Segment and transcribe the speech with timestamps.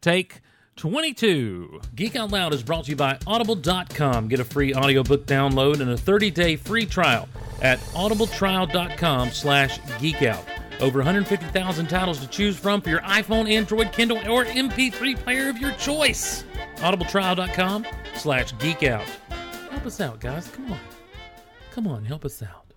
[0.00, 0.40] Take
[0.76, 1.80] 22.
[1.94, 4.28] Geek Out Loud is brought to you by Audible.com.
[4.28, 7.28] Get a free audiobook download and a 30-day free trial
[7.60, 10.44] at audibletrial.com slash geekout.
[10.80, 15.58] Over 150,000 titles to choose from for your iPhone, Android, Kindle, or MP3 player of
[15.58, 16.44] your choice.
[16.76, 19.06] audibletrial.com slash geekout.
[19.70, 20.48] Help us out, guys.
[20.48, 20.80] Come on.
[21.72, 22.69] Come on, help us out.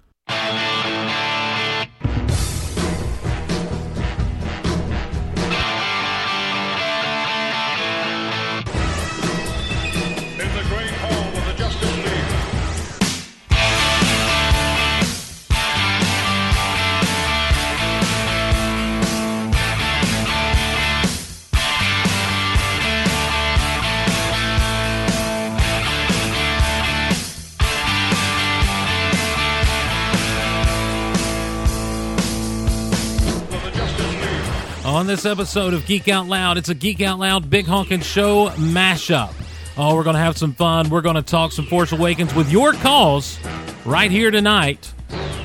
[35.14, 39.32] This episode of Geek Out Loud, it's a Geek Out Loud Big Honkin' Show mashup.
[39.78, 40.90] Oh, we're going to have some fun.
[40.90, 43.38] We're going to talk some Force Awakens with your calls
[43.86, 44.92] right here tonight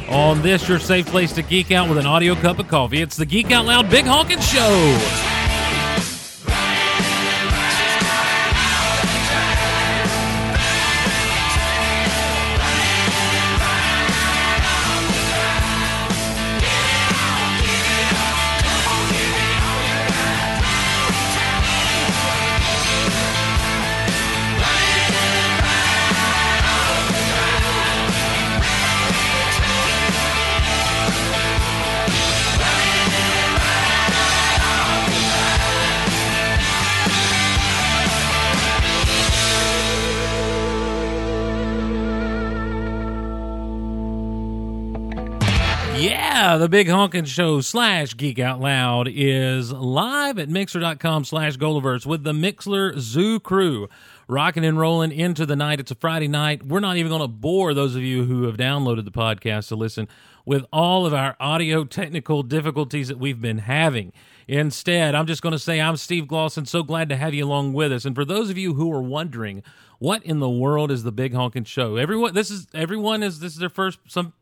[0.09, 3.03] on this, your safe place to geek out with an audio cup of coffee.
[3.03, 5.28] It's the Geek Out Loud Big Honkin' Show.
[46.59, 52.25] The Big Honkin' Show slash Geek Out Loud is live at Mixlr.com slash Golaverse with
[52.25, 53.89] the Mixlr Zoo crew.
[54.27, 55.79] Rocking and rolling into the night.
[55.79, 56.67] It's a Friday night.
[56.67, 59.77] We're not even going to bore those of you who have downloaded the podcast to
[59.77, 60.09] listen
[60.45, 64.13] with all of our audio technical difficulties that we've been having.
[64.49, 66.67] Instead, I'm just going to say I'm Steve Glosson.
[66.67, 68.05] So glad to have you along with us.
[68.05, 69.63] And for those of you who are wondering,
[70.01, 71.95] what in the world is the Big Honkin' Show?
[71.95, 74.33] Everyone, this is everyone is this is their first some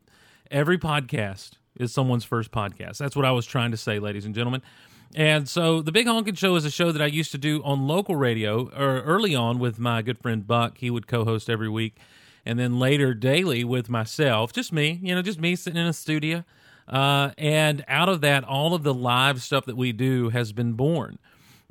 [0.49, 2.97] every podcast is someone's first podcast.
[2.97, 4.61] That's what I was trying to say, ladies and gentlemen.
[5.15, 7.87] And so the Big Honkin' Show is a show that I used to do on
[7.87, 10.77] local radio or early on with my good friend Buck.
[10.79, 11.95] He would co-host every week.
[12.45, 15.93] And then later daily with myself, just me, you know, just me sitting in a
[15.93, 16.43] studio.
[16.87, 20.73] Uh, and out of that, all of the live stuff that we do has been
[20.73, 21.19] born.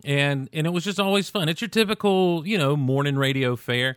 [0.04, 1.48] And and it was just always fun.
[1.48, 3.96] It's your typical, you know, morning radio fare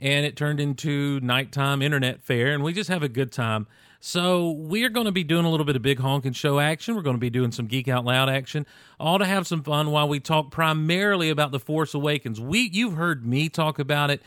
[0.00, 3.66] and it turned into nighttime internet fare, and we just have a good time.
[4.00, 6.94] So we're going to be doing a little bit of big honking show action.
[6.94, 8.64] We're going to be doing some geek out loud action,
[9.00, 12.40] all to have some fun while we talk primarily about the Force Awakens.
[12.40, 14.22] We you've heard me talk about it.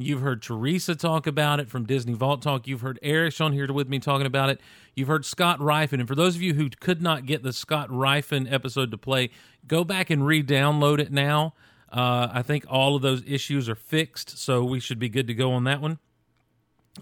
[0.00, 2.68] You've heard Teresa talk about it from Disney Vault Talk.
[2.68, 4.60] You've heard Eric on here with me talking about it.
[4.94, 5.94] You've heard Scott Rifen.
[5.94, 9.30] And for those of you who could not get the Scott Rifen episode to play,
[9.66, 11.54] go back and re download it now.
[11.90, 15.34] Uh, I think all of those issues are fixed, so we should be good to
[15.34, 15.98] go on that one.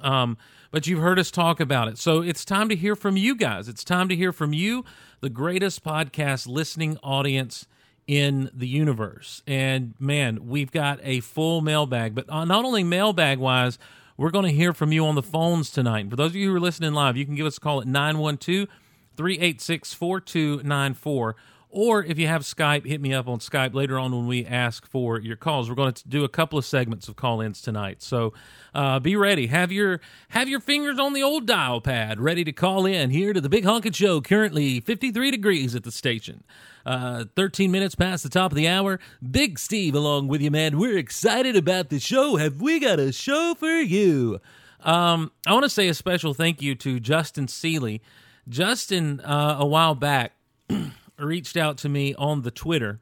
[0.01, 0.39] Um,
[0.71, 1.99] but you've heard us talk about it.
[1.99, 3.69] So it's time to hear from you guys.
[3.69, 4.85] It's time to hear from you,
[5.21, 7.67] the greatest podcast listening audience
[8.07, 9.43] in the universe.
[9.47, 13.79] And man, we've got a full mailbag, but uh, not only mailbag wise,
[14.17, 16.09] we're going to hear from you on the phones tonight.
[16.09, 17.87] For those of you who are listening live, you can give us a call at
[17.87, 18.69] 912
[19.17, 21.37] 386 4294.
[21.77, 24.87] Or if you have Skype, hit me up on Skype later on when we ask
[24.87, 25.69] for your calls.
[25.69, 28.33] We're going to do a couple of segments of call-ins tonight, so
[28.75, 29.49] uh, be ready.
[29.49, 30.01] Have your
[30.31, 33.51] have your fingers on the old dial pad, ready to call in here to the
[33.51, 34.23] Big Honkin' Show.
[34.23, 36.45] Currently 53 degrees at the station.
[36.87, 38.99] Uh, 13 minutes past the top of the hour.
[39.31, 40.79] Big Steve along with you, man.
[40.79, 42.37] We're excited about the show.
[42.37, 44.41] Have we got a show for you?
[44.81, 48.01] Um, I want to say a special thank you to Justin Seeley.
[48.49, 50.33] Justin, uh, a while back,
[51.19, 53.01] reached out to me on the Twitter,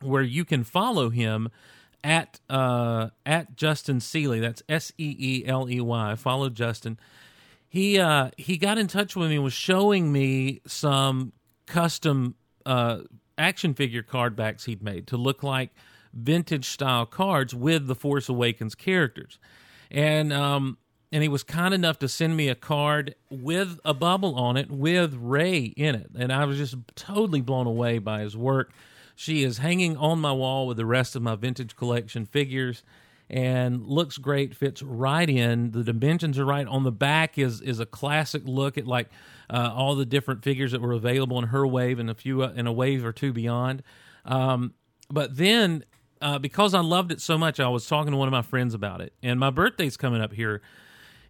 [0.00, 1.48] where you can follow him
[2.04, 4.40] at uh, at Justin Seeley.
[4.40, 6.14] That's S E E L E Y.
[6.16, 6.98] Follow Justin.
[7.68, 11.32] He uh, he got in touch with me was showing me some
[11.66, 12.34] custom
[12.64, 13.00] uh,
[13.36, 15.70] action figure card backs he'd made to look like
[16.14, 19.38] vintage style cards with the Force Awakens characters,
[19.90, 20.78] and um,
[21.10, 24.70] and he was kind enough to send me a card with a bubble on it
[24.70, 28.72] with Rey in it, and I was just totally blown away by his work.
[29.16, 32.84] She is hanging on my wall with the rest of my vintage collection figures
[33.30, 35.72] and looks great fits right in.
[35.72, 36.66] The dimensions are right.
[36.66, 39.08] On the back is is a classic look at like
[39.50, 42.52] uh, all the different figures that were available in her wave and a few uh,
[42.54, 43.82] in a wave or two beyond.
[44.24, 44.74] Um,
[45.10, 45.84] but then
[46.20, 48.74] uh, because I loved it so much, I was talking to one of my friends
[48.74, 50.62] about it, and my birthday's coming up here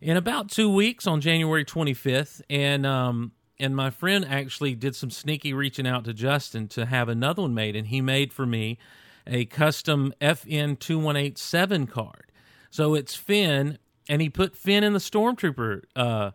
[0.01, 5.11] in about two weeks on January 25th, and um, and my friend actually did some
[5.11, 8.79] sneaky reaching out to Justin to have another one made, and he made for me
[9.27, 12.33] a custom FN 2187 card.
[12.71, 13.79] So it's Finn,
[14.09, 16.31] and he put Finn in the Stormtrooper uh,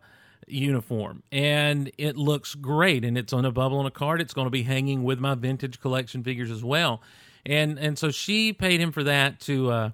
[0.48, 3.06] uniform, and it looks great.
[3.06, 4.22] And it's on a bubble on a card.
[4.22, 7.02] It's going to be hanging with my vintage collection figures as well.
[7.46, 9.90] And and so she paid him for that to uh,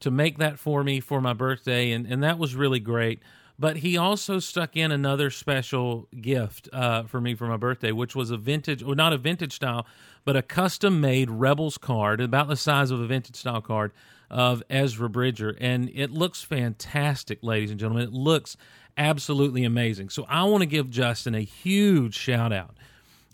[0.00, 3.20] to make that for me for my birthday, and and that was really great.
[3.58, 8.16] But he also stuck in another special gift uh, for me for my birthday, which
[8.16, 9.86] was a vintage, or not a vintage style,
[10.24, 13.92] but a custom made Rebels card, about the size of a vintage style card
[14.30, 15.54] of Ezra Bridger.
[15.60, 18.04] And it looks fantastic, ladies and gentlemen.
[18.04, 18.56] It looks
[18.96, 20.08] absolutely amazing.
[20.08, 22.78] So I want to give Justin a huge shout out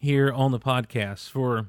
[0.01, 1.69] here on the podcast for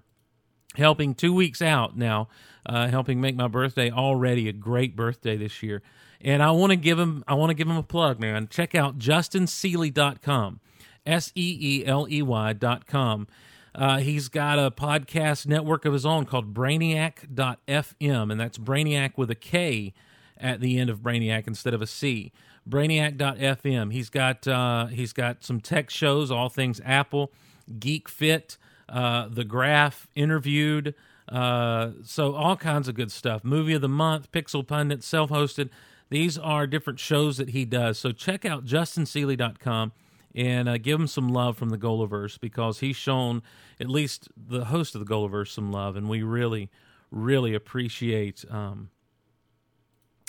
[0.78, 2.30] helping two weeks out now,
[2.66, 5.82] uh, helping make my birthday already a great birthday this year.
[6.22, 8.48] And I want to give him I want to give him a plug, man.
[8.48, 10.60] Check out justinseeley.com.
[11.06, 13.28] S E E L E Y.com.
[13.76, 19.30] Uh, he's got a podcast network of his own called Brainiak.fm, and that's Brainiac with
[19.30, 19.94] a K
[20.40, 22.32] at the end of Brainiac instead of a C.
[22.68, 23.94] Brainiak.fm.
[23.94, 27.32] He's got uh, he's got some tech shows, all things Apple,
[27.80, 28.58] Geek Fit,
[28.90, 30.96] uh, The Graph, Interviewed,
[31.30, 33.44] uh, so all kinds of good stuff.
[33.44, 35.70] Movie of the month, Pixel Pundit, self hosted.
[36.10, 38.00] These are different shows that he does.
[38.00, 39.92] So check out justinseeley.com
[40.34, 43.42] and uh, give him some love from the Golaverse because he's shown
[43.80, 46.70] at least the host of the Golaverse some love, and we really,
[47.12, 48.46] really appreciate.
[48.50, 48.90] Um,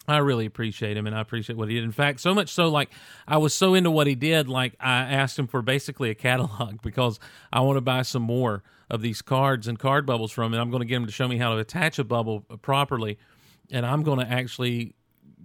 [0.09, 1.85] I really appreciate him, and I appreciate what he did.
[1.85, 2.91] In fact, so much so, like
[3.27, 6.81] I was so into what he did, like I asked him for basically a catalog
[6.83, 7.21] because
[7.53, 10.55] I want to buy some more of these cards and card bubbles from him.
[10.55, 13.19] And I'm going to get him to show me how to attach a bubble properly,
[13.71, 14.95] and I'm going to actually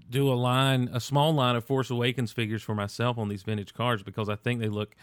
[0.10, 3.74] do a line, a small line of Force Awakens figures for myself on these vintage
[3.74, 4.96] cards because I think they look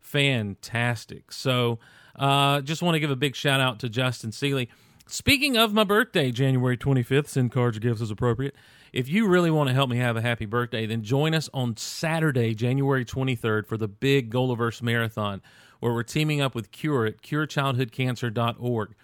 [0.00, 1.32] fantastic.
[1.32, 1.80] So,
[2.14, 4.68] uh, just want to give a big shout out to Justin Seeley.
[5.06, 8.54] Speaking of my birthday, January 25th, send cards or gifts as appropriate.
[8.92, 11.76] If you really want to help me have a happy birthday, then join us on
[11.76, 15.42] Saturday, January 23rd, for the big Golaverse Marathon,
[15.80, 18.94] where we're teaming up with Cure at curechildhoodcancer.org.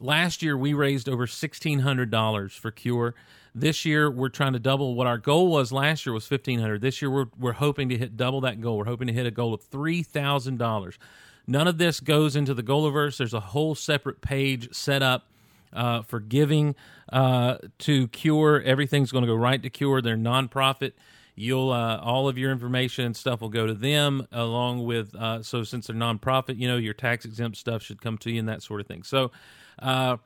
[0.00, 3.14] Last year, we raised over $1,600 for Cure.
[3.54, 6.80] This year, we're trying to double what our goal was last year was $1,500.
[6.80, 8.78] This year, we're, we're hoping to hit double that goal.
[8.78, 10.98] We're hoping to hit a goal of $3,000.
[11.46, 13.16] None of this goes into the Golaverse.
[13.16, 15.29] There's a whole separate page set up
[15.72, 16.74] uh, for giving
[17.12, 18.62] uh, to Cure.
[18.62, 20.00] Everything's going to go right to Cure.
[20.02, 20.92] They're nonprofit.
[21.34, 25.42] You'll uh, all of your information and stuff will go to them along with uh,
[25.42, 28.48] so since they're nonprofit, you know your tax exempt stuff should come to you and
[28.48, 29.02] that sort of thing.
[29.02, 29.30] So.
[29.78, 30.18] Uh,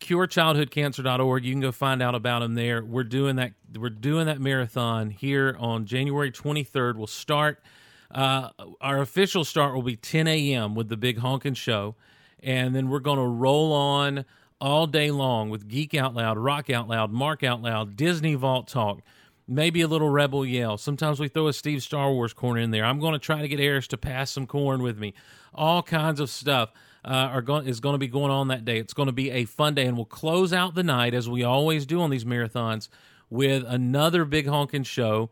[0.00, 4.38] curechildhoodcancer.org you can go find out about them there we're doing that we're doing that
[4.38, 7.62] marathon here on january 23rd we'll start
[8.10, 8.50] uh,
[8.82, 11.94] our official start will be 10 a.m with the big honkin' show
[12.42, 14.24] and then we're going to roll on
[14.60, 18.68] all day long with Geek Out Loud, Rock Out Loud, Mark Out Loud, Disney Vault
[18.68, 19.00] Talk,
[19.46, 20.78] maybe a little Rebel Yell.
[20.78, 22.84] Sometimes we throw a Steve Star Wars corner in there.
[22.84, 25.14] I'm going to try to get Eris to pass some corn with me.
[25.54, 26.72] All kinds of stuff
[27.04, 28.78] uh, are going is going to be going on that day.
[28.78, 31.44] It's going to be a fun day, and we'll close out the night as we
[31.44, 32.88] always do on these marathons
[33.30, 35.30] with another big honking show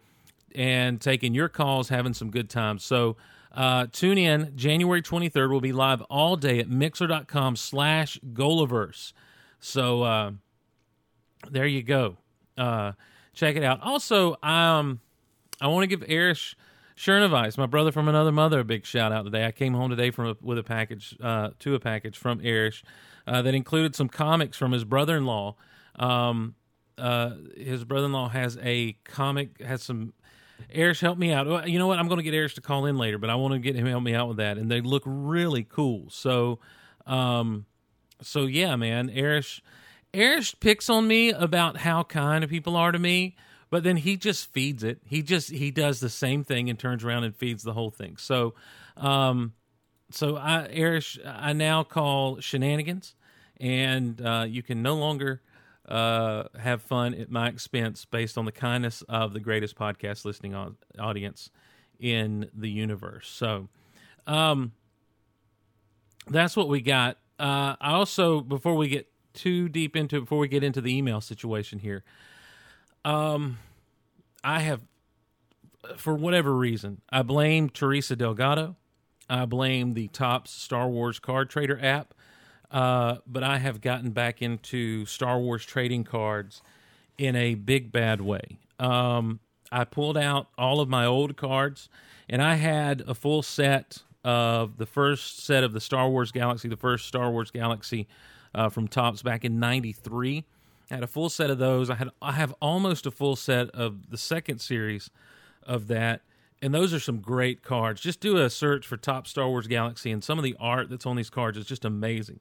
[0.54, 2.84] and taking your calls, having some good times.
[2.84, 3.16] So.
[3.54, 5.49] Uh, tune in January 23rd.
[5.49, 9.12] We'll be live all day at mixlr.com slash Golaverse.
[9.61, 10.32] So uh,
[11.50, 12.16] there you go.
[12.58, 12.92] Uh,
[13.32, 13.80] check it out.
[13.82, 15.00] Also, um,
[15.61, 16.56] I want to give Erich
[16.96, 19.46] Chernevice, my brother from another mother, a big shout out today.
[19.46, 22.82] I came home today from a, with a package, uh, to a package from Erich
[23.26, 25.56] uh, that included some comics from his brother in law.
[25.96, 26.56] Um,
[26.99, 30.12] uh, his brother in law has a comic, has some
[30.70, 31.68] Erich, help me out.
[31.68, 31.99] You know what?
[31.99, 33.87] I'm going to get Erich to call in later, but I want to get him
[33.87, 34.58] help me out with that.
[34.58, 36.11] And they look really cool.
[36.11, 36.58] So,
[37.06, 37.66] um,
[38.23, 39.61] so yeah, man, Erich,
[40.12, 43.37] Erich picks on me about how kind of people are to me,
[43.70, 45.00] but then he just feeds it.
[45.04, 48.16] He just he does the same thing and turns around and feeds the whole thing.
[48.16, 48.54] So,
[48.96, 49.54] um,
[50.11, 53.14] so I Erich, I now call shenanigans,
[53.58, 55.42] and uh, you can no longer
[55.88, 60.54] uh, have fun at my expense based on the kindness of the greatest podcast listening
[60.98, 61.50] audience
[61.98, 63.28] in the universe.
[63.28, 63.68] So,
[64.26, 64.72] um,
[66.26, 67.18] that's what we got.
[67.38, 71.20] Uh, I also, before we get too deep into, before we get into the email
[71.20, 72.04] situation here,
[73.04, 73.58] um,
[74.42, 74.80] I have,
[75.96, 78.76] for whatever reason, I blame Teresa Delgado.
[79.28, 82.14] I blame the Topps Star Wars Card Trader app
[82.71, 86.62] Uh, but I have gotten back into Star Wars trading cards
[87.18, 88.59] in a big bad way.
[88.78, 89.40] Um,
[89.71, 91.88] I pulled out all of my old cards,
[92.28, 96.68] and I had a full set of the first set of the Star Wars Galaxy,
[96.68, 98.06] the first Star Wars Galaxy
[98.54, 100.44] uh, from Topps back in '93.
[100.90, 101.90] I had a full set of those.
[101.90, 105.11] I had I have almost a full set of the second series
[105.62, 106.23] of that,
[106.62, 108.00] and those are some great cards.
[108.00, 111.06] Just do a search for Topps Star Wars Galaxy, and some of the art that's
[111.06, 112.40] on these cards is just amazing.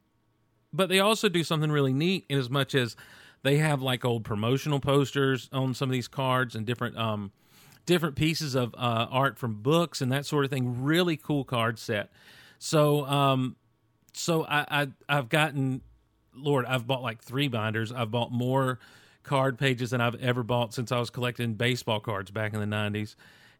[0.74, 2.96] But they also do something really neat in as much as
[3.42, 7.30] they have like old promotional posters on some of these cards and different um,
[7.86, 10.82] different pieces of uh, art from books and that sort of thing.
[10.82, 12.10] Really cool card set.
[12.58, 13.56] So um,
[14.12, 15.82] so I, I I've gotten
[16.34, 17.92] Lord, I've bought like three binders.
[17.92, 18.80] I've bought more
[19.22, 22.66] card pages than I've ever bought since I was collecting baseball cards back in the
[22.76, 23.14] 90s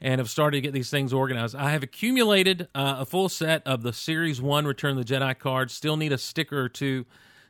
[0.05, 1.57] and have started to get these things organized.
[1.57, 5.37] I have accumulated uh, a full set of the Series 1 Return of the Jedi
[5.39, 5.73] cards.
[5.73, 7.07] Still need a sticker or two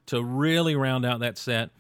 [0.07, 1.71] to really round out that set.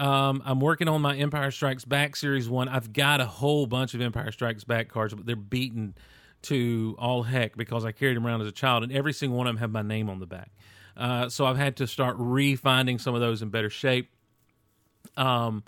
[0.00, 2.68] Um, I'm working on my Empire Strikes Back Series 1.
[2.68, 5.94] I've got a whole bunch of Empire Strikes Back cards, but they're beaten
[6.42, 9.46] to all heck because I carried them around as a child, and every single one
[9.46, 10.50] of them have my name on the back.
[10.96, 14.10] Uh, so I've had to start refinding some of those in better shape.
[15.16, 15.62] Um,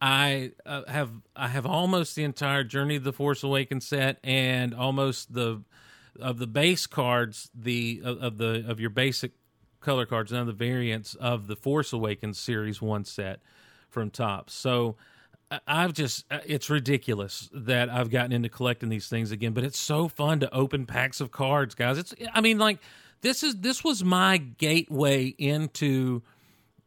[0.00, 4.74] I uh, have I have almost the entire Journey of the Force Awakens set and
[4.74, 5.62] almost the
[6.20, 9.32] of the base cards the of, of the of your basic
[9.80, 13.40] color cards none of the variants of the Force Awakens series 1 set
[13.88, 14.50] from top.
[14.50, 14.96] So
[15.66, 19.78] I've just uh, it's ridiculous that I've gotten into collecting these things again, but it's
[19.78, 21.98] so fun to open packs of cards, guys.
[21.98, 22.80] It's I mean like
[23.22, 26.22] this is this was my gateway into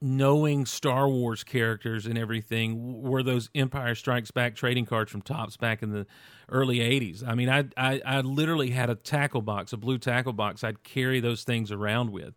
[0.02, 5.58] knowing Star Wars characters and everything were those Empire Strikes Back trading cards from Topps
[5.58, 6.06] back in the
[6.48, 7.28] early 80s.
[7.28, 10.84] I mean, I, I, I literally had a tackle box, a blue tackle box I'd
[10.84, 12.34] carry those things around with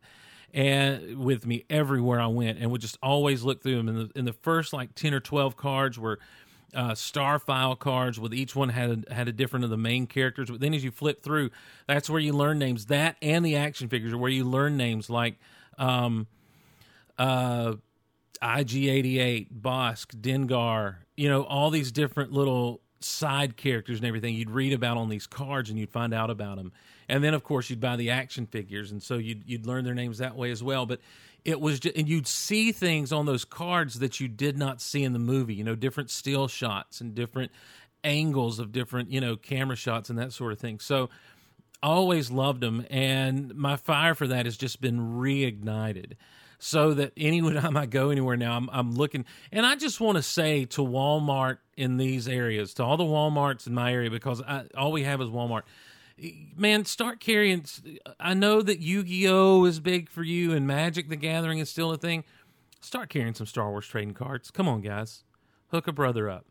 [0.52, 3.88] and with me everywhere I went and would just always look through them.
[3.88, 6.18] And the, the first like 10 or 12 cards were
[6.74, 10.06] uh, star file cards with each one had a, had a different of the main
[10.06, 10.50] characters.
[10.50, 11.50] But then as you flip through,
[11.86, 12.86] that's where you learn names.
[12.86, 15.38] That and the action figures are where you learn names like
[15.78, 16.26] um,
[17.22, 17.76] uh,
[18.42, 20.96] IG88, Bossk, Dengar.
[21.16, 25.26] You know all these different little side characters and everything you'd read about on these
[25.26, 26.72] cards and you'd find out about them.
[27.08, 29.94] And then of course you'd buy the action figures and so you'd you'd learn their
[29.94, 30.86] names that way as well.
[30.86, 31.00] But
[31.44, 35.02] it was just, and you'd see things on those cards that you did not see
[35.02, 37.50] in the movie you know different still shots and different
[38.04, 41.10] angles of different you know camera shots and that sort of thing so
[41.82, 46.12] always loved them and my fire for that has just been reignited
[46.62, 50.22] so that anytime I go anywhere now, I'm, I'm looking, and I just want to
[50.22, 54.66] say to Walmart in these areas, to all the WalMarts in my area, because I,
[54.76, 55.62] all we have is Walmart
[56.56, 57.64] man, start carrying.
[58.20, 61.68] I know that Yu Gi Oh is big for you, and Magic the Gathering is
[61.68, 62.22] still a thing.
[62.80, 64.52] Start carrying some Star Wars trading cards.
[64.52, 65.24] Come on, guys,
[65.72, 66.46] hook a brother up,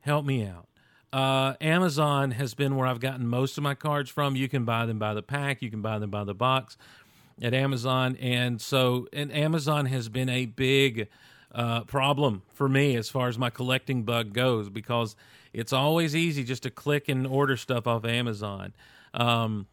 [0.00, 0.68] help me out.
[1.12, 4.36] Uh, Amazon has been where I've gotten most of my cards from.
[4.36, 6.76] You can buy them by the pack, you can buy them by the box
[7.42, 11.08] at Amazon, and so and Amazon has been a big
[11.52, 15.16] uh, problem for me as far as my collecting bug goes because
[15.52, 18.74] it's always easy just to click and order stuff off Amazon.
[19.14, 19.66] Um,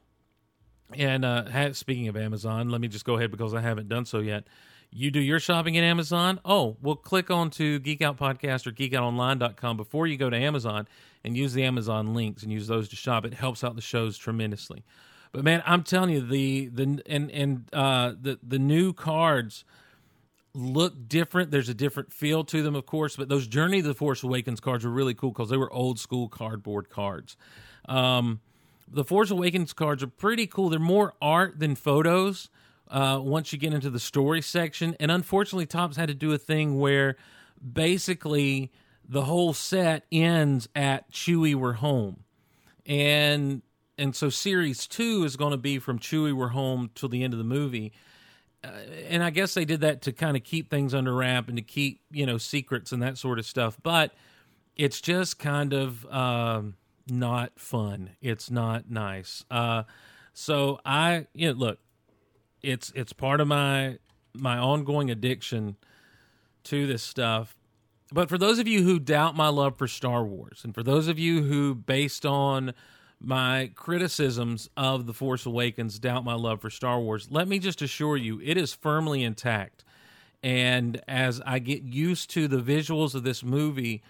[0.94, 4.20] and uh, speaking of Amazon, let me just go ahead because I haven't done so
[4.20, 4.46] yet.
[4.92, 6.40] You do your shopping at Amazon?
[6.46, 10.88] Oh, well, click on to Geek Out Podcast or geekoutonline.com before you go to Amazon
[11.24, 13.26] and use the Amazon links and use those to shop.
[13.26, 14.86] It helps out the shows tremendously.
[15.36, 19.66] But man, I'm telling you, the the and and uh, the the new cards
[20.54, 21.52] look different.
[21.52, 23.18] There's a different feel to them, of course.
[23.18, 26.00] But those Journey of the Force Awakens cards were really cool because they were old
[26.00, 27.36] school cardboard cards.
[27.90, 28.40] Um,
[28.88, 30.70] the Force Awakens cards are pretty cool.
[30.70, 32.50] They're more art than photos
[32.90, 34.96] uh, once you get into the story section.
[35.02, 37.18] And unfortunately, Topps had to do a thing where
[37.74, 38.72] basically
[39.06, 42.24] the whole set ends at Chewie We're Home.
[42.86, 43.64] And
[43.98, 47.34] and so series two is going to be from Chewie We're Home till the end
[47.34, 47.94] of the movie.
[48.64, 48.70] Uh,
[49.10, 51.64] and I guess they did that to kind of keep things under wrap and to
[51.64, 53.78] keep you know secrets and that sort of stuff.
[53.82, 54.14] But
[54.76, 56.06] it's just kind of.
[56.08, 56.76] Um,
[57.08, 58.12] not fun.
[58.22, 59.44] It's not nice.
[59.50, 59.84] Uh,
[60.34, 61.80] so I, you know, look,
[62.62, 63.98] it's it's part of my
[64.34, 65.78] my ongoing addiction
[66.66, 67.56] to this stuff.
[68.12, 71.08] But for those of you who doubt my love for Star Wars, and for those
[71.08, 72.74] of you who, based on
[73.20, 77.82] my criticisms of The Force Awakens, doubt my love for Star Wars, let me just
[77.82, 79.84] assure you it is firmly intact.
[80.44, 84.04] And as I get used to the visuals of this movie,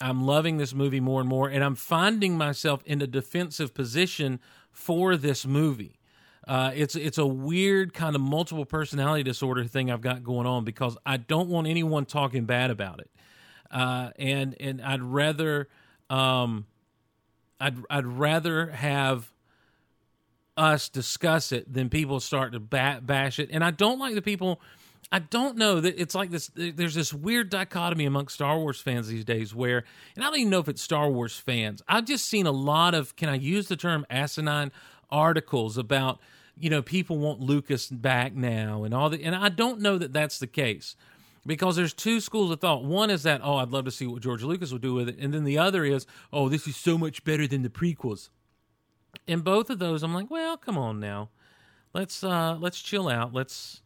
[0.00, 4.40] I'm loving this movie more and more, and I'm finding myself in a defensive position
[4.70, 5.98] for this movie.
[6.48, 10.64] Uh, it's it's a weird kind of multiple personality disorder thing I've got going on
[10.64, 13.10] because I don't want anyone talking bad about it,
[13.70, 15.68] uh, and and I'd rather
[16.08, 16.66] um,
[17.60, 19.30] I'd I'd rather have
[20.56, 23.48] us discuss it than people start to ba- bash it.
[23.52, 24.60] And I don't like the people.
[25.12, 26.50] I don't know that it's like this.
[26.54, 30.50] There's this weird dichotomy among Star Wars fans these days where, and I don't even
[30.50, 31.82] know if it's Star Wars fans.
[31.88, 34.70] I've just seen a lot of, can I use the term asinine
[35.10, 36.20] articles about,
[36.58, 40.12] you know, people want Lucas back now and all the, and I don't know that
[40.12, 40.94] that's the case
[41.46, 42.84] because there's two schools of thought.
[42.84, 45.18] One is that, oh, I'd love to see what George Lucas would do with it.
[45.18, 48.28] And then the other is, oh, this is so much better than the prequels.
[49.26, 51.30] In both of those, I'm like, well, come on now.
[51.92, 53.34] Let's uh let's chill out.
[53.34, 53.82] Let's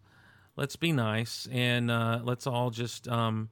[0.57, 3.49] let's be nice and uh let's all just um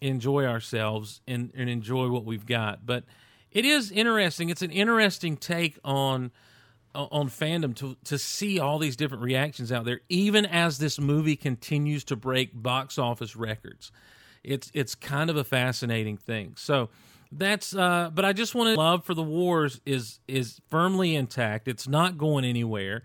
[0.00, 2.86] enjoy ourselves and, and enjoy what we've got.
[2.86, 3.04] But
[3.50, 4.50] it is interesting.
[4.50, 6.30] It's an interesting take on
[7.10, 11.36] on fandom to to see all these different reactions out there, even as this movie
[11.36, 13.92] continues to break box office records.
[14.44, 16.54] It's it's kind of a fascinating thing.
[16.56, 16.90] So
[17.30, 21.68] that's uh but I just want to love for the wars is is firmly intact.
[21.68, 23.02] It's not going anywhere.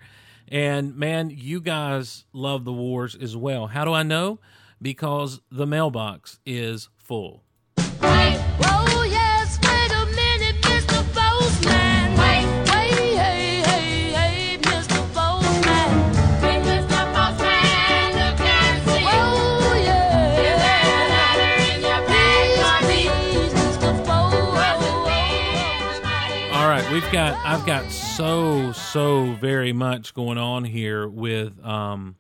[0.48, 3.68] And man, you guys love the wars as well.
[3.68, 4.40] How do I know?
[4.82, 7.44] Because the mailbox is full.
[7.78, 9.04] Whoa,
[26.94, 32.18] we've got I've got so so very much going on here with um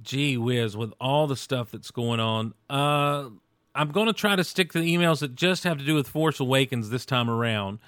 [0.00, 2.54] gee whiz with all the stuff that's going on.
[2.68, 3.30] Uh
[3.74, 6.06] I'm going to try to stick to the emails that just have to do with
[6.06, 7.80] Force Awakens this time around.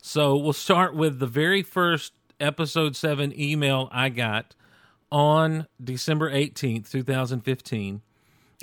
[0.00, 4.54] So we'll start with the very first episode 7 email I got
[5.12, 8.00] on December 18th, 2015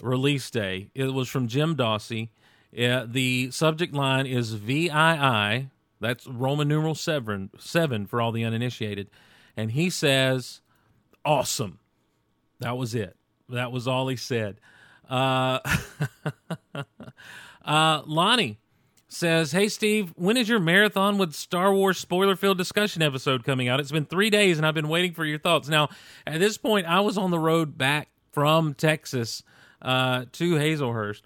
[0.02, 0.90] release day.
[0.96, 2.30] It was from Jim Dawsey.
[2.76, 5.70] Uh, the subject line is VII.
[6.00, 9.10] That's Roman numeral seven, seven for all the uninitiated.
[9.55, 10.62] And he says,
[11.25, 11.79] awesome.
[12.60, 13.16] That was it.
[13.50, 14.60] That was all he said.
[15.10, 15.60] Uh,
[17.66, 18.60] uh, Lonnie
[19.07, 23.68] says, Hey, Steve, when is your marathon with Star Wars spoiler filled discussion episode coming
[23.68, 23.79] out?
[23.79, 25.70] It's been three days and I've been waiting for your thoughts.
[25.70, 25.90] Now,
[26.25, 29.44] at this point, I was on the road back from Texas
[29.81, 31.22] uh, to Hazlehurst.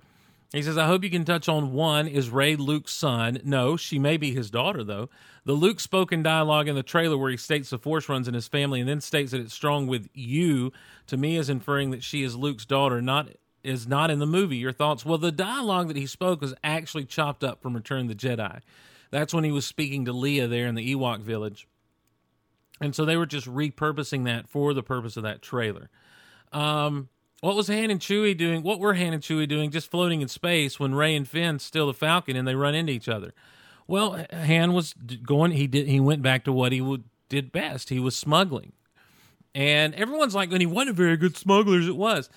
[0.51, 3.39] He says, I hope you can touch on one is Rey Luke's son.
[3.45, 5.09] No, she may be his daughter, though.
[5.45, 8.49] The Luke spoken dialogue in the trailer where he states the Force runs in his
[8.49, 10.73] family and then states that it's strong with you,
[11.07, 13.29] to me is inferring that she is Luke's daughter, not
[13.63, 14.57] is not in the movie.
[14.57, 15.05] Your thoughts?
[15.05, 18.59] Well, the dialogue that he spoke was actually chopped up from Return of the Jedi.
[19.11, 21.67] That's when he was speaking to Leia there in the Ewok village.
[22.81, 25.89] And so they were just repurposing that for the purpose of that trailer.
[26.51, 27.09] Um,
[27.41, 28.63] what was Han and Chewie doing?
[28.63, 31.87] What were Han and Chewie doing just floating in space when Rey and Finn steal
[31.87, 33.33] the Falcon and they run into each other?
[33.87, 35.51] Well, Han was going.
[35.51, 35.87] He did.
[35.87, 37.89] He went back to what he would, did best.
[37.89, 38.73] He was smuggling,
[39.53, 42.29] and everyone's like, "And he wasn't a very good smuggler." It was.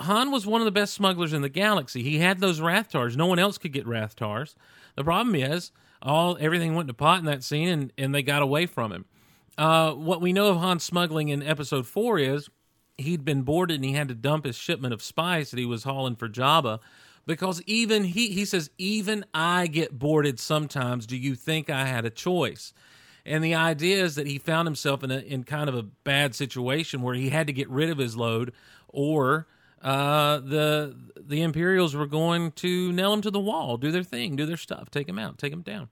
[0.00, 2.02] Han was one of the best smugglers in the galaxy.
[2.02, 3.16] He had those Rathtars.
[3.16, 4.54] No one else could get Rathtars.
[4.94, 8.42] The problem is, all everything went to pot in that scene, and, and they got
[8.42, 9.04] away from him.
[9.56, 12.48] Uh, what we know of Han smuggling in Episode Four is
[12.98, 15.84] he'd been boarded and he had to dump his shipment of spice that he was
[15.84, 16.80] hauling for Jabba
[17.26, 21.06] because even he he says even I get boarded sometimes.
[21.06, 22.72] Do you think I had a choice?
[23.24, 26.34] And the idea is that he found himself in a in kind of a bad
[26.34, 28.52] situation where he had to get rid of his load,
[28.88, 29.46] or
[29.82, 34.34] uh, the the Imperials were going to nail him to the wall, do their thing,
[34.34, 35.88] do their stuff, take him out, take him down.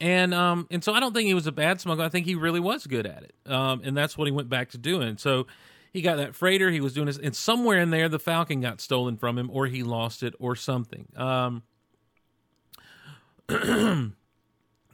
[0.00, 2.04] And um and so I don't think he was a bad smuggler.
[2.04, 3.34] I think he really was good at it.
[3.46, 5.18] Um and that's what he went back to doing.
[5.18, 5.46] So
[5.94, 6.72] he got that freighter.
[6.72, 9.68] He was doing this, and somewhere in there, the Falcon got stolen from him, or
[9.68, 11.06] he lost it, or something.
[11.16, 11.62] Um,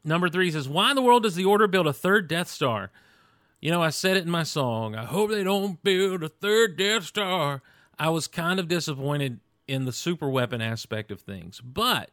[0.04, 2.90] number three says, "Why in the world does the Order build a third Death Star?"
[3.62, 4.94] You know, I said it in my song.
[4.94, 7.62] I hope they don't build a third Death Star.
[7.98, 12.10] I was kind of disappointed in the super weapon aspect of things, but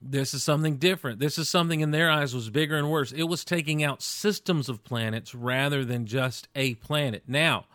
[0.00, 1.18] this is something different.
[1.18, 3.12] This is something in their eyes was bigger and worse.
[3.12, 7.22] It was taking out systems of planets rather than just a planet.
[7.26, 7.66] Now,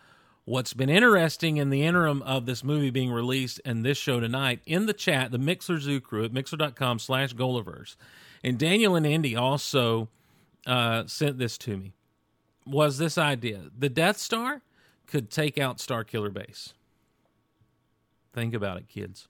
[0.44, 4.60] what's been interesting in the interim of this movie being released and this show tonight,
[4.66, 7.96] in the chat, the Mixlr Zoo crew at mixlr.com slash Golaverse,
[8.44, 10.08] and Daniel and Indy also
[10.66, 11.92] uh, sent this to me,
[12.66, 13.62] was this idea.
[13.76, 14.62] The Death Star
[15.06, 16.74] could take out Starkiller Base.
[18.32, 19.28] Think about it, kids.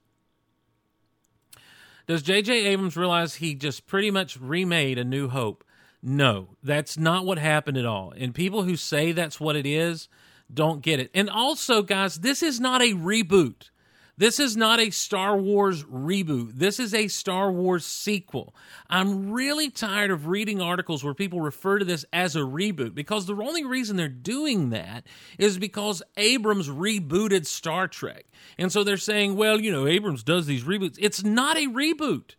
[2.05, 2.65] Does J.J.
[2.65, 5.63] Abrams realize he just pretty much remade A New Hope?
[6.01, 8.13] No, that's not what happened at all.
[8.17, 10.09] And people who say that's what it is
[10.53, 11.09] don't get it.
[11.13, 13.69] And also, guys, this is not a reboot.
[14.15, 16.51] This is not a Star Wars reboot.
[16.53, 18.53] This is a Star Wars sequel.
[18.87, 23.25] I'm really tired of reading articles where people refer to this as a reboot because
[23.25, 25.07] the only reason they're doing that
[25.39, 28.25] is because Abrams rebooted Star Trek.
[28.59, 30.97] And so they're saying, well, you know, Abrams does these reboots.
[30.99, 32.35] It's not a reboot,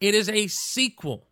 [0.00, 1.26] it is a sequel.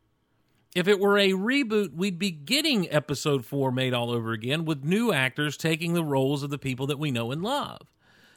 [0.74, 4.84] If it were a reboot, we'd be getting episode four made all over again with
[4.84, 7.80] new actors taking the roles of the people that we know and love.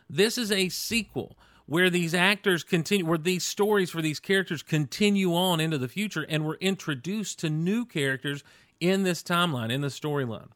[0.09, 1.37] This is a sequel
[1.69, 6.25] where these actors continue, where these stories for these characters continue on into the future,
[6.27, 8.43] and we're introduced to new characters
[8.79, 10.49] in this timeline, in the storyline.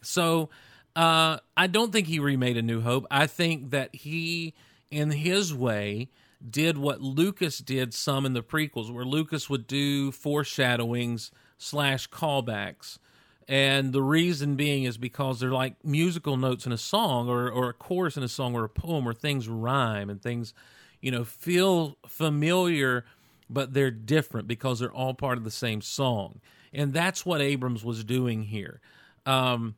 [0.00, 0.48] So
[0.94, 3.06] uh, I don't think he remade A New Hope.
[3.10, 4.54] I think that he,
[4.90, 6.08] in his way,
[6.48, 12.98] did what Lucas did some in the prequels, where Lucas would do foreshadowings slash callbacks.
[13.48, 17.68] And the reason being is because they're like musical notes in a song or, or
[17.68, 20.52] a chorus in a song or a poem where things rhyme and things,
[21.00, 23.04] you know, feel familiar,
[23.48, 26.40] but they're different because they're all part of the same song.
[26.72, 28.80] And that's what Abrams was doing here.
[29.24, 29.76] Um,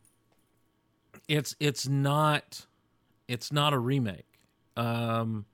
[1.29, 2.67] it's it's not
[3.29, 4.27] it's not a remake.
[4.77, 5.45] Um,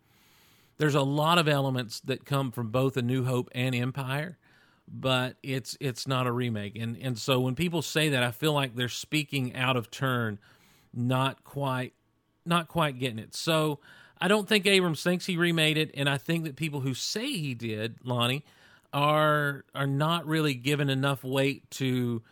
[0.78, 4.38] there's a lot of elements that come from both A New Hope and Empire,
[4.86, 6.76] but it's it's not a remake.
[6.76, 10.38] And and so when people say that, I feel like they're speaking out of turn,
[10.92, 11.94] not quite
[12.44, 13.34] not quite getting it.
[13.34, 13.80] So
[14.20, 17.32] I don't think Abrams thinks he remade it, and I think that people who say
[17.32, 18.44] he did, Lonnie,
[18.92, 22.22] are are not really given enough weight to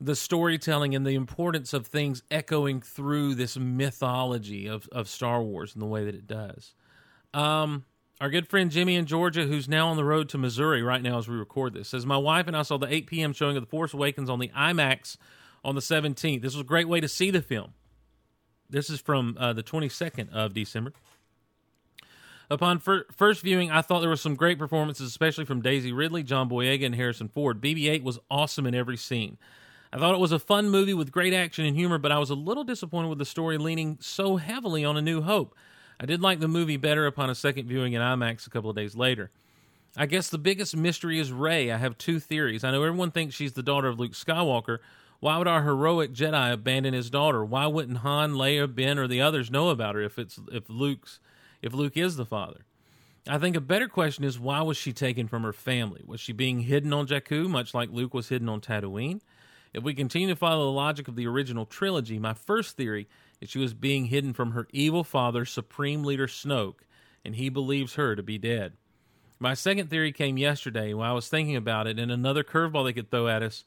[0.00, 5.74] the storytelling and the importance of things echoing through this mythology of, of Star Wars
[5.74, 6.74] in the way that it does.
[7.34, 7.84] Um,
[8.20, 11.18] our good friend Jimmy in Georgia, who's now on the road to Missouri right now
[11.18, 13.32] as we record this, says, My wife and I saw the 8 p.m.
[13.32, 15.16] showing of The Force Awakens on the IMAX
[15.64, 16.42] on the 17th.
[16.42, 17.74] This was a great way to see the film.
[18.68, 20.92] This is from uh, the 22nd of December.
[22.50, 26.22] Upon fir- first viewing, I thought there were some great performances, especially from Daisy Ridley,
[26.22, 27.60] John Boyega, and Harrison Ford.
[27.60, 29.38] BB 8 was awesome in every scene.
[29.92, 32.30] I thought it was a fun movie with great action and humor, but I was
[32.30, 35.54] a little disappointed with the story leaning so heavily on A New Hope.
[36.00, 38.76] I did like the movie better upon a second viewing in IMAX a couple of
[38.76, 39.30] days later.
[39.96, 41.72] I guess the biggest mystery is Rey.
[41.72, 42.62] I have two theories.
[42.62, 44.78] I know everyone thinks she's the daughter of Luke Skywalker.
[45.20, 47.44] Why would our heroic Jedi abandon his daughter?
[47.44, 51.18] Why wouldn't Han, Leia, Ben, or the others know about her if it's if Luke's
[51.62, 52.64] if Luke is the father?
[53.26, 56.02] I think a better question is why was she taken from her family?
[56.06, 59.20] Was she being hidden on Jakku, much like Luke was hidden on Tatooine?
[59.74, 63.08] If we continue to follow the logic of the original trilogy, my first theory
[63.40, 66.80] is she was being hidden from her evil father, Supreme Leader Snoke,
[67.24, 68.74] and he believes her to be dead.
[69.38, 72.92] My second theory came yesterday while I was thinking about it, and another curveball they
[72.92, 73.64] could throw at us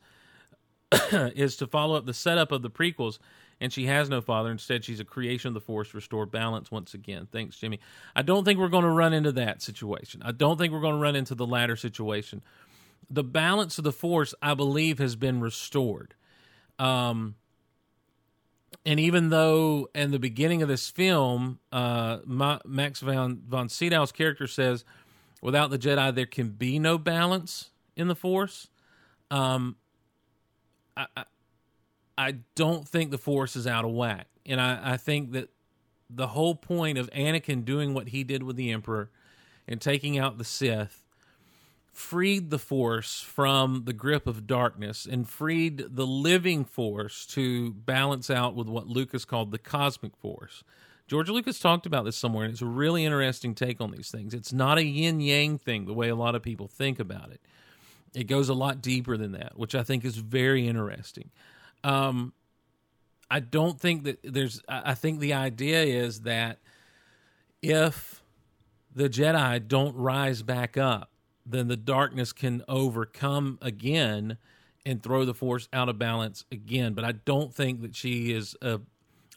[1.12, 3.20] is to follow up the setup of the prequels,
[3.62, 4.52] and she has no father.
[4.52, 7.28] Instead, she's a creation of the Force to restore balance once again.
[7.32, 7.80] Thanks, Jimmy.
[8.16, 10.22] I don't think we're going to run into that situation.
[10.26, 12.42] I don't think we're going to run into the latter situation
[13.12, 16.16] the balance of the force, I believe, has been restored.
[16.80, 17.36] Um,
[18.86, 24.48] and even though in the beginning of this film, uh, Max von, von Sydow's character
[24.48, 24.84] says,
[25.41, 28.67] without the Jedi, there can be no balance in the Force.
[29.30, 29.76] Um,
[30.98, 31.24] I, I,
[32.17, 34.28] I don't think the Force is out of whack.
[34.46, 35.50] And I, I think that
[36.10, 39.10] the whole point of Anakin doing what he did with the Emperor
[39.67, 41.01] and taking out the Sith
[41.92, 48.30] freed the force from the grip of darkness and freed the living force to balance
[48.30, 50.64] out with what Lucas called the cosmic force.
[51.08, 54.34] George Lucas talked about this somewhere, and it's a really interesting take on these things.
[54.34, 57.42] It's not a yin yang thing the way a lot of people think about it.
[58.14, 61.30] It goes a lot deeper than that, which I think is very interesting.
[61.84, 62.32] Um,
[63.30, 66.60] I don't think that there's, I think the idea is that
[67.62, 68.22] if
[68.94, 71.10] the Jedi don't rise back up,
[71.46, 74.38] then the darkness can overcome again
[74.86, 76.94] and throw the force out of balance again.
[76.94, 78.80] But I don't think that she is a,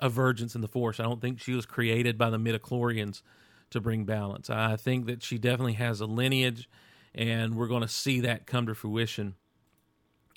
[0.00, 1.00] a virgin in the force.
[1.00, 3.22] I don't think she was created by the midichlorians
[3.70, 4.48] to bring balance.
[4.50, 6.68] I think that she definitely has a lineage,
[7.14, 9.34] and we're going to see that come to fruition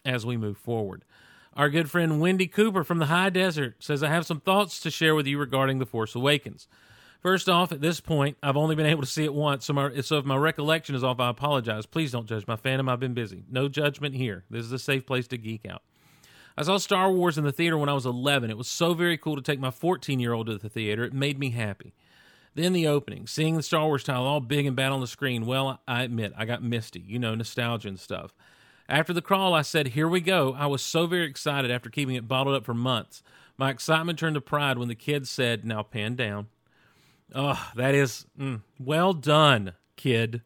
[0.04, 1.04] as we move forward.
[1.56, 4.92] Our good friend Wendy Cooper from the High Desert says, I have some thoughts to
[4.92, 6.68] share with you regarding The Force Awakens.
[7.28, 10.00] First off, at this point, I've only been able to see it once, so, my,
[10.00, 11.86] so if my recollection is off, I apologize.
[11.86, 12.90] Please don't judge my fandom.
[12.90, 13.44] I've been busy.
[13.52, 14.46] No judgment here.
[14.50, 15.82] This is a safe place to geek out.
[16.58, 18.50] I saw Star Wars in the theater when I was 11.
[18.50, 21.04] It was so very cool to take my 14 year old to the theater.
[21.04, 21.94] It made me happy.
[22.56, 25.46] Then the opening, seeing the Star Wars title all big and bad on the screen.
[25.46, 28.34] Well, I admit, I got misty, you know, nostalgia and stuff.
[28.88, 30.56] After the crawl, I said, Here we go.
[30.58, 33.22] I was so very excited after keeping it bottled up for months.
[33.58, 36.48] My excitement turned to pride when the kids said, Now pan down.
[37.36, 40.42] Oh, that is mm, well done, kid.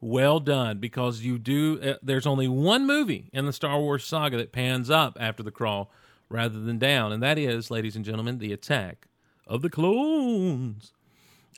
[0.00, 1.80] Well done, because you do.
[1.80, 5.50] Uh, there's only one movie in the Star Wars saga that pans up after the
[5.50, 5.90] crawl
[6.28, 9.06] rather than down, and that is, ladies and gentlemen, the attack
[9.46, 10.92] of the clones.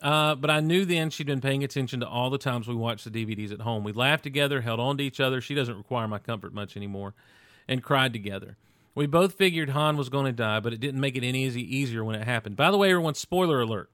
[0.00, 3.11] Uh, but I knew then she'd been paying attention to all the times we watched
[3.11, 3.83] the DVDs at home.
[3.83, 5.40] We laughed together, held on to each other.
[5.40, 7.14] She doesn't require my comfort much anymore,
[7.66, 8.57] and cried together.
[8.94, 11.76] We both figured Han was going to die, but it didn't make it any easy,
[11.76, 12.57] easier when it happened.
[12.57, 13.90] By the way, everyone, spoiler alert.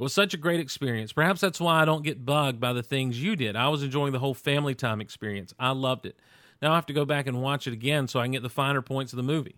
[0.00, 1.12] It was such a great experience.
[1.12, 3.54] Perhaps that's why I don't get bugged by the things you did.
[3.54, 5.52] I was enjoying the whole family time experience.
[5.58, 6.16] I loved it.
[6.62, 8.48] Now I have to go back and watch it again so I can get the
[8.48, 9.56] finer points of the movie.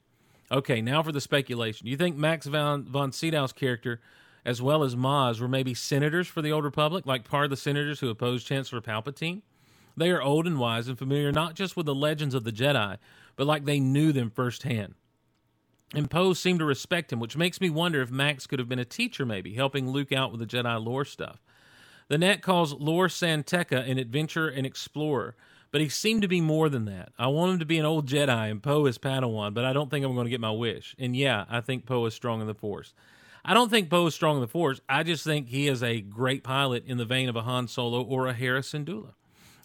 [0.51, 1.87] Okay, now for the speculation.
[1.87, 4.01] You think Max von, von Sydow's character,
[4.45, 7.57] as well as Maz, were maybe senators for the Old Republic, like part of the
[7.57, 9.43] senators who opposed Chancellor Palpatine?
[9.97, 12.99] They are old and wise and familiar not just with the legends of the Jedi,
[13.37, 14.97] but like they knew them firsthand.
[15.95, 18.79] And Poe seemed to respect him, which makes me wonder if Max could have been
[18.79, 21.43] a teacher, maybe, helping Luke out with the Jedi lore stuff.
[22.09, 25.37] The net calls Lor San Tekka an adventurer and explorer,
[25.71, 27.13] but he seemed to be more than that.
[27.19, 29.91] I want him to be an old Jedi and Poe is Padawan, but I don't
[29.91, 30.95] think I'm going to get my wish.
[30.99, 32.95] And yeah, I think Poe is strong in the Force.
[33.45, 34.81] I don't think Poe is strong in the Force.
[34.89, 38.03] I just think he is a great pilot in the vein of a Han Solo
[38.03, 39.15] or a Hera Syndulla.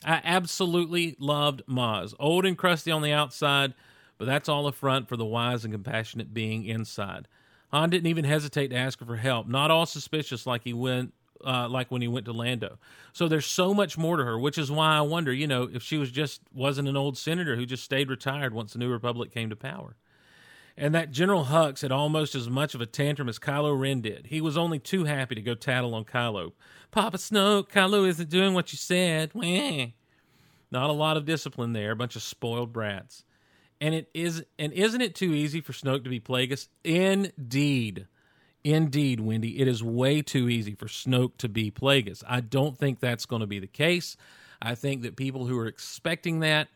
[0.05, 2.13] I absolutely loved Maz.
[2.19, 3.73] Old and crusty on the outside,
[4.17, 7.27] but that's all a front for the wise and compassionate being inside.
[7.71, 11.13] Han didn't even hesitate to ask her for help, not all suspicious like he went
[11.45, 12.77] uh, like when he went to Lando.
[13.13, 15.83] So there's so much more to her, which is why I wonder, you know, if
[15.83, 19.31] she was just wasn't an old senator who just stayed retired once the New Republic
[19.31, 19.95] came to power.
[20.79, 24.27] And that General Hux had almost as much of a tantrum as Kylo Ren did.
[24.27, 26.51] He was only too happy to go tattle on Kylo.
[26.91, 29.33] Papa Snoke, Kylo isn't doing what you said.
[30.71, 33.23] Not a lot of discipline there, a bunch of spoiled brats.
[33.79, 36.67] And it is and isn't it too easy for Snoke to be Plagueis?
[36.83, 38.07] Indeed.
[38.63, 42.23] Indeed, Wendy, it is way too easy for Snoke to be Plagueis.
[42.27, 44.17] I don't think that's going to be the case.
[44.61, 46.67] I think that people who are expecting that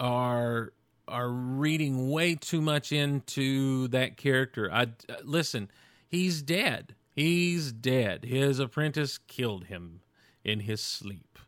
[0.00, 0.72] are
[1.06, 4.70] are reading way too much into that character.
[4.72, 4.88] I
[5.22, 5.70] listen,
[6.08, 6.94] he's dead.
[7.14, 8.24] He's dead.
[8.24, 10.00] His apprentice killed him
[10.44, 11.38] in his sleep.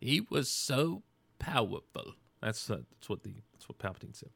[0.00, 1.02] He was so
[1.38, 2.14] powerful.
[2.40, 4.30] That's uh, that's what the that's what Palpatine said.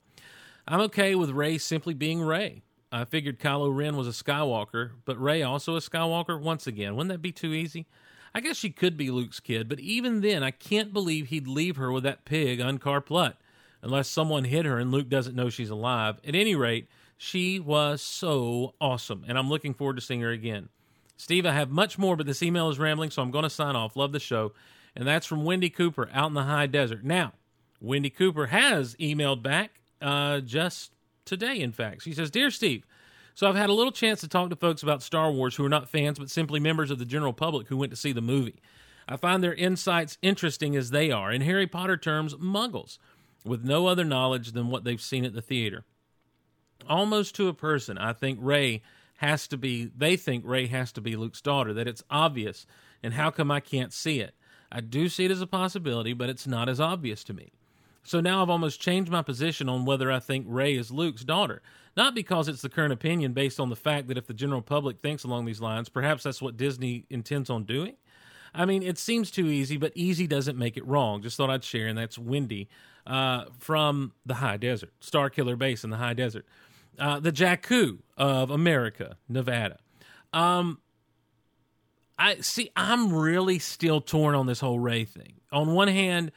[0.68, 2.62] I'm okay with Rey simply being Rey.
[2.92, 6.94] I figured Kylo Ren was a Skywalker, but Rey also a Skywalker once again.
[6.96, 7.86] Wouldn't that be too easy?
[8.34, 11.76] I guess she could be Luke's kid, but even then, I can't believe he'd leave
[11.76, 13.36] her with that pig Unkar Plutt
[13.82, 16.20] unless someone hit her and Luke doesn't know she's alive.
[16.26, 20.68] At any rate, she was so awesome, and I'm looking forward to seeing her again.
[21.16, 23.74] Steve, I have much more, but this email is rambling, so I'm going to sign
[23.74, 23.96] off.
[23.96, 24.52] Love the show.
[24.94, 27.04] And that's from Wendy Cooper out in the high desert.
[27.04, 27.32] Now,
[27.80, 30.92] Wendy Cooper has emailed back uh, just
[31.24, 32.02] today, in fact.
[32.02, 32.86] She says, Dear Steve,
[33.34, 35.70] so I've had a little chance to talk to folks about Star Wars who are
[35.70, 38.62] not fans, but simply members of the general public who went to see the movie.
[39.08, 42.98] I find their insights interesting as they are, in Harry Potter terms, muggles,
[43.44, 45.84] with no other knowledge than what they've seen at the theater.
[46.88, 48.82] Almost to a person, I think Rey
[49.18, 52.66] has to be, they think Rey has to be Luke's daughter, that it's obvious,
[53.02, 54.34] and how come I can't see it?
[54.72, 57.52] I do see it as a possibility, but it's not as obvious to me.
[58.06, 61.60] So now I've almost changed my position on whether I think Rey is Luke's daughter.
[61.96, 65.00] Not because it's the current opinion based on the fact that if the general public
[65.00, 67.96] thinks along these lines, perhaps that's what Disney intends on doing.
[68.54, 71.20] I mean, it seems too easy, but easy doesn't make it wrong.
[71.20, 72.68] Just thought I'd share, and that's Wendy
[73.06, 76.46] uh, from the high desert, Star Killer Base in the high desert,
[76.98, 79.78] uh, the Jakku of America, Nevada.
[80.32, 80.78] Um,
[82.18, 82.70] I see.
[82.76, 85.34] I'm really still torn on this whole Rey thing.
[85.50, 86.30] On one hand,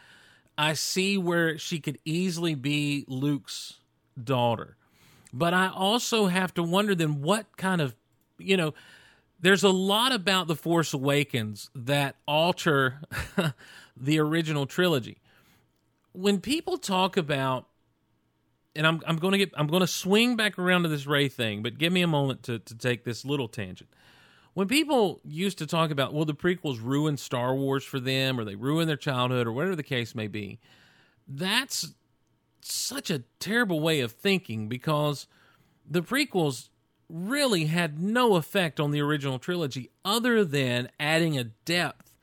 [0.59, 3.75] I see where she could easily be Luke's
[4.21, 4.75] daughter,
[5.31, 7.95] but I also have to wonder then what kind of,
[8.37, 8.73] you know,
[9.39, 12.99] there's a lot about the Force Awakens that alter
[13.95, 15.21] the original trilogy.
[16.11, 17.67] When people talk about
[18.75, 21.29] and I'm I'm going to get I'm going to swing back around to this Rey
[21.29, 23.89] thing, but give me a moment to to take this little tangent.
[24.59, 28.43] When people used to talk about well the prequels ruined Star Wars for them or
[28.43, 30.59] they ruined their childhood or whatever the case may be,
[31.25, 31.93] that's
[32.59, 35.27] such a terrible way of thinking because
[35.89, 36.67] the prequels
[37.07, 42.13] really had no effect on the original trilogy other than adding a depth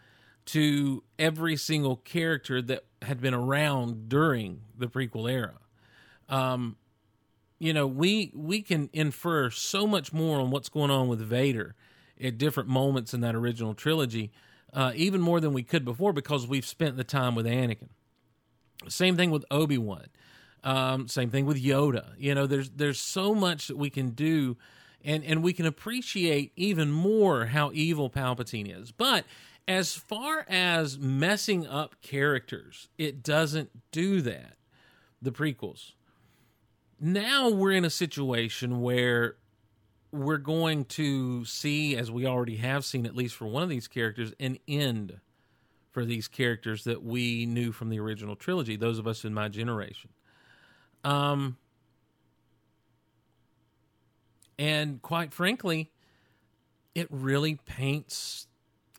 [0.44, 5.54] to every single character that had been around during the prequel era.
[6.28, 6.76] Um,
[7.58, 11.74] you know, we we can infer so much more on what's going on with Vader
[12.22, 14.32] at different moments in that original trilogy,
[14.72, 17.88] uh, even more than we could before because we've spent the time with Anakin.
[18.88, 20.06] Same thing with Obi Wan.
[20.64, 22.12] Um, same thing with Yoda.
[22.18, 24.56] You know, there's there's so much that we can do,
[25.04, 28.90] and and we can appreciate even more how evil Palpatine is.
[28.90, 29.24] But
[29.68, 34.56] as far as messing up characters, it doesn't do that.
[35.22, 35.92] The prequels.
[37.00, 39.36] Now we're in a situation where
[40.12, 43.88] we're going to see, as we already have seen, at least for one of these
[43.88, 45.20] characters, an end
[45.90, 48.76] for these characters that we knew from the original trilogy.
[48.76, 50.10] Those of us in my generation.
[51.04, 51.56] Um,
[54.58, 55.90] and quite frankly,
[56.94, 58.46] it really paints,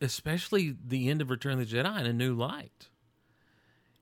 [0.00, 2.88] especially the end of Return of the Jedi, in a new light.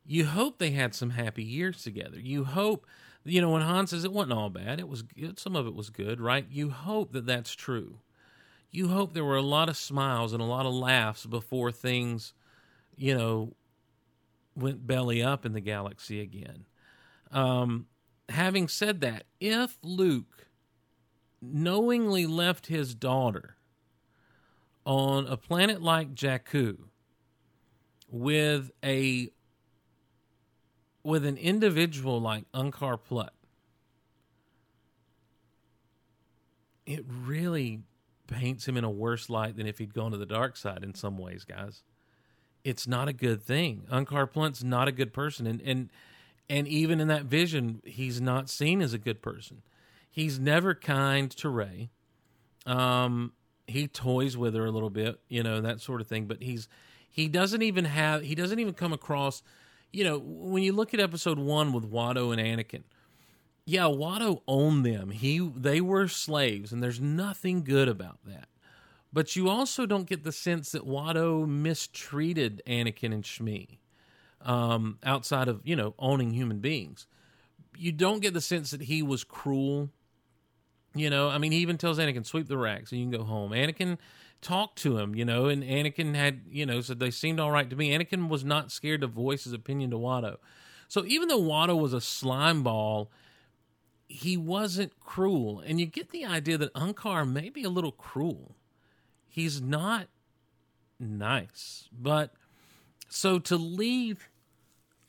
[0.04, 2.18] You hope they had some happy years together.
[2.20, 2.86] You hope,
[3.26, 5.74] you know, when Han says it wasn't all bad, it was good, some of it
[5.74, 6.46] was good, right?
[6.48, 7.98] You hope that that's true.
[8.70, 12.34] You hope there were a lot of smiles and a lot of laughs before things,
[12.96, 13.54] you know,
[14.54, 16.66] went belly up in the galaxy again.
[17.32, 17.86] Um,
[18.28, 20.46] having said that, if Luke
[21.42, 23.56] knowingly left his daughter
[24.84, 26.76] on a planet like Jakku
[28.08, 29.30] with a
[31.06, 33.32] with an individual like Unkar Plutt,
[36.84, 37.82] it really
[38.26, 40.94] paints him in a worse light than if he'd gone to the dark side in
[40.94, 41.84] some ways, guys.
[42.64, 43.86] It's not a good thing.
[43.88, 45.90] Unkar Plutt's not a good person, and and
[46.50, 49.62] and even in that vision, he's not seen as a good person.
[50.10, 51.90] He's never kind to Rey.
[52.66, 53.32] Um,
[53.68, 56.26] he toys with her a little bit, you know, that sort of thing.
[56.26, 56.68] But he's
[57.08, 59.44] he doesn't even have he doesn't even come across,
[59.96, 62.82] you know, when you look at episode one with Watto and Anakin.
[63.64, 65.08] Yeah, Watto owned them.
[65.10, 68.48] He they were slaves, and there's nothing good about that.
[69.10, 73.78] But you also don't get the sense that Watto mistreated Anakin and Shmi
[74.42, 77.06] um, outside of you know owning human beings.
[77.78, 79.88] You don't get the sense that he was cruel.
[80.94, 83.24] You know, I mean, he even tells Anakin, "Sweep the racks, and you can go
[83.24, 83.96] home." Anakin
[84.40, 87.68] talked to him, you know, and Anakin had, you know, said they seemed all right
[87.68, 87.96] to me.
[87.96, 90.36] Anakin was not scared to voice his opinion to Watto.
[90.88, 93.10] So even though Watto was a slime ball,
[94.08, 98.54] he wasn't cruel, and you get the idea that Unkar may be a little cruel.
[99.28, 100.06] He's not
[101.00, 102.32] nice, but
[103.08, 104.28] so to leave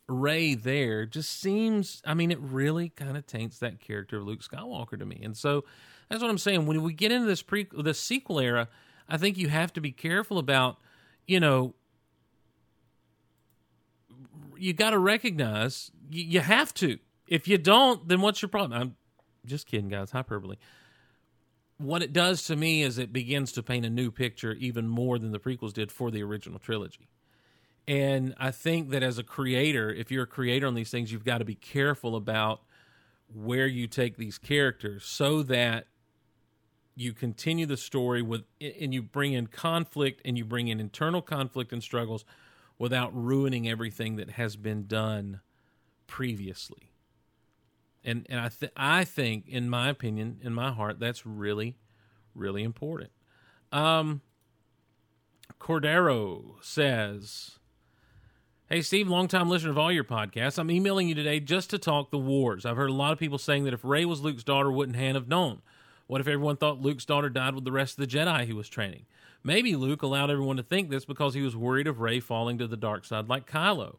[0.08, 4.40] Rey there just seems, I mean, it really kind of taints that character of Luke
[4.42, 5.20] Skywalker to me.
[5.22, 5.66] And so
[6.10, 6.66] that's what I'm saying.
[6.66, 8.70] When we get into this pre, this sequel era,
[9.10, 10.78] I think you have to be careful about,
[11.26, 11.76] you know,
[14.58, 17.00] you got to recognize you, you have to.
[17.28, 18.80] If you don't, then what's your problem?
[18.80, 18.96] I'm
[19.46, 20.12] just kidding, guys.
[20.12, 20.58] Hyperbole.
[21.78, 25.20] What it does to me is it begins to paint a new picture even more
[25.20, 27.08] than the prequels did for the original trilogy.
[27.88, 31.24] And I think that as a creator, if you're a creator on these things, you've
[31.24, 32.62] got to be careful about
[33.34, 35.88] where you take these characters so that
[36.98, 41.22] you continue the story with and you bring in conflict and you bring in internal
[41.22, 42.26] conflict and struggles
[42.80, 45.40] without ruining everything that has been done
[46.08, 46.92] previously.
[48.04, 51.78] And and I th- I think in my opinion, in my heart, that's really
[52.34, 53.12] really important.
[53.72, 54.22] Um
[55.60, 57.60] Cordero says
[58.70, 60.58] Hey, Steve, longtime listener of all your podcasts.
[60.58, 62.66] I'm emailing you today just to talk the wars.
[62.66, 65.16] I've heard a lot of people saying that if Rey was Luke's daughter, wouldn't Han
[65.16, 65.62] have known?
[66.08, 68.70] What if everyone thought Luke's daughter died with the rest of the Jedi he was
[68.70, 69.06] training?
[69.44, 72.68] Maybe Luke allowed everyone to think this because he was worried of Rey falling to
[72.68, 73.98] the dark side like Kylo.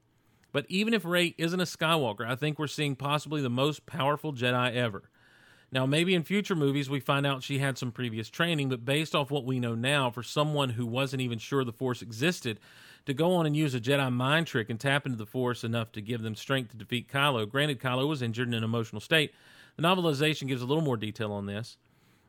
[0.51, 4.33] But even if Rey isn't a Skywalker, I think we're seeing possibly the most powerful
[4.33, 5.11] Jedi ever.
[5.71, 9.15] Now, maybe in future movies we find out she had some previous training, but based
[9.15, 12.59] off what we know now, for someone who wasn't even sure the Force existed,
[13.05, 15.93] to go on and use a Jedi mind trick and tap into the Force enough
[15.93, 17.47] to give them strength to defeat Kylo.
[17.47, 19.35] Granted, Kylo was injured in an emotional state.
[19.77, 21.77] The novelization gives a little more detail on this.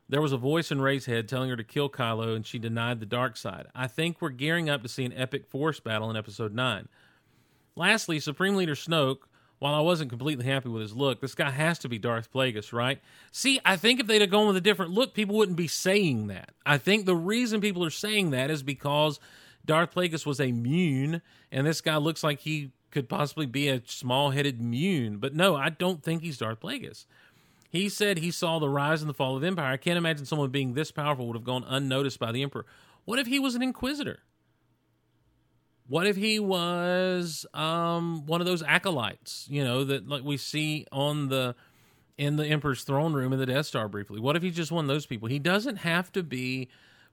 [0.09, 2.99] There was a voice in Rey's head telling her to kill Kylo, and she denied
[2.99, 3.67] the dark side.
[3.75, 6.87] I think we're gearing up to see an epic Force battle in Episode 9.
[7.75, 9.19] Lastly, Supreme Leader Snoke,
[9.59, 12.73] while I wasn't completely happy with his look, this guy has to be Darth Plagueis,
[12.73, 12.99] right?
[13.31, 16.25] See, I think if they'd have gone with a different look, people wouldn't be saying
[16.27, 16.53] that.
[16.65, 19.19] I think the reason people are saying that is because
[19.63, 23.83] Darth Plagueis was a Muun, and this guy looks like he could possibly be a
[23.85, 25.19] small headed Muun.
[25.19, 27.05] But no, I don't think he's Darth Plagueis.
[27.69, 29.73] He said he saw the rise and the fall of Empire.
[29.73, 32.65] I can't imagine someone being this powerful would have gone unnoticed by the Emperor.
[33.05, 34.19] What if he was an Inquisitor?
[35.87, 40.85] What if he was um, one of those acolytes, you know, that like we see
[40.91, 41.55] on the
[42.17, 44.19] in the Emperor's throne room in the Death Star briefly?
[44.19, 45.27] What if he's just one of those people?
[45.29, 46.69] He doesn't have to be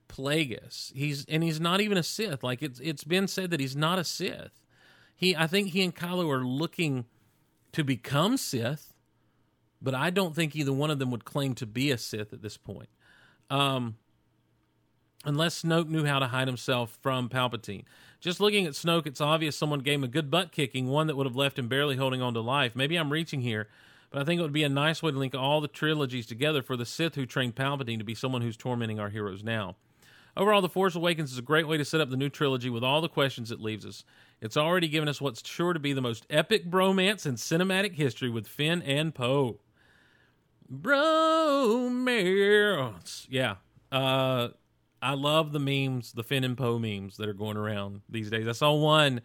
[0.09, 0.93] Plagueis.
[0.93, 2.43] He's and he's not even a Sith.
[2.43, 4.61] Like it's it's been said that he's not a Sith.
[5.15, 7.05] He I think he and Kylo are looking
[7.71, 8.93] to become Sith,
[9.81, 12.41] but I don't think either one of them would claim to be a Sith at
[12.41, 12.89] this point.
[13.49, 13.95] Um,
[15.25, 17.83] unless Snoke knew how to hide himself from Palpatine.
[18.19, 21.15] Just looking at Snoke, it's obvious someone gave him a good butt kicking, one that
[21.15, 22.75] would have left him barely holding on to life.
[22.75, 23.67] Maybe I'm reaching here,
[24.09, 26.63] but I think it would be a nice way to link all the trilogies together
[26.63, 29.75] for the Sith who trained Palpatine to be someone who's tormenting our heroes now.
[30.35, 32.83] Overall, The Force Awakens is a great way to set up the new trilogy with
[32.83, 34.03] all the questions it leaves us.
[34.39, 38.29] It's already given us what's sure to be the most epic bromance in cinematic history
[38.29, 39.59] with Finn and Poe.
[40.73, 42.07] Bromance.
[43.29, 43.55] Yeah.
[43.91, 44.49] Uh,
[45.01, 48.47] I love the memes, the Finn and Poe memes that are going around these days.
[48.47, 49.21] I saw one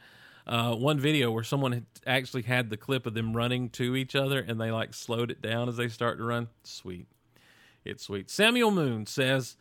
[0.46, 4.16] uh, one video where someone had actually had the clip of them running to each
[4.16, 6.48] other and they like slowed it down as they start to run.
[6.64, 7.06] Sweet.
[7.84, 8.28] It's sweet.
[8.30, 9.56] Samuel Moon says,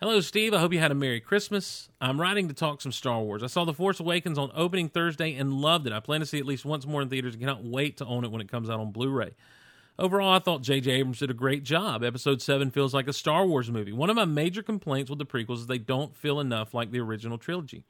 [0.00, 0.52] Hello, Steve.
[0.52, 1.88] I hope you had a Merry Christmas.
[2.00, 3.42] I'm writing to talk some Star Wars.
[3.42, 5.92] I saw The Force Awakens on opening Thursday and loved it.
[5.92, 8.04] I plan to see it at least once more in theaters and cannot wait to
[8.04, 9.30] own it when it comes out on Blu ray.
[9.96, 10.90] Overall, I thought J.J.
[10.90, 12.02] Abrams did a great job.
[12.02, 13.92] Episode 7 feels like a Star Wars movie.
[13.92, 16.98] One of my major complaints with the prequels is they don't feel enough like the
[16.98, 17.84] original trilogy.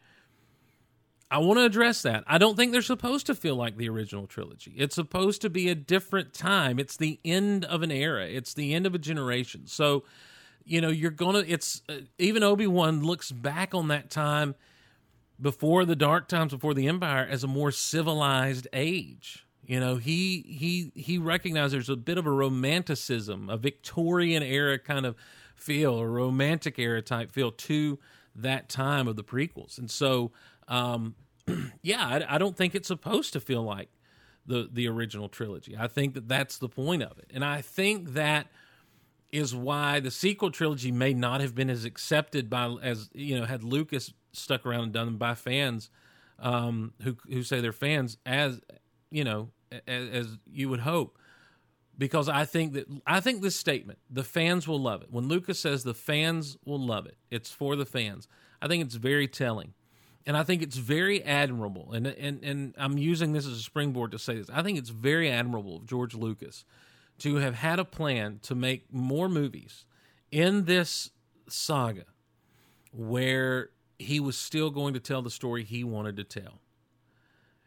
[1.30, 2.22] I want to address that.
[2.26, 4.74] I don't think they're supposed to feel like the original trilogy.
[4.76, 6.78] It's supposed to be a different time.
[6.78, 9.66] It's the end of an era, it's the end of a generation.
[9.66, 10.04] So,
[10.64, 14.54] you know, you're going to, it's uh, even Obi Wan looks back on that time
[15.40, 19.43] before the dark times, before the Empire, as a more civilized age.
[19.66, 24.78] You know, he he he recognized there's a bit of a romanticism, a Victorian era
[24.78, 25.16] kind of
[25.54, 27.98] feel, a romantic era type feel to
[28.34, 30.32] that time of the prequels, and so
[30.68, 31.14] um,
[31.82, 33.88] yeah, I, I don't think it's supposed to feel like
[34.46, 35.76] the the original trilogy.
[35.78, 38.48] I think that that's the point of it, and I think that
[39.32, 43.46] is why the sequel trilogy may not have been as accepted by as you know
[43.46, 45.90] had Lucas stuck around and done them by fans
[46.38, 48.60] um, who who say they're fans as
[49.10, 49.50] you know
[49.86, 51.18] as, as you would hope.
[51.96, 55.08] Because I think that I think this statement the fans will love it.
[55.10, 58.26] When Lucas says the fans will love it it's for the fans
[58.60, 59.74] I think it's very telling.
[60.26, 61.92] And I think it's very admirable.
[61.92, 64.48] And and and I'm using this as a springboard to say this.
[64.52, 66.64] I think it's very admirable of George Lucas
[67.18, 69.84] to have had a plan to make more movies
[70.32, 71.10] in this
[71.48, 72.06] saga
[72.90, 76.60] where he was still going to tell the story he wanted to tell.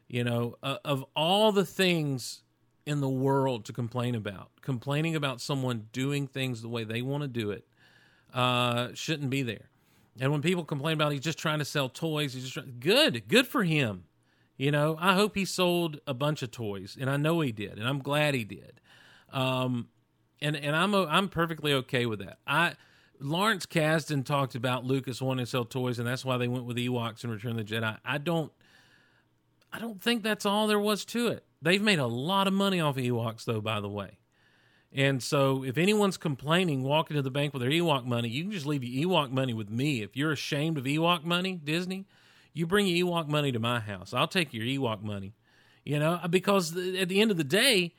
[0.07, 2.43] You know, uh, of all the things
[2.85, 7.23] in the world to complain about, complaining about someone doing things the way they want
[7.23, 7.67] to do it
[8.33, 9.69] uh, shouldn't be there.
[10.19, 13.27] And when people complain about he's just trying to sell toys, he's just trying, good,
[13.27, 14.05] good for him.
[14.55, 17.77] You know, I hope he sold a bunch of toys, and I know he did,
[17.77, 18.79] and I'm glad he did.
[19.31, 19.89] Um,
[20.41, 22.39] and and I'm I'm perfectly okay with that.
[22.47, 22.73] I
[23.19, 26.77] Lawrence Kasdan talked about Lucas wanting to sell toys, and that's why they went with
[26.77, 27.97] Ewoks and Return of the Jedi.
[28.05, 28.51] I don't,
[29.71, 31.45] I don't think that's all there was to it.
[31.61, 33.61] They've made a lot of money off of Ewoks, though.
[33.61, 34.17] By the way,
[34.93, 38.51] and so if anyone's complaining, walking to the bank with their Ewok money, you can
[38.51, 40.01] just leave your Ewok money with me.
[40.01, 42.05] If you're ashamed of Ewok money, Disney,
[42.53, 44.13] you bring your Ewok money to my house.
[44.13, 45.33] I'll take your Ewok money.
[45.83, 47.93] You know, because at the end of the day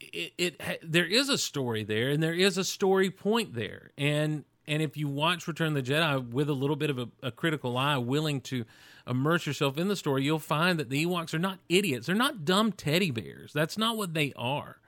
[0.00, 4.44] it, it there is a story there and there is a story point there and
[4.66, 7.30] and if you watch return of the jedi with a little bit of a, a,
[7.30, 8.64] critical eye willing to
[9.08, 12.44] immerse yourself in the story you'll find that the ewoks are not idiots they're not
[12.44, 14.78] dumb teddy bears that's not what they are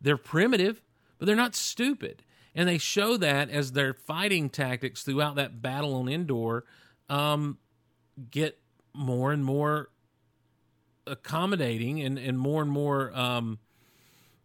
[0.00, 0.82] they're primitive
[1.18, 2.22] but they're not stupid
[2.54, 6.64] and they show that as their fighting tactics throughout that battle on endor
[7.08, 7.58] um,
[8.30, 8.58] get
[8.94, 9.90] more and more
[11.06, 13.58] accommodating and, and more and more um,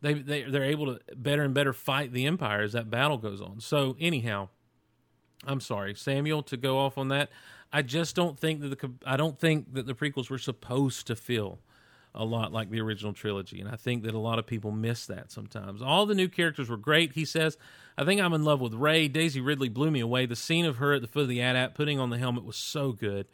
[0.01, 3.39] they they they're able to better and better fight the empire as that battle goes
[3.39, 3.59] on.
[3.59, 4.49] So anyhow,
[5.45, 7.29] I'm sorry, Samuel, to go off on that.
[7.73, 11.15] I just don't think that the I don't think that the prequels were supposed to
[11.15, 11.59] feel
[12.13, 15.05] a lot like the original trilogy, and I think that a lot of people miss
[15.05, 15.81] that sometimes.
[15.81, 17.13] All the new characters were great.
[17.13, 17.57] He says,
[17.97, 20.25] "I think I'm in love with Rey." Daisy Ridley blew me away.
[20.25, 22.57] The scene of her at the foot of the AT-AT putting on the helmet was
[22.57, 23.27] so good.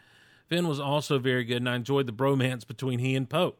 [0.45, 3.55] Finn was also very good, and I enjoyed the bromance between he and Poe.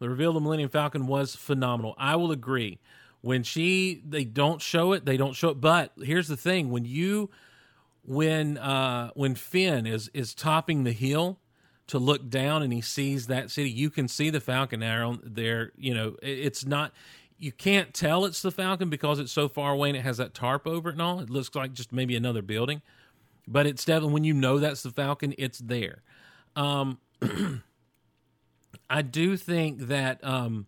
[0.00, 1.94] The reveal of the Millennium Falcon was phenomenal.
[1.96, 2.80] I will agree.
[3.20, 5.60] When she they don't show it, they don't show it.
[5.60, 7.30] But here's the thing: when you
[8.08, 11.38] when uh when Finn is is topping the hill
[11.88, 15.72] to look down and he sees that city, you can see the Falcon arrow there.
[15.76, 16.92] You know, it's not
[17.36, 20.32] you can't tell it's the Falcon because it's so far away and it has that
[20.32, 21.20] tarp over it and all.
[21.20, 22.80] It looks like just maybe another building,
[23.46, 26.02] but it's definitely when you know that's the Falcon, it's there.
[26.56, 26.98] Um,
[28.90, 30.66] I do think that um,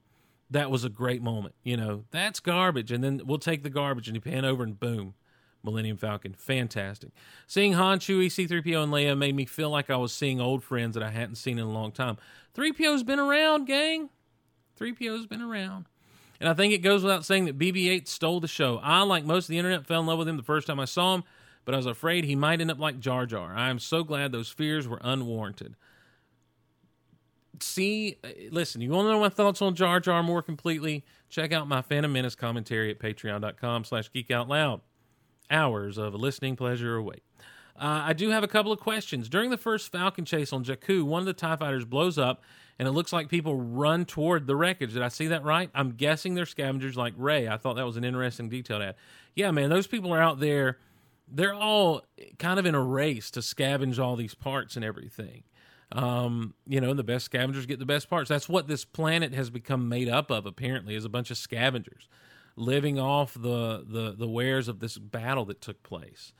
[0.50, 1.54] that was a great moment.
[1.64, 4.78] You know, that's garbage, and then we'll take the garbage and you pan over and
[4.78, 5.14] boom,
[5.62, 7.10] Millennium Falcon, fantastic.
[7.46, 10.94] Seeing Han, Chewie, C-3PO, and Leia made me feel like I was seeing old friends
[10.94, 12.16] that I hadn't seen in a long time.
[12.54, 14.08] 3PO's been around, gang.
[14.78, 15.86] 3PO's been around.
[16.40, 18.80] And I think it goes without saying that BB-8 stole the show.
[18.82, 20.86] I, like most of the internet, fell in love with him the first time I
[20.86, 21.24] saw him,
[21.66, 23.54] but I was afraid he might end up like Jar Jar.
[23.54, 25.76] I am so glad those fears were unwarranted.
[27.62, 31.04] See, uh, listen, you want to know my thoughts on Jar Jar more completely?
[31.28, 34.80] Check out my Phantom Menace commentary at patreon.com slash geekoutloud.
[35.50, 37.22] Hours of listening pleasure await.
[37.80, 39.28] Uh, I do have a couple of questions.
[39.28, 42.42] During the first Falcon chase on Jakku, one of the TIE fighters blows up,
[42.78, 44.92] and it looks like people run toward the wreckage.
[44.92, 45.70] Did I see that right?
[45.74, 47.48] I'm guessing they're scavengers like Rey.
[47.48, 48.94] I thought that was an interesting detail to add.
[49.34, 50.78] Yeah, man, those people are out there.
[51.26, 52.04] They're all
[52.38, 55.44] kind of in a race to scavenge all these parts and everything.
[55.92, 58.28] Um, you know, the best scavengers get the best parts.
[58.28, 60.44] That's what this planet has become made up of.
[60.44, 62.08] Apparently, is a bunch of scavengers
[62.60, 66.32] living off the the the wares of this battle that took place.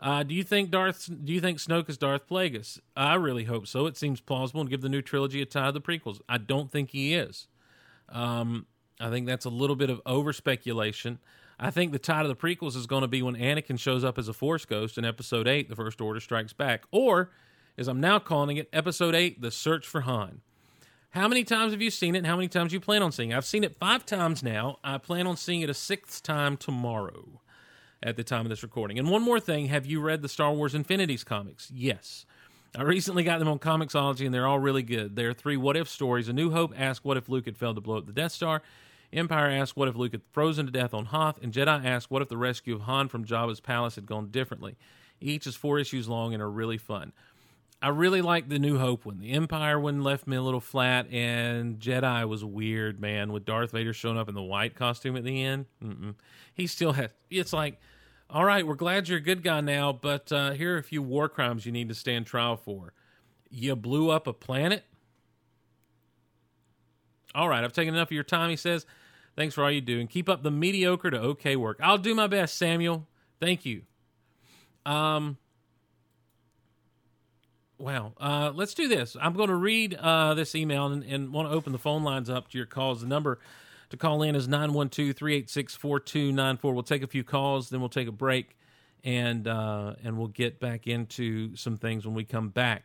[0.00, 1.08] Uh, do you think Darth?
[1.24, 2.78] Do you think Snoke is Darth Plagueis?
[2.96, 3.86] I really hope so.
[3.86, 6.20] It seems plausible and give the new trilogy a tie to the prequels.
[6.28, 7.48] I don't think he is.
[8.08, 8.66] Um,
[9.00, 11.18] I think that's a little bit of over speculation.
[11.58, 14.18] I think the tie to the prequels is going to be when Anakin shows up
[14.18, 17.32] as a Force ghost in Episode Eight, The First Order Strikes Back, or
[17.76, 20.40] as I'm now calling it, Episode Eight, The Search for Han.
[21.10, 22.18] How many times have you seen it?
[22.18, 23.36] And how many times you plan on seeing it?
[23.36, 24.78] I've seen it five times now.
[24.84, 27.40] I plan on seeing it a sixth time tomorrow
[28.02, 28.98] at the time of this recording.
[28.98, 31.70] And one more thing have you read the Star Wars Infinities comics?
[31.74, 32.26] Yes.
[32.76, 35.16] I recently got them on Comixology, and they're all really good.
[35.16, 36.28] There are three what if stories.
[36.28, 38.62] A New Hope asks what if Luke had failed to blow up the Death Star.
[39.10, 41.42] Empire asks what if Luke had frozen to death on Hoth.
[41.42, 44.76] And Jedi asks what if the rescue of Han from Jabba's palace had gone differently.
[45.20, 47.12] Each is four issues long and are really fun.
[47.80, 49.18] I really like the New Hope one.
[49.18, 53.32] The Empire one left me a little flat, and Jedi was weird, man.
[53.32, 56.14] With Darth Vader showing up in the white costume at the end, Mm-mm.
[56.52, 57.10] he still has.
[57.30, 57.78] It's like,
[58.28, 61.02] all right, we're glad you're a good guy now, but uh, here are a few
[61.02, 62.94] war crimes you need to stand trial for.
[63.48, 64.82] You blew up a planet.
[67.34, 68.50] All right, I've taken enough of your time.
[68.50, 68.86] He says,
[69.36, 72.14] "Thanks for all you do, and keep up the mediocre to okay work." I'll do
[72.14, 73.06] my best, Samuel.
[73.38, 73.82] Thank you.
[74.84, 75.38] Um.
[77.78, 78.12] Wow.
[78.18, 79.16] Uh, let's do this.
[79.20, 82.28] I'm going to read uh, this email and, and want to open the phone lines
[82.28, 83.00] up to your calls.
[83.02, 83.38] The number
[83.90, 86.74] to call in is 912 386 4294.
[86.74, 88.56] We'll take a few calls, then we'll take a break,
[89.04, 92.84] and, uh, and we'll get back into some things when we come back.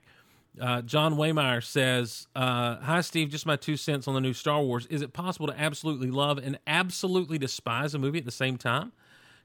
[0.62, 3.30] Uh, John Waymeyer says, uh, Hi, Steve.
[3.30, 4.86] Just my two cents on the new Star Wars.
[4.86, 8.92] Is it possible to absolutely love and absolutely despise a movie at the same time?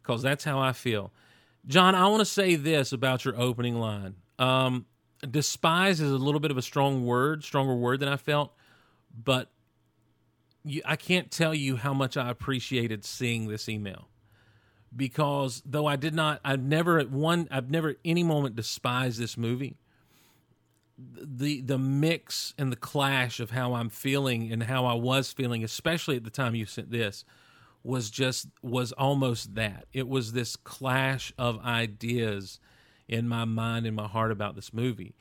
[0.03, 1.11] Because that's how I feel.
[1.66, 4.16] John, I want to say this about your opening line.
[4.38, 4.84] Um,
[5.31, 8.53] despise is a little bit of a strong word, stronger word than I felt,
[9.25, 9.51] but
[10.64, 14.09] you, I can't tell you how much I appreciated seeing this email
[14.95, 19.21] because though I did not, I've never at one, I've never at any moment despised
[19.21, 19.77] this movie.
[20.99, 25.62] The the mix and the clash of how I'm feeling and how I was feeling,
[25.62, 27.25] especially at the time you sent this,
[27.85, 29.87] was just was almost that.
[29.93, 32.59] It was this clash of ideas
[33.09, 35.15] in my mind and my heart about this movie.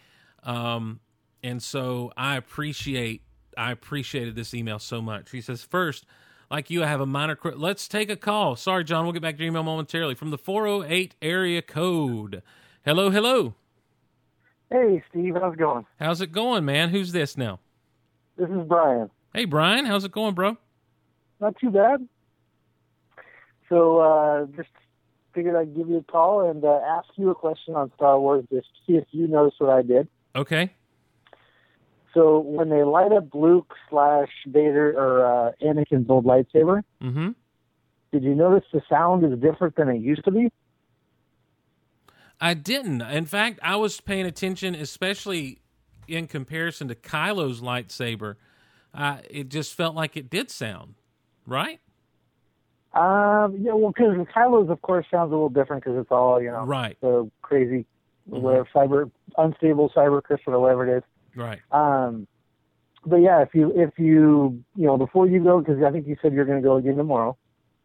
[0.43, 0.99] Um,
[1.43, 3.21] and so I appreciate
[3.57, 5.31] I appreciated this email so much.
[5.31, 6.05] He says, first,
[6.51, 7.35] like you, I have a minor.
[7.35, 8.55] Cr- Let's take a call.
[8.55, 9.03] Sorry, John.
[9.03, 12.43] We'll get back to your email momentarily from the 408 area code.
[12.85, 13.55] Hello, hello.
[14.69, 15.85] Hey, Steve, how's it going?
[15.99, 16.89] How's it going, man?
[16.89, 17.59] Who's this now?
[18.37, 19.09] This is Brian.
[19.33, 19.85] Hey, Brian.
[19.85, 20.57] How's it going, bro?
[21.39, 22.07] Not too bad.
[23.69, 24.69] So, uh, just
[25.37, 28.43] figured I'd give you a call and uh, ask you a question on Star Wars,
[28.51, 30.07] just to see if you noticed what I did.
[30.35, 30.71] Okay.
[32.15, 37.29] So, when they light up Luke slash Vader or uh, Anakin's old lightsaber, Mm-hmm.
[38.11, 40.51] did you notice the sound is different than it used to be?
[42.41, 43.01] I didn't.
[43.03, 45.59] In fact, I was paying attention, especially
[46.07, 48.37] in comparison to Kylo's lightsaber.
[48.91, 50.95] Uh, it just felt like it did sound
[51.45, 51.79] right.
[52.93, 56.49] Um, yeah, well, because Kylo's, of course, sounds a little different because it's all, you
[56.49, 56.97] know, Right.
[57.01, 57.85] the crazy,
[58.25, 61.03] whatever, kyber, unstable kyber crystal or whatever it is.
[61.35, 61.59] Right.
[61.71, 62.27] Um,
[63.05, 66.17] but yeah, if you if you you know before you go because I think you
[66.21, 67.37] said you're going to go again tomorrow.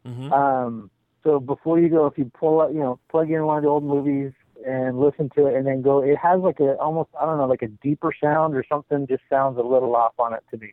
[0.07, 0.33] Mm-hmm.
[0.33, 0.91] Um,
[1.23, 3.69] so before you go, if you pull up, you know, plug in one of the
[3.69, 4.33] old movies
[4.67, 7.47] and listen to it, and then go, it has like a almost I don't know
[7.47, 9.07] like a deeper sound or something.
[9.07, 10.73] Just sounds a little off on it to me.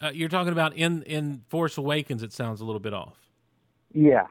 [0.00, 2.22] Uh, you're talking about in in Force Awakens.
[2.22, 3.18] It sounds a little bit off.
[3.94, 4.26] Yeah.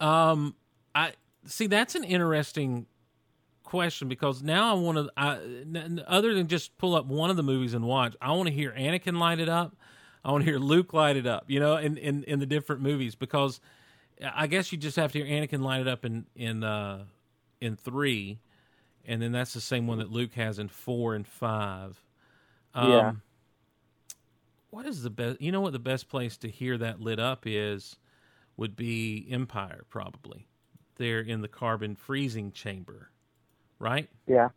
[0.00, 0.54] Um,
[0.94, 1.12] I
[1.46, 1.66] see.
[1.66, 2.86] That's an interesting
[3.64, 5.10] question because now I want to.
[5.16, 8.48] I, n- other than just pull up one of the movies and watch, I want
[8.48, 9.74] to hear Anakin light it up.
[10.24, 11.44] I want to hear Luke light it up.
[11.48, 13.60] You know, in, in in the different movies because
[14.34, 17.04] I guess you just have to hear Anakin light it up in in uh,
[17.60, 18.38] in three,
[19.06, 22.00] and then that's the same one that Luke has in four and five.
[22.74, 23.12] Um, Yeah.
[24.70, 25.40] what is the best?
[25.40, 27.96] You know what the best place to hear that lit up is
[28.58, 30.46] would be Empire, probably.
[30.96, 33.08] They're in the carbon freezing chamber,
[33.78, 34.10] right?
[34.26, 34.48] Yeah,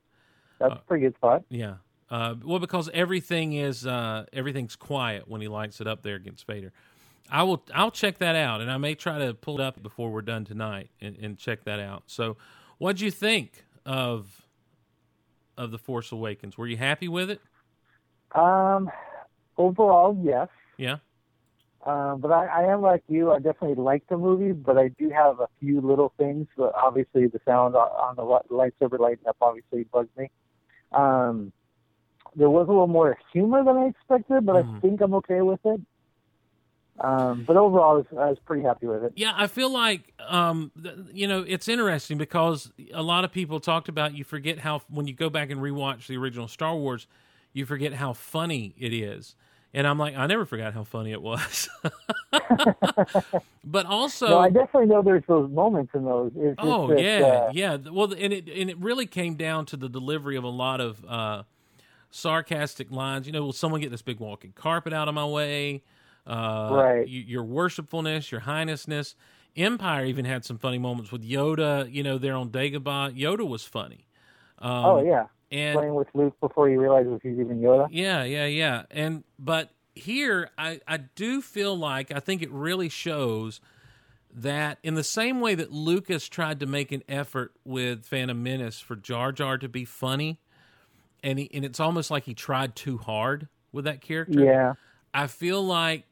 [0.60, 1.44] that's a pretty good spot.
[1.50, 1.76] Yeah.
[2.10, 6.46] Uh, well, because everything is uh, everything's quiet when he lights it up there against
[6.46, 6.74] Vader.
[7.30, 10.12] I will I'll check that out, and I may try to pull it up before
[10.12, 12.04] we're done tonight and, and check that out.
[12.08, 12.36] So,
[12.80, 14.46] what'd you think of
[15.58, 16.58] of the Force Awakens?
[16.58, 17.40] Were you happy with it?
[18.34, 18.90] Um,
[19.58, 20.50] overall, yes.
[20.78, 20.98] Yeah.
[21.86, 23.32] Um, but I, I am like you.
[23.32, 26.48] I definitely like the movie, but I do have a few little things.
[26.56, 30.30] But obviously, the sound on- the lightsaber lighting up obviously bugs me.
[30.92, 31.52] Um,
[32.36, 34.78] there was a little more humor than I expected, but Mhm.
[34.78, 35.82] I think I'm okay with it.
[37.00, 39.14] Um, but overall, I was, I was pretty happy with it.
[39.16, 43.60] Yeah, I feel like um, th- you know it's interesting because a lot of people
[43.60, 47.08] talked about you forget how when you go back and rewatch the original Star Wars,
[47.54, 49.36] you forget how funny it is,
[49.74, 51.70] and I'm like I never forgot how funny it was.
[53.64, 56.32] but also, no, I definitely know there's those moments in those.
[56.36, 57.78] It's oh yeah, uh, yeah.
[57.78, 61.04] Well, and it and it really came down to the delivery of a lot of
[61.08, 61.44] uh,
[62.10, 63.28] sarcastic lines.
[63.28, 65.84] You know, will someone get this big walking carpet out of my way?
[66.28, 67.06] Uh, Right.
[67.08, 69.16] y- your worshipfulness, your highnessness.
[69.58, 71.92] Empire even had some funny moments with Yoda.
[71.92, 74.06] You know, there on Dagobah, Yoda was funny.
[74.60, 77.88] Um, oh yeah, and playing with Luke before he realizes he's even Yoda.
[77.92, 78.84] yeah, yeah, yeah.
[78.90, 83.60] And but here I I do feel like I think it really shows
[84.34, 88.80] that in the same way that Lucas tried to make an effort with Phantom Menace
[88.80, 90.40] for Jar Jar to be funny,
[91.24, 94.44] and he, and it's almost like he tried too hard with that character.
[94.44, 94.74] Yeah,
[95.14, 96.06] I feel like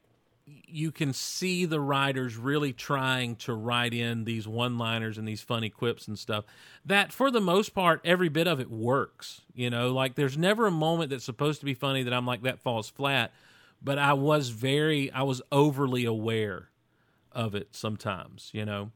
[0.66, 5.70] you can see the writers really trying to write in these one-liners and these funny
[5.70, 6.44] quips and stuff.
[6.84, 9.92] That for the most part every bit of it works you know?
[9.92, 12.88] Like there's never a moment that's supposed to be funny that i'm like that falls
[12.88, 13.32] flat
[13.82, 16.70] but i was very i was overly aware
[17.32, 18.90] of it sometimes you know?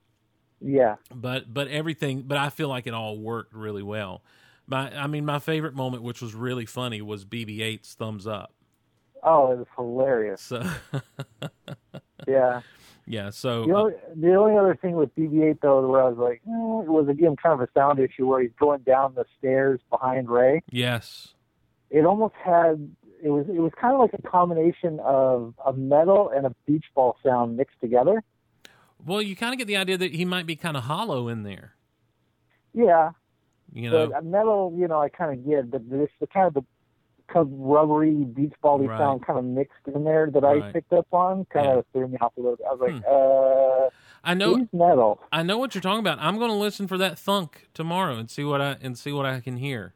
[0.61, 0.97] Yeah.
[1.15, 4.23] but but everything but i feel like it all worked really well.
[4.67, 8.55] My i mean my favorite moment which was really funny was bb8's thumbs up
[9.25, 10.41] Oh, it was hilarious.
[10.43, 10.63] so
[12.29, 12.61] Yeah.
[13.07, 16.41] yeah so The only, the only other thing with BB-8 though, where I was like,
[16.47, 19.81] eh, it was again kind of a sound issue where he's going down the stairs
[19.91, 20.63] behind Rey.
[20.71, 21.35] yes
[21.91, 22.91] It almost had
[23.23, 26.85] it was it was kind of like a combination of a metal and a beach
[26.95, 28.23] ball sound mixed together.
[29.05, 31.43] Well, you kind of get the idea that he might be kind of hollow in
[31.43, 31.75] there.
[32.73, 33.11] Yeah,
[33.73, 36.55] You know, but metal, you know, I kind of get, but this the kind of
[36.55, 36.65] the
[37.35, 38.99] kind of rubbery beach bally Right.
[38.99, 40.63] sound kind of mixed in there that Right.
[40.63, 41.73] I picked up on kind Yeah.
[41.73, 41.79] Hmm.
[41.81, 42.67] of threw me off a little bit.
[42.67, 43.91] I was like, uh,
[44.27, 45.21] I know, metal.
[45.33, 46.19] I know what you're talking about.
[46.21, 49.27] I'm going to listen for that thunk tomorrow and see what I and see what
[49.27, 49.93] I can hear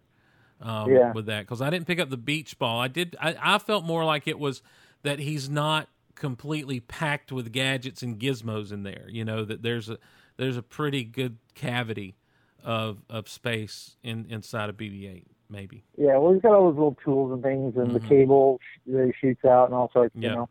[0.60, 1.12] um, Yeah.
[1.12, 2.78] with that because I didn't pick up the beach ball.
[2.80, 3.16] I did.
[3.20, 4.60] I, I felt more like it was
[5.02, 9.06] that he's not completely packed with gadgets and gizmos in there.
[9.08, 9.98] You know that there's a
[10.36, 12.16] there's a pretty good cavity
[12.64, 15.24] of of space in inside of BB-8.
[15.50, 15.82] Maybe.
[15.96, 18.08] Yeah, well, he's got all those little tools and things, and the Mhm.
[18.08, 20.14] cable that he shoots out, and all sorts.
[20.14, 20.28] Yeah.
[20.30, 20.48] You know,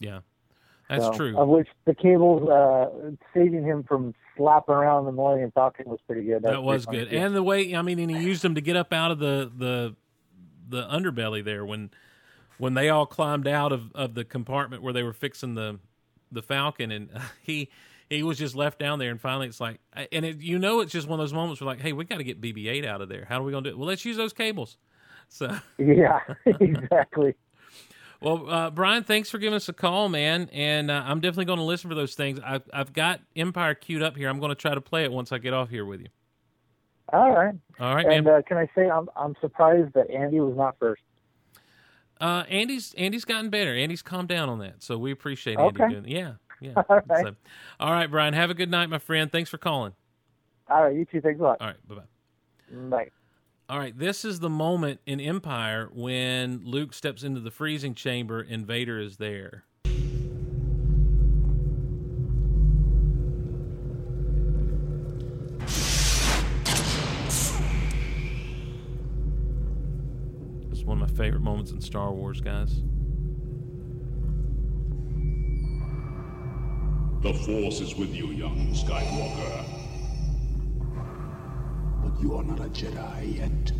[0.00, 0.20] Yeah,
[0.88, 1.36] that's So, true.
[1.38, 6.24] Of which the cables uh, saving him from slapping around the Millennium Falcon was pretty
[6.24, 6.42] good.
[6.42, 8.74] That was good, funny, and the way I mean, and he used them to get
[8.74, 9.94] up out of the the
[10.68, 11.90] the underbelly there when
[12.58, 15.78] when they all climbed out of, of the compartment where they were fixing the
[16.32, 17.08] the Falcon, and
[17.42, 17.68] he
[18.12, 19.80] he was just left down there, and finally it's like,
[20.12, 22.18] and it, you know, it's just one of those moments where like, hey, we got
[22.18, 23.26] to get BB-8 out of there.
[23.28, 23.78] How are we gonna do it?
[23.78, 24.76] Well, let's use those cables.
[25.28, 26.20] So, yeah,
[26.60, 27.34] exactly.
[28.20, 31.58] well, uh, Brian, thanks for giving us a call, man, and uh, I'm definitely going
[31.58, 32.38] to listen for those things.
[32.44, 34.28] I've I've got Empire queued up here.
[34.28, 36.08] I'm going to try to play it once I get off here with you.
[37.12, 37.54] All right.
[37.80, 41.02] All right, And uh, can I say I'm I'm surprised that Andy was not first.
[42.20, 43.74] Uh, Andy's Andy's gotten better.
[43.74, 45.88] Andy's calmed down on that, so we appreciate Andy Okay.
[45.94, 46.04] doing.
[46.06, 46.72] Yeah, yeah.
[46.88, 47.26] All right.
[47.26, 47.34] So,
[47.80, 48.34] all right, Brian.
[48.34, 49.30] Have a good night, my friend.
[49.30, 49.92] Thanks for calling.
[50.70, 51.20] All right, you too.
[51.20, 51.58] Thanks a lot.
[51.60, 52.02] All right, bye bye.
[52.72, 53.10] Mm, bye.
[53.68, 58.40] All right, this is the moment in Empire when Luke steps into the freezing chamber
[58.40, 59.64] and Vader is there.
[70.70, 72.82] It's one of my favorite moments in Star Wars, guys.
[77.22, 79.64] The Force is with you, young Skywalker.
[82.02, 83.72] But you are not a Jedi yet.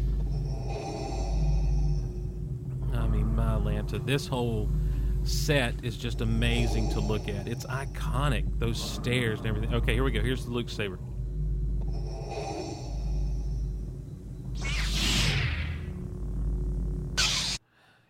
[2.96, 4.70] I mean, my Lanta, this whole
[5.24, 7.48] set is just amazing to look at.
[7.48, 8.44] It's iconic.
[8.60, 9.74] Those stairs and everything.
[9.74, 10.20] Okay, here we go.
[10.20, 11.00] Here's the Luke saber.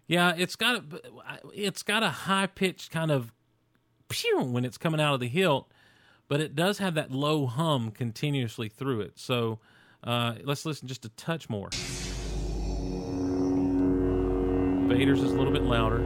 [0.06, 1.00] Yeah, it's got a,
[1.54, 3.32] it's got a high pitched kind of
[4.12, 5.70] pew when it's coming out of the hilt,
[6.28, 9.18] but it does have that low hum continuously through it.
[9.18, 9.58] So
[10.04, 11.70] uh, let's listen just a touch more.
[14.88, 16.00] Vader's is a little bit louder.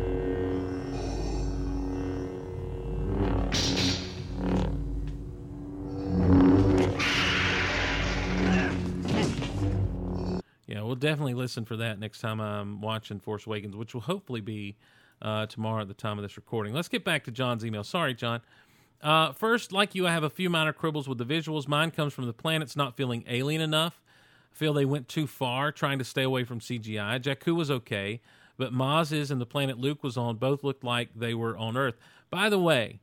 [10.67, 14.41] Yeah, we'll definitely listen for that next time I'm watching Force Awakens, which will hopefully
[14.41, 14.77] be
[15.23, 16.75] uh, tomorrow at the time of this recording.
[16.75, 17.85] Let's get back to John's email.
[17.85, 18.41] Sorry, John.
[19.03, 21.69] Uh, first, like you, I have a few minor quibbles with the visuals.
[21.69, 24.03] Mine comes from the planets not feeling alien enough.
[24.53, 27.21] I feel they went too far trying to stay away from CGI.
[27.21, 28.21] Jakku was okay,
[28.57, 31.97] but Maz's and the planet Luke was on both looked like they were on Earth.
[32.31, 33.01] By the way,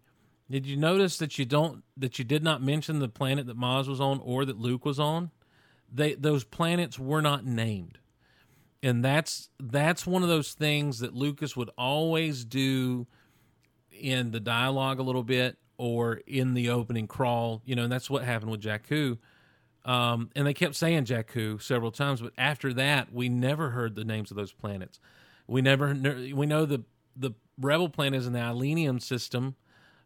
[0.50, 3.88] did you notice that you don't that you did not mention the planet that Maz
[3.88, 5.32] was on or that Luke was on?
[5.92, 8.00] They those planets were not named
[8.84, 13.08] and that's that's one of those things that Lucas would always do
[13.92, 18.10] in the dialogue a little bit or in the opening crawl, you know, and that's
[18.10, 19.18] what happened with Jakku.
[19.86, 24.06] Um, and they kept saying Jakku several times, but after that, we never heard the
[24.06, 25.00] names of those planets.
[25.48, 26.84] We never we know the
[27.16, 29.56] the rebel planet is in the Ileenium system,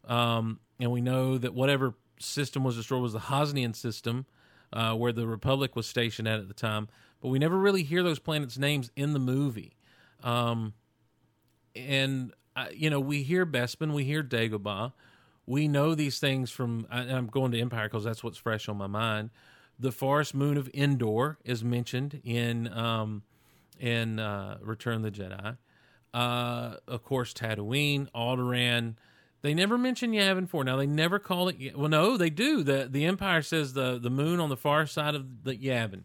[0.05, 4.25] um, and we know that whatever system was destroyed was the Hosnian system,
[4.73, 6.87] uh, where the Republic was stationed at at the time.
[7.21, 9.75] But we never really hear those planets' names in the movie.
[10.23, 10.73] Um,
[11.75, 14.93] and uh, you know, we hear Bespin, we hear Dagobah,
[15.47, 16.85] we know these things from.
[16.91, 19.31] I, I'm going to Empire because that's what's fresh on my mind.
[19.79, 23.23] The forest moon of Endor is mentioned in um,
[23.79, 25.57] in uh, Return the Jedi.
[26.13, 28.95] Uh, of course, Tatooine, Alderaan.
[29.43, 30.63] They never mention Yavin 4.
[30.63, 31.77] Now they never call it.
[31.77, 32.63] Well, no, they do.
[32.63, 36.03] the The Empire says the the moon on the far side of the Yavin,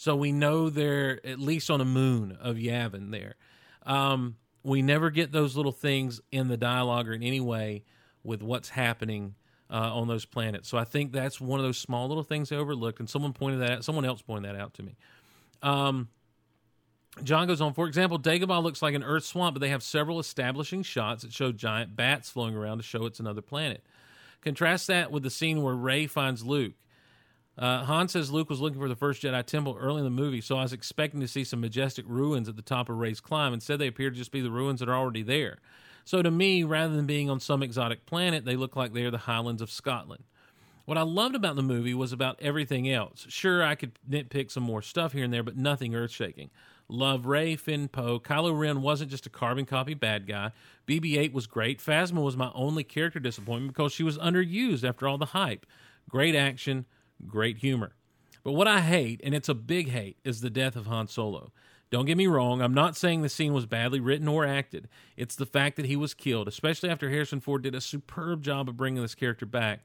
[0.00, 3.34] so we know they're at least on a moon of Yavin there.
[3.84, 7.84] Um, we never get those little things in the dialogue or in any way
[8.24, 9.34] with what's happening
[9.70, 10.70] uh, on those planets.
[10.70, 13.60] So I think that's one of those small little things they overlooked, and someone pointed
[13.60, 13.84] that out.
[13.84, 14.96] Someone else pointed that out to me.
[15.62, 16.08] Um,
[17.22, 20.18] John goes on, for example, Dagobah looks like an Earth swamp, but they have several
[20.18, 23.84] establishing shots that show giant bats flowing around to show it's another planet.
[24.40, 26.72] Contrast that with the scene where Rey finds Luke.
[27.60, 30.40] Uh, Han says Luke was looking for the first Jedi temple early in the movie,
[30.40, 33.52] so I was expecting to see some majestic ruins at the top of Rey's climb.
[33.52, 35.58] Instead, they appear to just be the ruins that are already there.
[36.06, 39.10] So to me, rather than being on some exotic planet, they look like they are
[39.10, 40.24] the Highlands of Scotland.
[40.86, 43.26] What I loved about the movie was about everything else.
[43.28, 46.48] Sure, I could nitpick some more stuff here and there, but nothing earth shaking.
[46.88, 48.18] Love Rey, Finn, Poe.
[48.18, 50.50] Kylo Ren wasn't just a carbon copy bad guy.
[50.88, 51.78] BB 8 was great.
[51.78, 55.66] Phasma was my only character disappointment because she was underused after all the hype.
[56.08, 56.86] Great action,
[57.26, 57.94] great humor.
[58.42, 61.52] But what I hate, and it's a big hate, is the death of Han Solo.
[61.90, 64.88] Don't get me wrong, I'm not saying the scene was badly written or acted.
[65.16, 68.68] It's the fact that he was killed, especially after Harrison Ford did a superb job
[68.68, 69.80] of bringing this character back.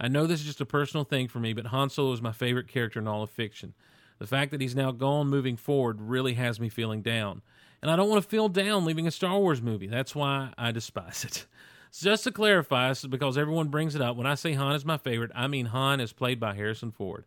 [0.00, 2.30] I know this is just a personal thing for me, but Han Solo is my
[2.30, 3.74] favorite character in all of fiction.
[4.20, 7.42] The fact that he's now gone moving forward really has me feeling down.
[7.82, 9.86] And I don't want to feel down leaving a Star Wars movie.
[9.86, 11.46] That's why I despise it.
[11.90, 14.98] So just to clarify, because everyone brings it up, when I say Han is my
[14.98, 17.24] favorite, I mean Han is played by Harrison Ford.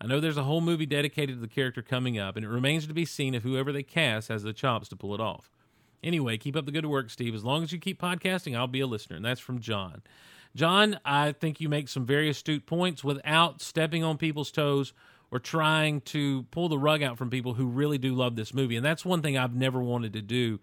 [0.00, 2.86] I know there's a whole movie dedicated to the character coming up, and it remains
[2.86, 5.50] to be seen if whoever they cast has the chops to pull it off.
[6.02, 7.34] Anyway, keep up the good work, Steve.
[7.34, 9.16] As long as you keep podcasting, I'll be a listener.
[9.16, 10.02] And that's from John.
[10.54, 14.92] John, I think you make some very astute points without stepping on people's toes
[15.30, 18.76] or trying to pull the rug out from people who really do love this movie.
[18.76, 20.60] And that's one thing I've never wanted to do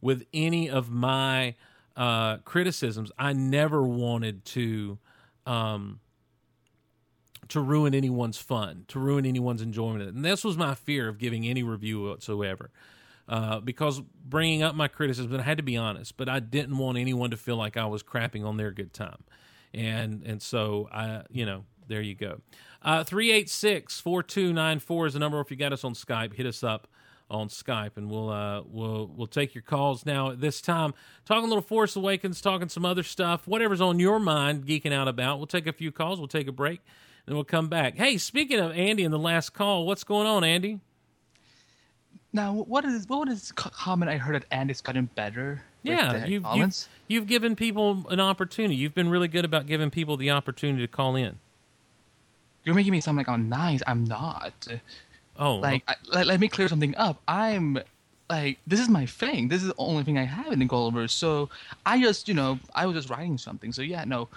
[0.00, 1.54] with any of my
[2.00, 3.12] uh, criticisms.
[3.18, 4.98] I never wanted to.
[5.46, 6.00] Um,
[7.48, 10.14] to ruin anyone's fun, to ruin anyone's enjoyment.
[10.14, 12.70] And this was my fear of giving any review whatsoever.
[13.28, 16.96] Uh, because bringing up my criticism, I had to be honest, but I didn't want
[16.96, 19.24] anyone to feel like I was crapping on their good time.
[19.74, 22.40] And and so I, you know, there you go.
[22.82, 25.40] Uh, 386 4294 is the number.
[25.40, 26.86] If you got us on Skype, hit us up
[27.30, 30.32] on Skype, and we'll uh, we'll we'll take your calls now.
[30.32, 34.18] At this time, talking a little Force Awakens, talking some other stuff, whatever's on your
[34.18, 35.38] mind, geeking out about.
[35.38, 36.18] We'll take a few calls.
[36.18, 36.80] We'll take a break,
[37.26, 37.96] and we'll come back.
[37.96, 40.80] Hey, speaking of Andy in the last call, what's going on, Andy?
[42.32, 45.62] Now, what is what was this comment I heard that Andy's gotten better?
[45.82, 48.76] Yeah, you've, you've you've given people an opportunity.
[48.76, 51.38] You've been really good about giving people the opportunity to call in.
[52.64, 53.80] You're making me sound like I'm nice.
[53.86, 54.68] I'm not.
[55.40, 57.20] Oh, Like, I, let, let me clear something up.
[57.26, 57.78] I'm
[58.28, 59.48] like, this is my thing.
[59.48, 61.10] This is the only thing I have in the Golaverse.
[61.10, 61.48] So
[61.84, 63.72] I just, you know, I was just writing something.
[63.72, 64.28] So yeah, no,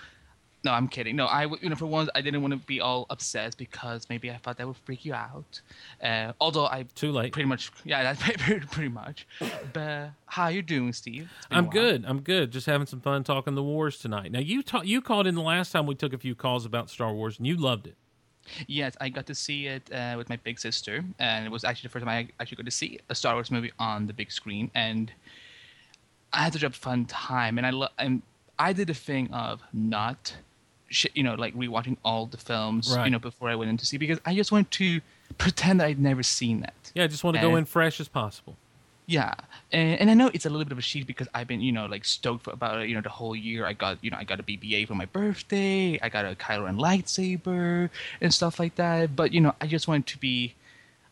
[0.65, 1.17] No, I'm kidding.
[1.17, 4.31] No, I you know for once I didn't want to be all obsessed because maybe
[4.31, 5.59] I thought that would freak you out.
[6.01, 7.33] Uh, although I Too late.
[7.33, 9.27] pretty much yeah that's pretty, pretty much.
[9.73, 11.29] But how you doing, Steve?
[11.37, 12.05] It's been a I'm good.
[12.07, 12.51] I'm good.
[12.51, 14.31] Just having some fun talking the wars tonight.
[14.31, 16.89] Now you ta- you called in the last time we took a few calls about
[16.89, 17.97] Star Wars and you loved it.
[18.67, 21.87] Yes, I got to see it uh, with my big sister, and it was actually
[21.87, 24.31] the first time I actually got to see a Star Wars movie on the big
[24.31, 25.11] screen, and
[26.31, 27.57] I had such a fun time.
[27.57, 28.21] And I lo- and
[28.59, 30.35] I did the thing of not,
[30.89, 33.05] sh- you know, like rewatching all the films, Right.
[33.05, 35.01] you know, before I went in to see because I just wanted to
[35.37, 36.91] pretend that I'd never seen that.
[36.93, 38.57] Yeah, I just want to go in fresh as possible.
[39.05, 39.33] Yeah,
[39.71, 41.71] and, and I know it's a little bit of a cheat because I've been, you
[41.71, 42.87] know, like stoked for about.
[42.87, 45.05] You know, the whole year I got, you know, I got a BB-8 for my
[45.05, 45.99] birthday.
[46.01, 47.89] I got a Kylo Ren lightsaber
[48.21, 49.15] and stuff like that.
[49.15, 50.55] But you know, I just wanted to be.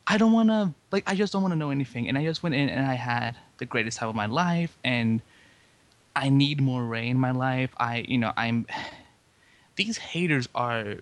[0.07, 1.03] I don't want to like.
[1.05, 2.07] I just don't want to know anything.
[2.07, 4.77] And I just went in and I had the greatest time of my life.
[4.83, 5.21] And
[6.15, 7.71] I need more Rey in my life.
[7.77, 8.67] I, you know, I'm.
[9.77, 10.97] These haters are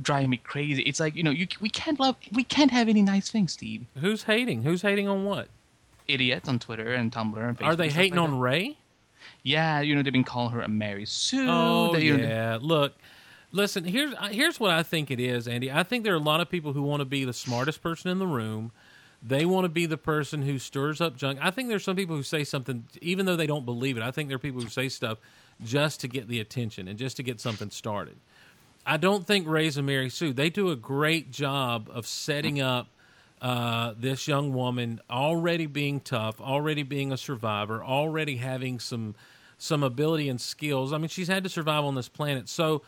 [0.00, 0.82] driving me crazy.
[0.82, 3.84] It's like you know, you we can't love, we can't have any nice things, Steve.
[4.00, 4.62] Who's hating?
[4.62, 5.48] Who's hating on what?
[6.08, 7.66] Idiots on Twitter and Tumblr and Facebook.
[7.66, 8.40] Are they hating like on that.
[8.40, 8.78] Rey?
[9.42, 11.46] Yeah, you know they've been calling her a Mary Sue.
[11.48, 12.58] Oh they, you know, yeah.
[12.60, 12.94] Look,
[13.52, 13.84] listen.
[13.84, 15.70] Here's uh, here's what I think it is, Andy.
[15.70, 18.10] I think there are a lot of people who want to be the smartest person
[18.10, 18.72] in the room.
[19.22, 21.38] They want to be the person who stirs up junk.
[21.40, 24.02] I think there's some people who say something even though they don't believe it.
[24.02, 25.18] I think there are people who say stuff
[25.62, 28.16] just to get the attention and just to get something started.
[28.86, 30.34] I don't think Rey's and Mary Sue.
[30.34, 32.88] They do a great job of setting up
[33.40, 39.14] uh, this young woman already being tough, already being a survivor, already having some
[39.56, 40.92] some ability and skills.
[40.92, 42.48] I mean, she's had to survive on this planet.
[42.48, 42.82] So,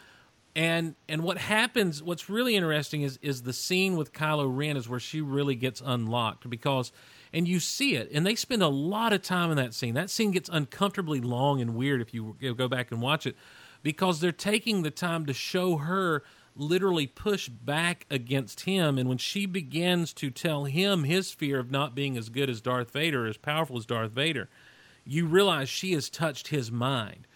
[0.55, 2.03] and and what happens?
[2.03, 5.83] What's really interesting is is the scene with Kylo Ren is where she really gets
[5.85, 6.93] unlocked because,
[7.33, 9.95] and you see it, and they spend a lot of time in that scene.
[9.95, 13.37] That scene gets uncomfortably long and weird if you go back and watch it,
[13.83, 16.23] because they're taking the time to show her
[16.57, 18.99] literally push back against him.
[18.99, 22.61] And when she begins to tell him his fear of not being as good as
[22.61, 24.49] Darth Vader as powerful as Darth Vader
[25.07, 27.27] you realize she has touched his mind.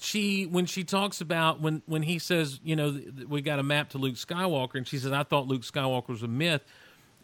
[0.00, 2.98] She when she talks about when when he says you know
[3.28, 6.22] we got a map to Luke Skywalker and she says I thought Luke Skywalker was
[6.24, 6.64] a myth.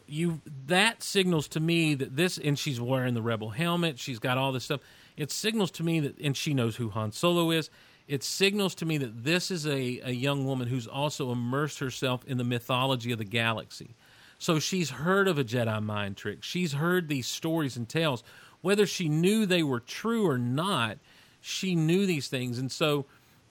[0.07, 4.39] You that signals to me that this and she's wearing the rebel helmet she's got
[4.39, 4.81] all this stuff.
[5.17, 7.71] It signals to me that and she knows who Han Solo is
[8.09, 12.25] it signals to me that this is a, a young woman who's also immersed herself
[12.25, 13.95] in the mythology of the galaxy
[14.39, 18.25] so she's heard of a Jedi mind trick she's heard these stories and tales
[18.61, 20.99] whether she knew they were true or not
[21.41, 23.07] she knew these things and so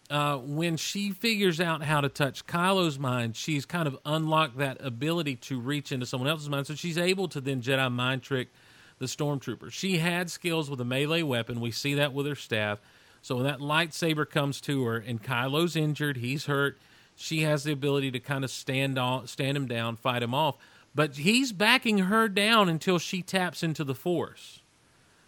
[0.10, 4.78] uh, when she figures out how to touch Kylo's mind, she's kind of unlocked that
[4.80, 6.68] ability to reach into someone else's mind.
[6.68, 8.48] So she's able to then Jedi mind trick
[9.00, 9.72] the stormtrooper.
[9.72, 11.60] She had skills with a melee weapon.
[11.60, 12.80] We see that with her staff.
[13.28, 16.78] So when that lightsaber comes to her and Kylo's injured, he's hurt,
[17.14, 20.56] she has the ability to kind of stand on, stand him down, fight him off.
[20.96, 24.62] But he's backing her down until she taps into the Force.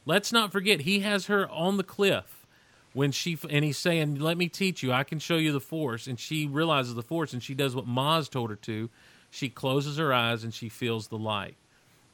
[0.05, 2.47] Let's not forget he has her on the cliff
[2.93, 4.93] when she and he's saying, "Let me teach you.
[4.93, 7.85] I can show you the Force." And she realizes the Force, and she does what
[7.85, 8.89] Maz told her to.
[9.29, 11.57] She closes her eyes and she feels the light,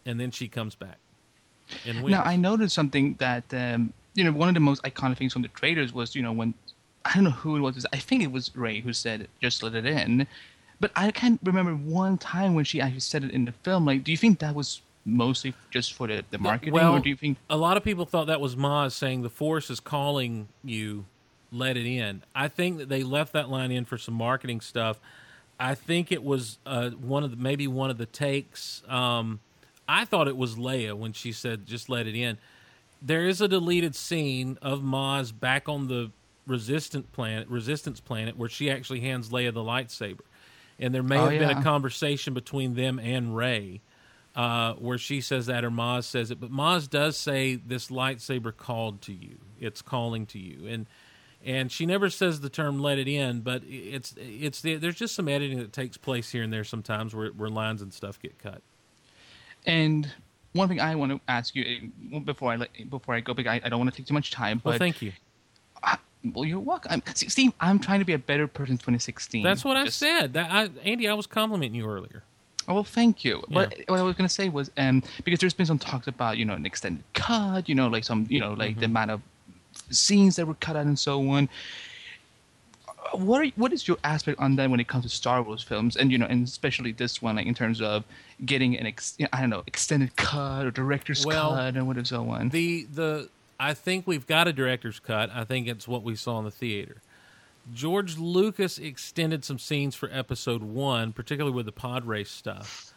[0.04, 0.98] and then she comes back.
[1.86, 2.10] And wins.
[2.10, 5.44] Now I noticed something that um, you know one of the most iconic things from
[5.44, 6.54] the trailers was you know when
[7.04, 7.86] I don't know who it was.
[7.94, 10.26] I think it was Rey who said just let it in,
[10.80, 13.86] but I can't remember one time when she actually said it in the film.
[13.86, 17.10] Like, do you think that was mostly just for the, the marketing, well, or do
[17.10, 17.38] you think?
[17.50, 21.06] a lot of people thought that was Maz saying the Force is calling you,
[21.52, 22.24] let it in.
[22.34, 25.00] I think that they left that line in for some marketing stuff.
[25.60, 28.82] I think it was uh, one of the maybe one of the takes.
[28.90, 29.40] Um,
[29.88, 32.38] I thought it was Leia when she said just let it in.
[33.02, 36.12] There is a deleted scene of Maz back on the
[36.48, 40.22] resistant planet, resistance planet, where she actually hands Leia the lightsaber,
[40.80, 43.82] and there may Oh, have been a conversation between them and Rey
[44.36, 46.40] uh, where she says that or Maz says it.
[46.40, 49.38] But Maz does say this lightsaber called to you.
[49.60, 50.86] It's calling to you, and
[51.44, 55.16] and she never says the term "let it in," but it's it's the, there's just
[55.16, 58.38] some editing that takes place here and there sometimes where where lines and stuff get
[58.40, 58.62] cut.
[59.66, 60.12] And
[60.56, 63.52] one thing I want to ask you uh, before I let, before I go, because
[63.52, 64.62] I, I don't want to take too much time.
[64.64, 65.12] But Well, thank you.
[65.84, 65.98] I,
[66.34, 66.92] well, you're welcome.
[66.92, 69.44] I'm, Steve, I'm trying to be a better person in 2016.
[69.44, 70.34] That's what I said.
[70.34, 72.24] That I, Andy, I was complimenting you earlier.
[72.68, 73.44] Oh, well, thank you.
[73.50, 76.38] But what I was going to say was, um, because there's been some talks about,
[76.38, 78.80] you know, an extended cut, you know, like some, you know, like Mm-hmm.
[78.80, 79.22] the amount of
[79.92, 81.48] scenes that were cut out and so on.
[83.14, 85.96] What are, what is your aspect on that when it comes to Star Wars films,
[85.96, 88.04] and you know, and especially this one, like in terms of
[88.46, 92.30] getting an ex, I don't know, extended cut or director's Well, cut and whatever so
[92.30, 92.50] on.
[92.50, 93.30] The the
[93.60, 95.30] I think we've got a director's cut.
[95.34, 96.98] I think it's what we saw in the theater.
[97.74, 102.94] George Lucas extended some scenes for episode one, particularly with the pod race stuff.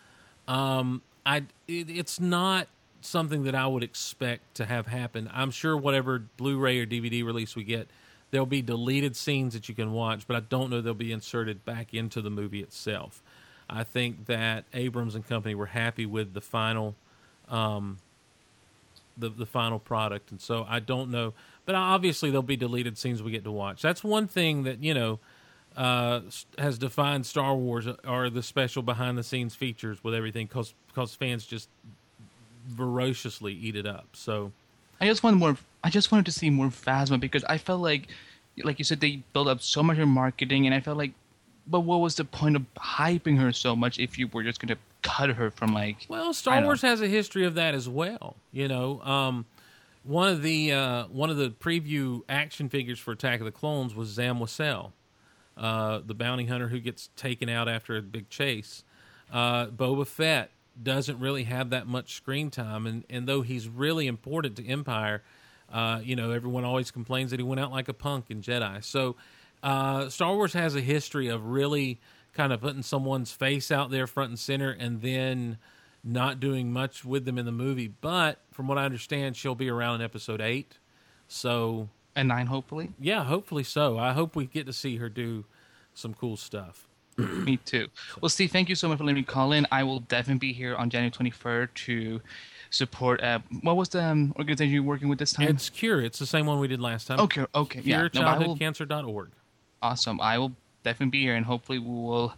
[0.47, 2.69] Um, I it, it's not
[3.01, 5.31] something that I would expect to have happen.
[5.33, 7.89] I'm sure whatever Blu-ray or DVD release we get,
[8.31, 11.65] there'll be deleted scenes that you can watch, but I don't know they'll be inserted
[11.65, 13.23] back into the movie itself.
[13.71, 16.95] I think that Abrams and company were happy with the final,
[17.49, 17.99] um,
[19.17, 21.35] the the final product, and so I don't know.
[21.67, 23.83] But obviously there'll be deleted scenes we get to watch.
[23.83, 25.19] That's one thing that you know
[25.77, 26.21] uh,
[26.59, 31.15] has defined Star Wars are the special behind the scenes features with everything because because
[31.15, 31.69] fans just
[32.67, 34.09] voraciously eat it up.
[34.13, 34.53] So
[35.01, 35.57] I just wanted more.
[35.83, 38.09] I just wanted to see more Phasma because I felt like,
[38.65, 41.13] like you said, they built up so much in marketing, and I felt like,
[41.67, 44.79] but what was the point of hyping her so much if you were just gonna
[45.03, 46.07] cut her from like?
[46.09, 46.67] Well, Star know.
[46.67, 48.37] Wars has a history of that as well.
[48.53, 49.47] You know, um,
[50.03, 53.95] one of the uh, one of the preview action figures for Attack of the Clones
[53.95, 54.93] was Zam Wesell,
[55.57, 58.83] uh, the bounty hunter who gets taken out after a big chase.
[59.31, 60.51] Uh, Boba Fett
[60.83, 65.23] doesn't really have that much screen time, and, and though he's really important to Empire,
[65.73, 68.83] uh, you know, everyone always complains that he went out like a punk in Jedi.
[68.85, 69.17] So,
[69.63, 71.99] uh, Star Wars has a history of really
[72.33, 75.59] kind of putting someone's face out there front and center, and then
[76.05, 77.89] not doing much with them in the movie.
[78.01, 80.79] But from what I understand, she'll be around in Episode Eight.
[81.27, 82.91] So, and nine, hopefully.
[82.99, 83.99] yeah, hopefully so.
[83.99, 85.45] I hope we get to see her do
[85.95, 86.87] some cool stuff.
[87.19, 87.89] Me too.
[88.23, 89.67] Well, Steve, thank you so much for letting me call in.
[89.73, 92.21] I will definitely be here on January 23rd to
[92.71, 93.23] support.
[93.23, 95.49] Uh, what was the um, organization you're working with this time?
[95.49, 96.01] It's Cure.
[96.01, 97.21] It's the same one we did last time.
[97.21, 98.03] okay, okay, yeah.
[98.03, 98.39] No, but I
[99.83, 100.21] awesome.
[100.21, 100.53] I will
[100.85, 102.35] definitely be here, and hopefully we will.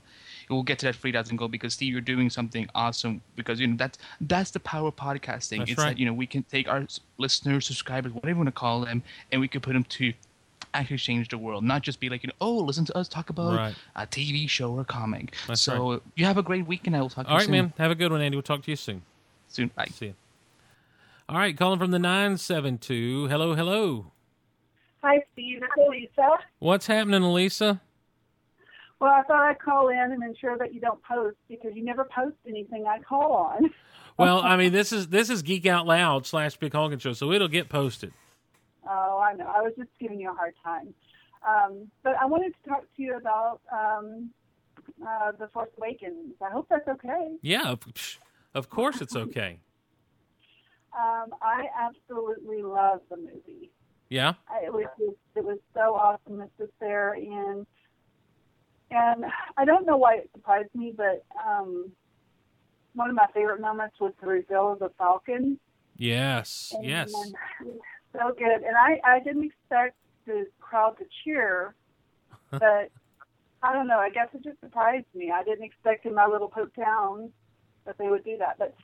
[0.48, 3.68] We'll get to that three thousand doesn't because Steve, you're doing something awesome because you
[3.68, 5.58] know that's that's the power of podcasting.
[5.58, 5.90] That's it's right.
[5.90, 6.86] that you know we can take our
[7.18, 10.12] listeners, subscribers, whatever you want to call them, and we can put them to
[10.74, 13.30] actually change the world, not just be like you know, oh, listen to us talk
[13.30, 13.74] about Right.
[13.96, 15.34] a TV show or comic.
[15.46, 16.96] That's so you have a great weekend.
[16.96, 17.52] I will talk to you right, soon.
[17.52, 17.72] man.
[17.78, 18.36] Have a good one, Andy.
[18.36, 19.02] We'll talk to you soon.
[19.48, 19.70] Soon.
[19.74, 19.88] Bye.
[19.92, 20.14] See you.
[21.30, 23.28] All right, calling from the 972.
[23.28, 24.10] Hello, hello.
[25.00, 25.60] Hi, Steve.
[25.62, 26.30] It's Lisa.
[26.58, 27.80] What's happening, Elisa?
[28.98, 32.02] Well, I thought I'd call in and ensure that you don't post because you never
[32.02, 33.70] post anything I call on.
[34.18, 37.32] Well, I mean, this is this is Geek Out Loud slash Big Honkin' Show, so
[37.32, 38.12] it'll get posted.
[38.86, 39.46] Oh, I know.
[39.46, 40.92] I was just giving you a hard time.
[41.48, 44.28] Um, but I wanted to talk to you about um,
[45.02, 46.34] uh, The Force Awakens.
[46.42, 47.36] I hope that's okay.
[47.40, 47.76] Yeah,
[48.52, 49.60] of course it's okay.
[50.92, 53.70] Um, I absolutely love the movie.
[54.08, 56.40] Yeah, I- It was just, it was so awesome.
[56.40, 57.66] It's just there, and
[58.90, 59.24] and
[59.56, 61.92] I don't know why it surprised me, but um,
[62.94, 65.60] one of my favorite moments was the reveal of the Falcon.
[65.96, 67.14] yes, And, yes.
[67.14, 67.32] um,
[68.12, 68.62] so good.
[68.66, 69.94] And I, I didn't expect
[70.26, 71.76] the crowd to cheer,
[72.50, 72.90] but
[73.62, 73.98] I don't know.
[73.98, 75.30] I guess it just surprised me.
[75.30, 77.30] I didn't expect in my little poke town
[77.86, 78.58] that they would do that.
[78.58, 78.74] But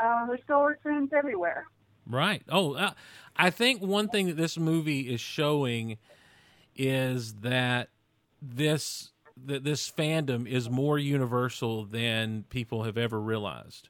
[0.00, 1.66] uh, there's Wars fans everywhere.
[2.06, 2.42] Right.
[2.48, 2.92] Oh, uh,
[3.36, 5.98] I think one thing that this movie is showing
[6.76, 7.88] is that
[8.42, 9.10] this
[9.46, 13.88] that this fandom is more universal than people have ever realized.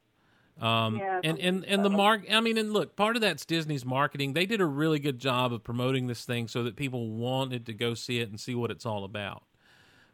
[0.61, 2.25] Um, Yeah, and and and the mark.
[2.31, 4.35] I mean, and look, part of that's Disney's marketing.
[4.35, 7.75] They did a really good job of promoting this thing so that people wanted to
[7.75, 9.43] go see it and see what it's all about.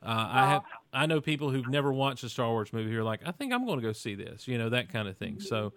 [0.02, 3.04] Uh, I have I know people who've never watched a Star Wars movie who are
[3.04, 5.40] like, I think I'm going to go see this, you know, that kind of thing.
[5.40, 5.72] So,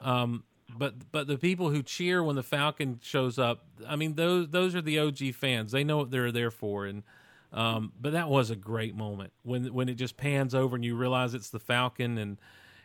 [0.00, 0.44] um,
[0.76, 4.74] but but the people who cheer when the Falcon shows up, I mean, those those
[4.74, 5.72] are the OG fans.
[5.72, 7.02] They know what they're there for, and
[7.52, 10.96] um, but that was a great moment when when it just pans over and you
[10.96, 12.38] realize it's the Falcon and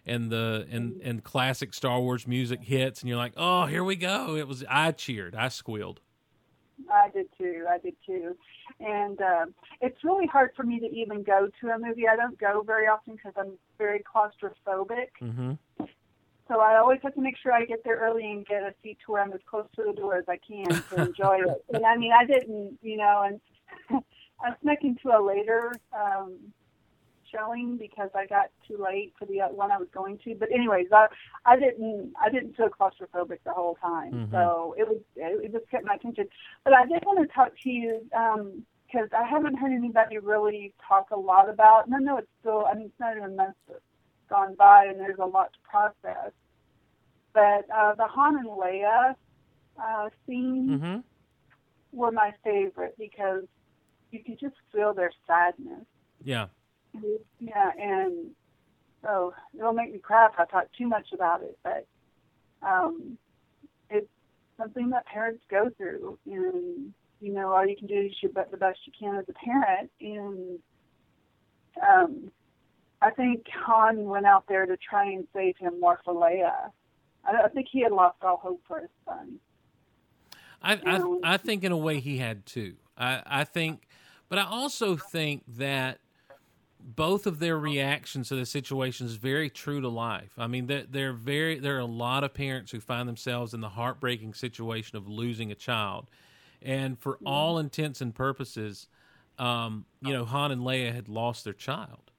[0.06, 3.96] and the and and classic Star Wars music hits and you're like, oh, here we
[3.96, 4.36] go.
[4.36, 6.00] It was I cheered, I squealed.
[6.92, 7.66] I did too.
[7.70, 8.36] I did too.
[8.80, 12.08] And um, it's really hard for me to even go to a movie.
[12.08, 15.10] I don't go very often because I'm very claustrophobic.
[15.20, 15.54] hmm
[16.48, 18.98] So I always have to make sure I get there early and get a seat
[19.06, 21.64] to where I'm as close to the door as I can to enjoy it.
[21.74, 23.42] And I mean, I didn't, you know, and
[24.42, 26.38] I snuck into a later um,
[27.34, 30.36] showing because I got too late for the uh, one I was going to.
[30.36, 31.08] But anyways, I
[31.46, 34.14] I didn't I didn't feel claustrophobic the whole time.
[34.14, 34.32] Mhm.
[34.32, 36.28] So it was it just kept my attention.
[36.64, 38.02] But I did want to talk to you.
[38.16, 42.30] Um, because I haven't heard anybody really talk a lot about, and I know it's
[42.40, 43.56] still, I mean, it's not even a month
[44.30, 46.32] gone by, and there's a lot to process.
[47.34, 49.16] But uh, the Han and Leia
[49.82, 51.00] uh, scenes hmm
[51.92, 53.44] were my favorite because
[54.12, 55.86] you could just feel their sadness.
[56.24, 56.48] Yeah.
[57.40, 58.32] Yeah, and
[59.02, 61.86] so it'll make me cry if I talk too much about it, but
[62.62, 63.18] um,
[63.90, 64.08] it's
[64.58, 68.52] something that parents go through, and you know, all you can do is your be-
[68.52, 69.90] the best you can as a parent.
[70.02, 70.60] And
[71.82, 72.32] um,
[73.02, 76.70] I think Han went out there to try and save him more for Leia.
[77.26, 79.40] I, I think he had lost all hope for his son.
[80.62, 82.76] I, I I think in a way he had too.
[82.98, 83.88] I I think,
[84.30, 86.00] but I also think that
[86.84, 90.34] both of their reactions to the situation is very true to life.
[90.38, 93.62] I mean, they're, they're very there are a lot of parents who find themselves in
[93.62, 96.10] the heartbreaking situation of losing a child,
[96.62, 98.88] and for all intents and purposes,
[99.40, 102.12] um, you know, Han and Leia had lost their child,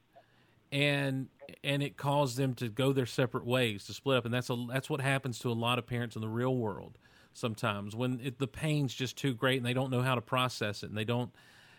[0.72, 1.28] and
[1.62, 4.66] and it caused them to go their separate ways to split up, and that's a
[4.70, 6.98] that's what happens to a lot of parents in the real world
[7.36, 10.84] sometimes when it, the pain's just too great and they don't know how to process
[10.84, 11.32] it and they don't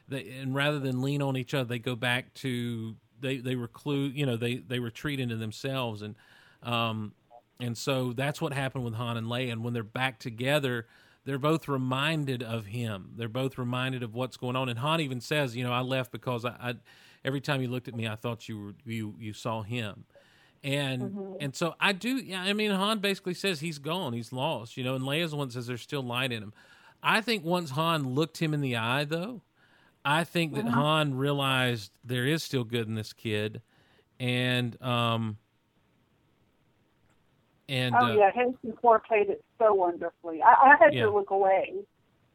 [0.07, 4.15] they and rather than lean on each other they go back to they they reclude
[4.15, 6.15] you know they they retreat into themselves and
[6.63, 7.13] um
[7.59, 10.87] and so that's what happened with Han and Leia and when they're back together
[11.25, 15.21] they're both reminded of him they're both reminded of what's going on and Han even
[15.21, 16.75] says you know I left because I, I
[17.23, 20.05] every time you looked at me I thought you were you you saw him
[20.65, 22.17] and and so I do.
[22.17, 24.95] Yeah, I mean, Han basically says he's gone, he's lost, you know.
[24.95, 26.53] And Leia's the one says there's still light in him.
[27.03, 29.41] I think once Han looked him in the eye, though,
[30.05, 33.61] I think that Han realized there is still good in this kid,
[34.19, 35.37] and um,
[37.67, 40.41] and Oh uh, yeah, Harrison Ford played it so wonderfully.
[40.43, 41.03] I, I had Yeah.
[41.05, 41.73] to look away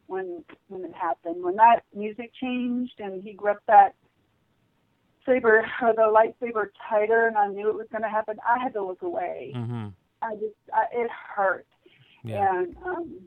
[0.07, 1.43] when when it happened.
[1.43, 3.95] When that music changed and he gripped that
[5.25, 8.37] saber or the lightsaber tighter, and I knew it was going to happen.
[8.47, 9.53] I had to look away.
[9.55, 11.67] mhm, I just I, it hurt,
[12.25, 13.19] yeah, and um,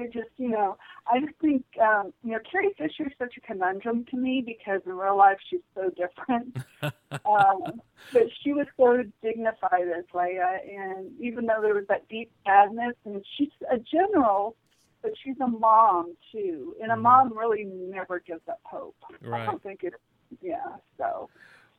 [0.00, 0.76] it just you know
[1.10, 4.80] I just think um, you know Carrie Fisher is such a conundrum to me because
[4.86, 6.56] in real life she's so different.
[7.24, 7.80] um,
[8.12, 12.94] but she was so dignified as Leia, and even though there was that deep sadness,
[13.04, 14.56] and she's a general,
[15.02, 17.02] but she's a mom too, and a Mhm.
[17.02, 18.96] mom really never gives up hope.
[19.32, 19.94] I don't think it.
[20.42, 20.76] Yeah.
[20.96, 21.28] So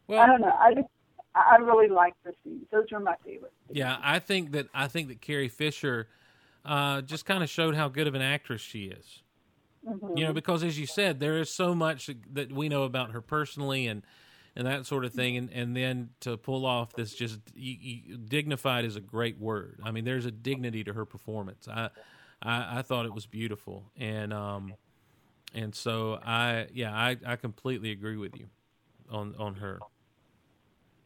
[0.10, 0.56] I don't know.
[0.60, 0.88] I just
[1.36, 2.66] I I really like the scenes.
[2.72, 3.54] Those are my favorites.
[3.72, 3.98] yeah.
[4.02, 6.08] I think that I think that Carrie Fisher
[6.66, 9.24] uh, just kind of showed how good of an actress she is.
[9.88, 10.18] Mhm.
[10.18, 13.22] you know because as you said there is so much that we know about her
[13.22, 14.04] personally and
[14.56, 18.16] and that sort of thing and and then to pull off this just y y
[18.28, 21.90] dignified is a great word i mean there's a dignity to her performance i
[22.42, 24.74] i, I thought it was beautiful and um
[25.54, 28.48] and so i yeah i i completely agree with you
[29.10, 29.80] on on her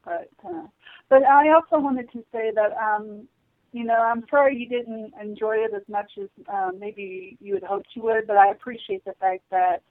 [0.03, 0.67] but uh,
[1.09, 3.27] but I also wanted to say that um,
[3.73, 7.63] you know I'm sorry you didn't enjoy it as much as um, maybe you had
[7.63, 9.81] hoped you would, but I appreciate the fact that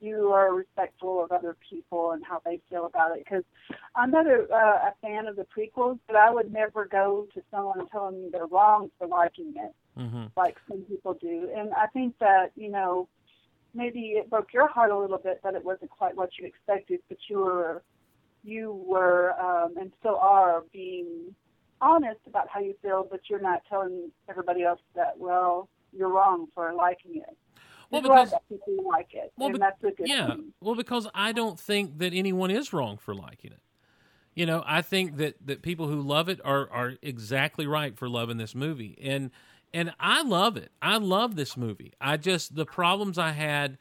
[0.00, 3.24] you are respectful of other people and how they feel about it.
[3.24, 3.42] Because
[3.96, 7.42] I'm not a, uh, a fan of the prequels, but I would never go to
[7.50, 11.50] someone and tell them they're wrong for liking it hmm like some people do.
[11.56, 13.08] And I think that, you know,
[13.74, 17.00] maybe it broke your heart a little bit that it wasn't quite what you expected,
[17.08, 17.82] but you were
[18.44, 21.34] you were um, and still are being
[21.80, 26.46] honest about how you feel, but you're not telling everybody else that, well, you're wrong
[26.54, 27.36] for liking it.
[27.90, 30.52] Well, You're because- people like it, Well, and that's a good yeah thing.
[30.60, 33.62] well because i don't think that anyone is wrong for liking it.
[34.34, 38.06] You know i think that that people who love it are are exactly right for
[38.06, 38.98] loving this movie.
[39.02, 39.30] And
[39.72, 40.70] and i love it.
[40.82, 41.94] I love this movie.
[41.98, 43.78] I just the problems i had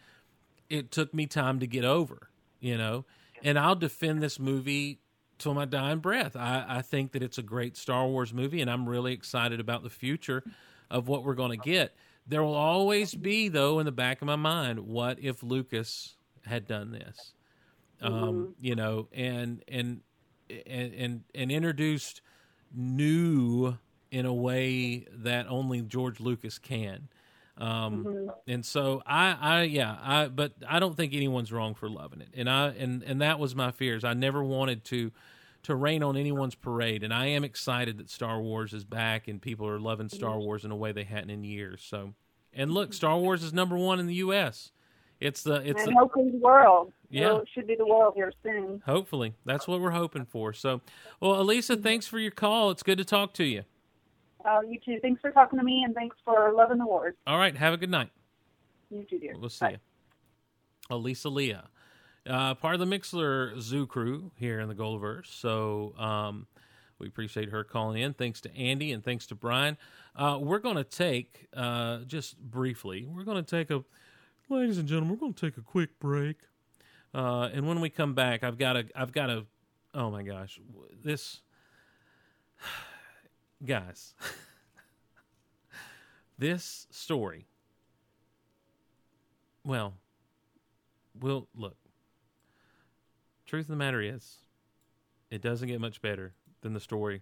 [0.69, 2.29] it took me time to get over
[2.61, 3.03] you know?
[3.43, 4.99] And i'll defend this movie
[5.37, 6.35] till my dying breath.
[6.35, 9.83] I i think that it's a great star wars movie and i'm really excited about
[9.83, 10.43] the future
[10.89, 11.95] of what we're going to get.
[12.25, 16.15] There will always be though in the back of my mind what if lucas
[16.45, 17.33] had done this?
[18.01, 20.01] Um you know and and
[20.49, 22.21] and and, and introduced
[22.73, 23.77] new
[24.11, 27.09] in a way that only george lucas can
[27.59, 32.21] um and so i i yeah i but i don't think anyone's wrong for loving
[32.21, 32.29] it.
[32.35, 34.03] And i and and that was my fears.
[34.03, 35.11] I never wanted to
[35.63, 37.03] to rain on anyone's parade.
[37.03, 40.65] And i am excited that star wars is back and people are loving star wars
[40.65, 41.81] in a way they hadn't in years.
[41.87, 42.13] So
[42.53, 44.71] and look star wars is number one in the us
[45.19, 46.93] it's the it's and the, hopefully the world.
[47.09, 47.27] Yeah.
[47.27, 48.83] Well, it should be the world here soon.
[48.85, 49.33] hopefully.
[49.45, 50.53] That's what we're hoping for.
[50.53, 50.81] So
[51.19, 52.69] well elisa thanks for your call.
[52.71, 53.63] It's good to talk to you
[54.47, 54.97] Uh, you too.
[55.01, 57.15] Thanks for talking to me, and thanks for loving the wars.
[57.25, 58.09] all right have a good night
[58.89, 59.35] You too, dear.
[59.37, 59.71] We'll see Bye.
[59.71, 59.77] you.
[60.89, 61.65] Elisa Leah,
[62.25, 65.27] uh, part of the Mixlr Zoo crew here in the Golaverse.
[65.27, 66.47] So um,
[66.97, 68.13] we appreciate her calling in.
[68.13, 69.77] Thanks to Andy and thanks to Brian.
[70.15, 73.83] Uh, we're going to take, uh, just briefly, we're going to take a,
[74.49, 76.37] ladies and gentlemen, we're going to take a quick break.
[77.13, 79.45] Uh, and when we come back, I've got a, I've got a,
[79.93, 80.59] oh my gosh,
[81.03, 81.41] this,
[83.65, 84.13] guys,
[86.37, 87.47] this story.
[89.63, 89.95] Well,
[91.19, 91.77] we'll look.
[93.45, 94.37] Truth of the matter is,
[95.29, 97.21] it doesn't get much better than the story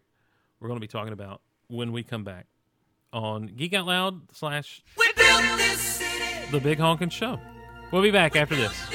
[0.60, 2.46] we're going to be talking about when we come back
[3.12, 4.84] on Geek Out Loud slash
[6.52, 7.40] The Big Honkin' Show.
[7.92, 8.95] We'll be back after this.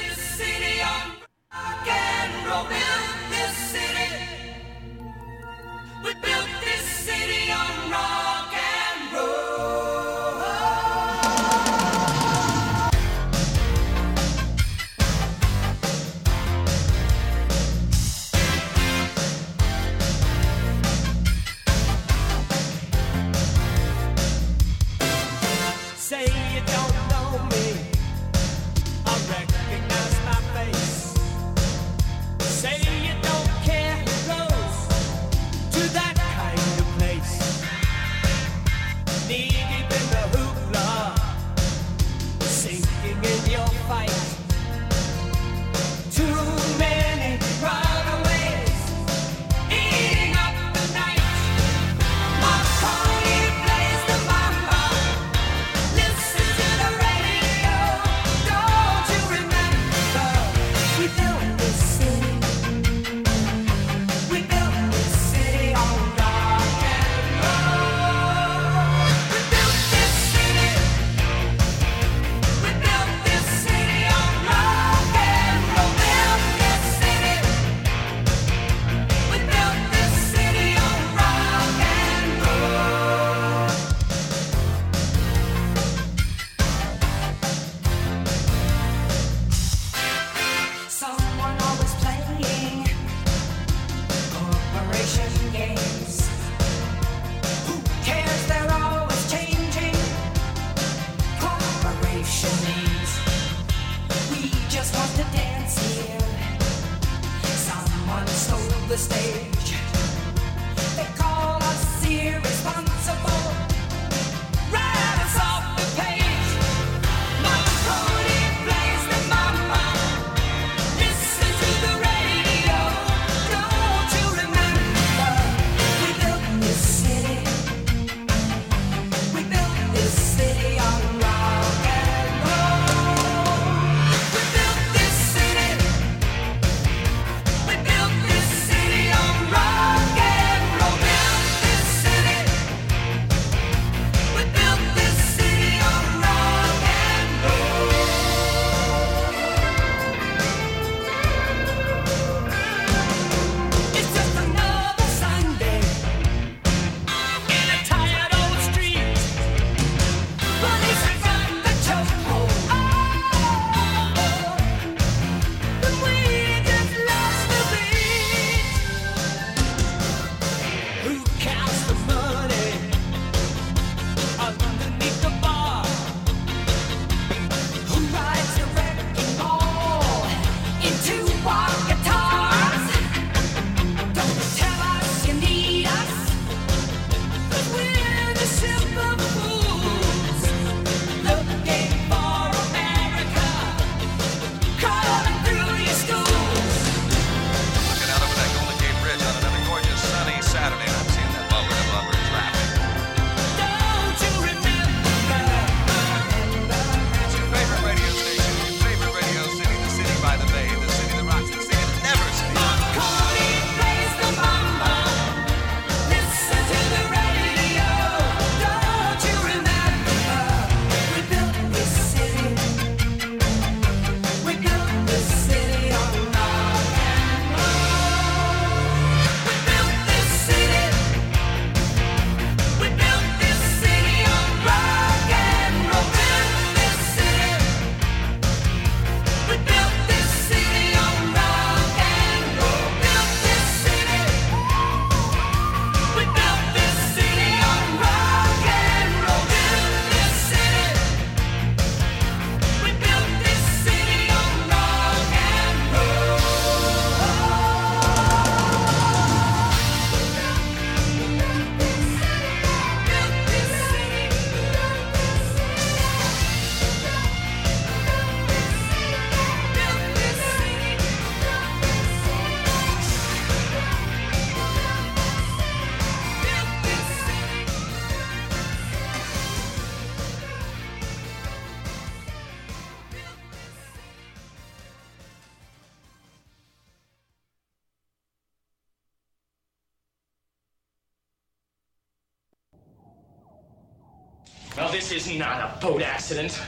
[296.31, 296.61] Accident.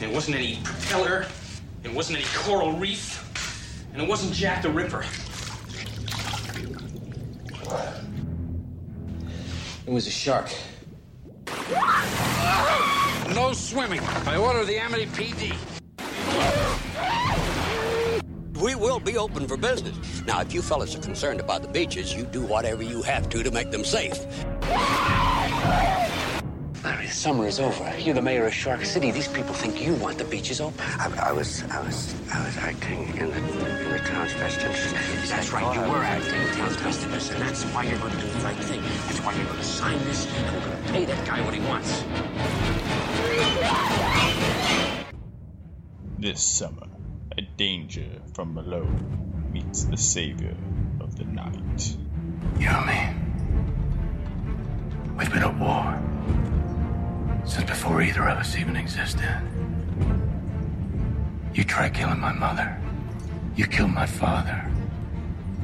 [0.00, 1.26] It wasn't any propeller.
[1.82, 3.18] It wasn't any coral reef.
[3.92, 5.04] And it wasn't Jack the Ripper.
[9.86, 10.50] It was a shark.
[13.34, 14.00] No swimming.
[14.26, 15.56] I order the Amity PD.
[18.60, 20.22] We will be open for business.
[20.24, 23.42] Now, if you fellas are concerned about the beaches, you do whatever you have to
[23.42, 24.24] to make them safe.
[26.84, 27.96] Larry, the summer is over.
[28.00, 29.12] You're the mayor of Shark City.
[29.12, 30.80] These people think you want the beaches open.
[30.80, 35.30] I, I was, I was, I was acting in the in the town's best interest.
[35.30, 38.10] That's right, you were acting in the town's best interest, and that's why you're going
[38.12, 38.82] to do the right thing.
[38.82, 41.54] That's why you're going to sign this, and we're going to pay that guy what
[41.54, 42.02] he wants.
[46.18, 46.88] This summer,
[47.38, 48.88] a danger from below
[49.52, 50.56] meets the savior
[51.00, 51.96] of the night.
[52.58, 53.14] You and me.
[55.16, 56.02] We've been at war.
[57.44, 59.28] Since before either of us even existed.
[61.54, 62.78] You tried killing my mother.
[63.56, 64.64] You killed my father.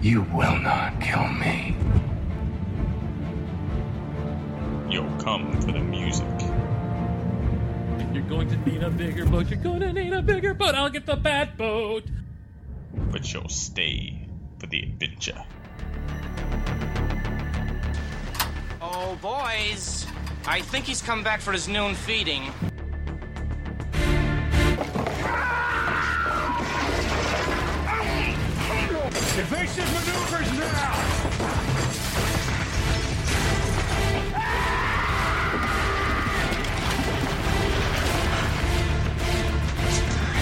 [0.03, 1.77] You will not kill me.
[4.91, 6.27] You'll come for the music.
[8.13, 9.49] You're going to need a bigger boat.
[9.49, 10.75] You're going to need a bigger boat.
[10.75, 12.05] I'll get the fat boat.
[13.13, 14.27] but you'll stay
[14.59, 15.45] for the adventure.
[18.81, 20.07] Oh, boys.
[20.51, 22.47] I think he's come back for his noon feeding.
[29.37, 30.95] Evasive maneuvers now!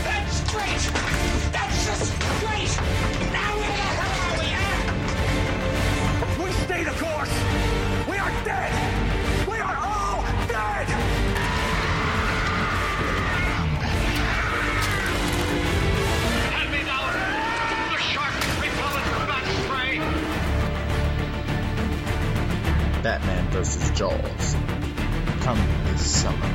[0.05, 0.83] That's great!
[1.51, 2.73] That's just great!
[3.33, 4.47] Now where the hell are we
[6.23, 6.45] at?
[6.45, 7.35] We stay the course!
[8.09, 8.95] We are dead!
[23.07, 23.97] Batman vs.
[23.97, 24.57] Jaws.
[25.43, 26.51] Come this summer.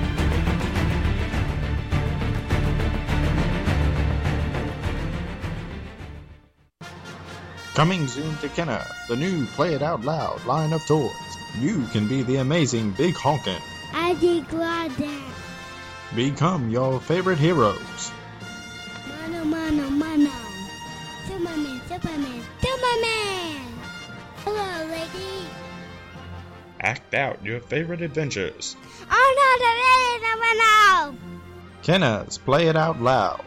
[7.74, 11.14] Coming soon to Kenner, the new Play It Out Loud line of toys.
[11.58, 13.62] You can be the amazing Big Honkin'.
[13.94, 15.34] I did glad that.
[16.14, 18.12] Become your favorite heroes.
[19.08, 20.32] Mano, mano, mano.
[21.26, 23.74] Superman, Superman, Superman!
[24.44, 25.41] Hello, lady.
[26.82, 28.76] Act out your favorite adventures.
[29.10, 31.16] Oh no, the lady, no,
[31.84, 33.44] Kenner's Play It Out Loud.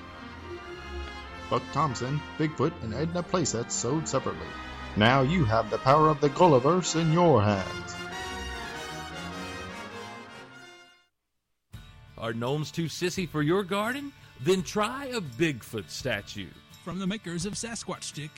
[1.51, 4.47] Buck Thompson, Bigfoot, and Edna playsets sold separately.
[4.97, 7.97] Now you have the power of the Golaverse in your hands.
[12.17, 14.13] Are gnomes too sissy for your garden?
[14.41, 16.49] Then try a Bigfoot statue.
[16.85, 18.31] From the makers of Sasquatch Stick.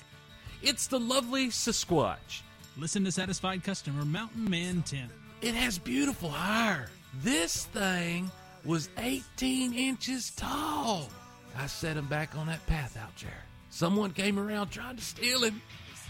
[0.63, 2.41] It's the lovely Sasquatch.
[2.79, 5.09] Listen to satisfied customer Mountain Man 10.
[5.41, 6.91] It has beautiful hair.
[7.23, 8.31] This thing
[8.67, 11.09] was 18 inches tall.
[11.57, 13.45] I set him back on that path out there.
[13.71, 15.63] Someone came around trying to steal him.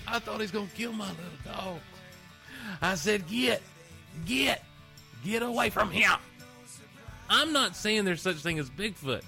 [0.08, 1.78] I thought he was going to kill my little dog.
[2.82, 3.62] I said, Get,
[4.24, 4.64] get,
[5.24, 6.12] get away from him.
[7.28, 9.22] I'm not saying there's such thing as Bigfoot,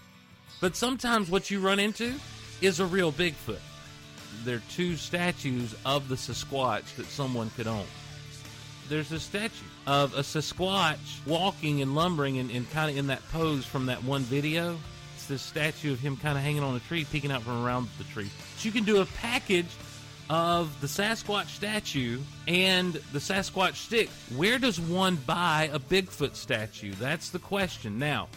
[0.61, 2.15] but sometimes what you run into
[2.61, 3.61] is a real Bigfoot.
[4.45, 7.87] They're two statues of the Sasquatch that someone could own.
[8.89, 13.27] There's a statue of a Sasquatch walking and lumbering and, and kind of in that
[13.31, 14.79] pose from that one video.
[15.15, 17.89] It's this statue of him kind of hanging on a tree, peeking out from around
[17.99, 18.31] the tree.
[18.55, 19.67] But you can do a package
[20.31, 24.09] of the Sasquatch statue and the Sasquatch stick.
[24.37, 26.93] Where does one buy a Bigfoot statue?
[26.95, 27.99] That's the question.
[27.99, 28.29] Now,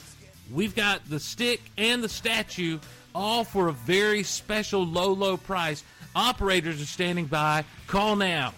[0.52, 2.80] we've got the stick and the statue
[3.14, 5.84] all for a very special low, low price.
[6.16, 7.64] Operators are standing by.
[7.88, 8.54] Call now.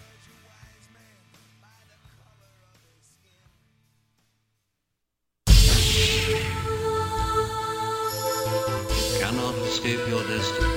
[9.20, 10.73] Cannot escape your destiny.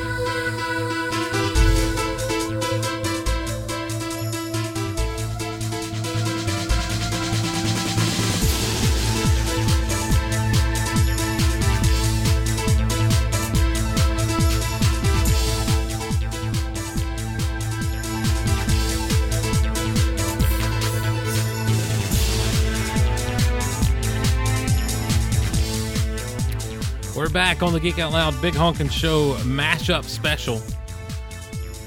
[27.18, 30.62] We're back on the Geek Out Loud Big Honkin' Show mashup special.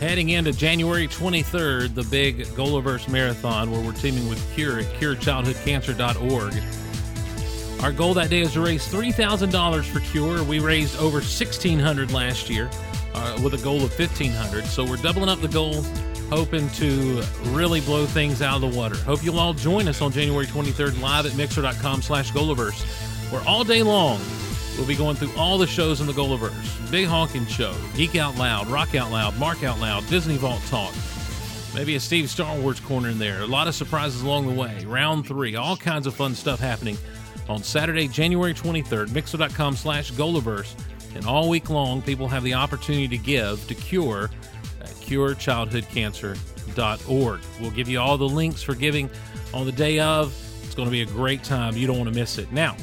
[0.00, 7.84] Heading into January 23rd, the big Golaverse Marathon, where we're teaming with Cure at curechildhoodcancer.org.
[7.84, 10.42] Our goal that day is to raise $3,000 for Cure.
[10.42, 12.68] We raised over 1600 last year
[13.14, 15.82] uh, with a goal of 1500 So we're doubling up the goal,
[16.28, 18.96] hoping to really blow things out of the water.
[18.96, 22.82] Hope you'll all join us on January 23rd live at mixlr.com slash Golaverse,
[23.30, 24.20] where all day long
[24.80, 26.90] we'll be going through all the shows in the Golaverse.
[26.90, 30.94] Big Honkin' Show, Geek Out Loud, Rock Out Loud, Mark Out Loud, Disney Vault Talk,
[31.74, 33.42] maybe a Steve Star Wars corner in there.
[33.42, 34.82] A lot of surprises along the way.
[34.86, 36.96] Round three, all kinds of fun stuff happening
[37.46, 40.74] on Saturday, January 23rd, mixlr.com slash Golaverse.
[41.14, 44.30] And all week long, people have the opportunity to give to Cure
[44.80, 47.40] at curechildhoodcancer.org.
[47.60, 49.10] We'll give you all the links for giving
[49.52, 50.34] on the day of.
[50.64, 51.76] It's going to be a great time.
[51.76, 52.50] You don't want to miss it.
[52.50, 52.78] Now,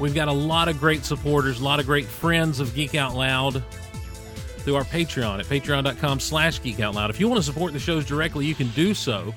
[0.00, 3.14] we've got a lot of great supporters, a lot of great friends of Geek Out
[3.14, 3.62] Loud
[4.60, 7.10] through our Patreon at patreon.com slash geek out loud.
[7.10, 9.34] If you want to support the shows directly, you can do so.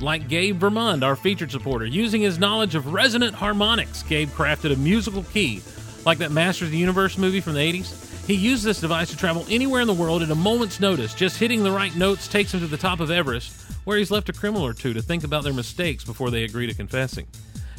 [0.00, 1.86] Like Gabe Vermund, our featured supporter.
[1.86, 5.62] Using his knowledge of resonant harmonics, Gabe crafted a musical key,
[6.04, 8.26] like that Masters of the Universe movie from the 80s.
[8.26, 11.14] He used this device to travel anywhere in the world at a moment's notice.
[11.14, 13.52] Just hitting the right notes takes him to the top of Everest,
[13.84, 16.66] where he's left a criminal or two to think about their mistakes before they agree
[16.66, 17.26] to confessing.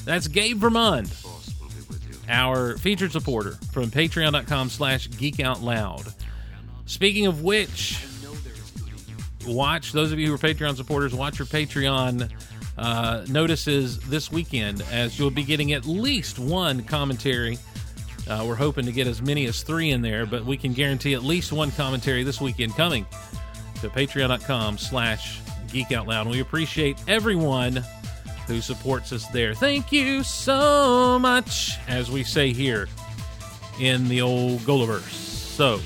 [0.06, 1.12] That's Gabe Vermund,
[2.30, 6.14] our featured supporter from patreon.com slash geekoutloud.
[6.86, 8.06] Speaking of which,
[9.46, 12.32] watch those of you who are Patreon supporters, watch your Patreon
[12.78, 17.58] uh, notices this weekend as you'll be getting at least one commentary.
[18.30, 21.14] Uh, we're hoping to get as many as three in there, but we can guarantee
[21.14, 23.06] at least one commentary this weekend coming
[23.82, 25.42] to patreon.com slash
[25.72, 26.28] geek out loud.
[26.28, 27.84] And we appreciate everyone
[28.48, 29.54] who supports us there.
[29.54, 32.88] Thank you so much, as we say here
[33.80, 35.12] in the old Golaverse.
[35.12, 35.80] So,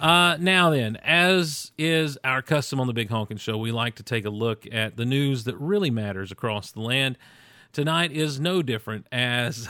[0.00, 4.02] uh, now then, as is our custom on the Big Honkin' Show, we like to
[4.02, 7.16] take a look at the news that really matters across the land.
[7.72, 9.68] Tonight is no different, as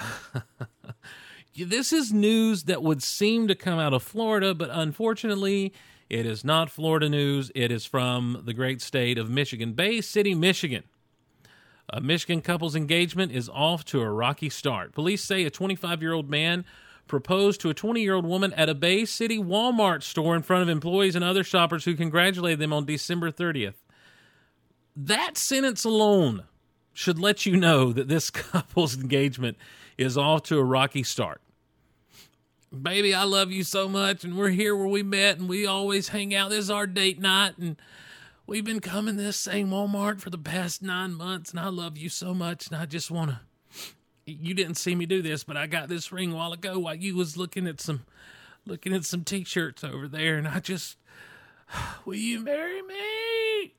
[1.57, 5.73] this is news that would seem to come out of Florida, but unfortunately,
[6.09, 7.51] it is not Florida news.
[7.55, 10.85] It is from the great state of Michigan, Bay City, Michigan.
[11.91, 14.93] A Michigan couple's engagement is off to a rocky start.
[14.93, 16.65] Police say a 25 year old man
[17.07, 20.63] proposed to a 20 year old woman at a Bay City Walmart store in front
[20.63, 23.75] of employees and other shoppers who congratulated them on December 30th.
[24.97, 26.45] That sentence alone
[26.93, 29.57] should let you know that this couple's engagement
[29.97, 31.41] is off to a rocky start.
[32.83, 36.09] Baby, I love you so much, and we're here where we met, and we always
[36.09, 36.51] hang out.
[36.51, 37.77] This is our date night, and
[38.47, 42.09] we've been coming this same Walmart for the past nine months, and I love you
[42.09, 43.41] so much, and I just want to
[44.27, 46.97] you didn't see me do this, but I got this ring a while ago while
[46.97, 48.05] you was looking at some
[48.67, 50.97] looking at some t-shirts over there and I just
[52.05, 53.75] will you marry me?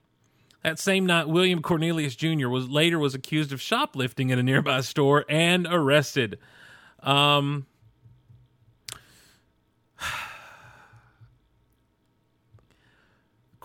[0.63, 2.47] That same night William Cornelius Jr.
[2.47, 6.39] was later was accused of shoplifting at a nearby store and arrested.
[7.01, 7.67] Um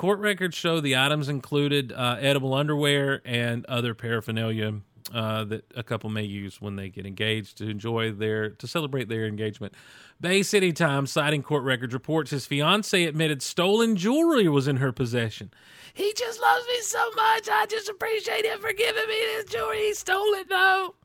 [0.03, 4.81] Court records show the items included uh, edible underwear and other paraphernalia
[5.15, 9.09] uh, that a couple may use when they get engaged to enjoy their to celebrate
[9.09, 9.75] their engagement.
[10.21, 14.91] Bay City Times, citing court records, reports his fiance admitted stolen jewelry was in her
[14.91, 15.53] possession.
[15.95, 17.49] He just loves me so much.
[17.49, 19.83] I just appreciate him for giving me this jewelry.
[19.83, 20.97] He stole it though.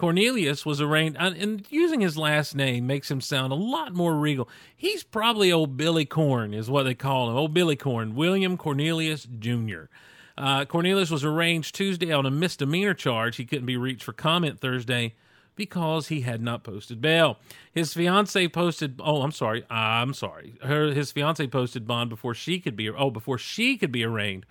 [0.00, 4.48] Cornelius was arraigned, and using his last name makes him sound a lot more regal.
[4.74, 7.36] He's probably old Billy Corn, is what they call him.
[7.36, 9.90] Old Billy Corn, William Cornelius Jr.
[10.38, 13.36] Uh, Cornelius was arraigned Tuesday on a misdemeanor charge.
[13.36, 15.16] He couldn't be reached for comment Thursday
[15.54, 17.38] because he had not posted bail.
[17.70, 19.02] His fiance posted.
[19.04, 19.66] Oh, I'm sorry.
[19.68, 20.54] I'm sorry.
[20.62, 22.88] Her his fiance posted bond before she could be.
[22.88, 24.46] Oh, before she could be arraigned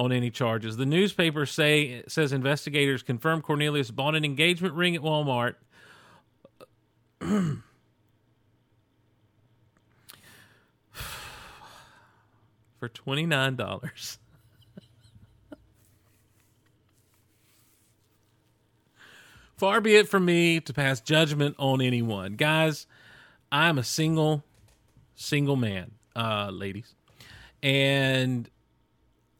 [0.00, 0.78] on any charges.
[0.78, 5.56] The newspaper say says investigators confirmed Cornelius bought an engagement ring at Walmart.
[7.20, 7.62] for
[12.88, 14.18] twenty nine dollars.
[19.58, 22.36] Far be it from me to pass judgment on anyone.
[22.36, 22.86] Guys,
[23.52, 24.42] I'm a single,
[25.14, 26.94] single man, uh, ladies.
[27.62, 28.48] And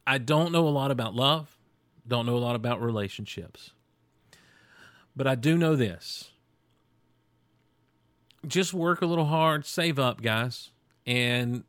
[0.05, 1.57] I don't know a lot about love,
[2.07, 3.71] don't know a lot about relationships.
[5.15, 6.31] But I do know this.
[8.47, 10.71] Just work a little hard, save up, guys,
[11.05, 11.63] and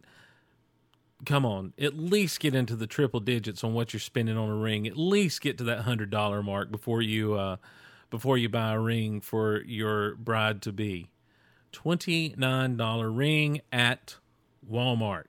[1.25, 4.57] come on, at least get into the triple digits on what you're spending on a
[4.57, 4.87] ring.
[4.87, 7.57] At least get to that hundred dollar mark before you uh,
[8.11, 11.11] before you buy a ring for your bride to be.
[11.73, 14.17] Twenty nine dollar ring at
[14.71, 15.25] Walmart.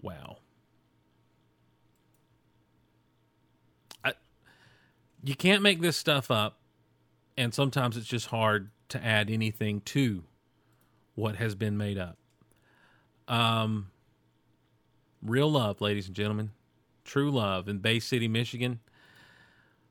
[0.00, 0.38] Wow.
[4.02, 4.14] I,
[5.22, 6.58] you can't make this stuff up,
[7.36, 10.24] and sometimes it's just hard to add anything to
[11.14, 12.16] what has been made up.
[13.28, 13.90] Um,
[15.22, 16.50] real love, ladies and gentlemen,
[17.04, 18.80] true love in Bay City, Michigan.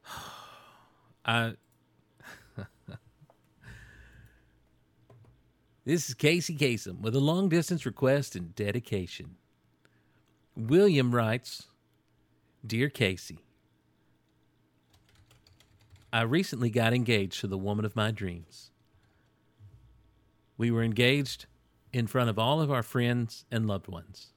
[1.26, 1.54] I.
[5.86, 9.36] this is Casey Kasem with a long distance request and dedication.
[10.56, 11.68] William writes,
[12.66, 13.40] Dear Casey,
[16.12, 18.72] I recently got engaged to the woman of my dreams.
[20.58, 21.46] We were engaged
[21.94, 24.34] in front of all of our friends and loved ones.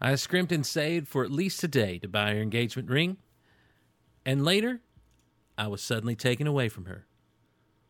[0.00, 3.18] I scrimped and saved for at least a day to buy her engagement ring,
[4.26, 4.80] and later
[5.56, 7.06] I was suddenly taken away from her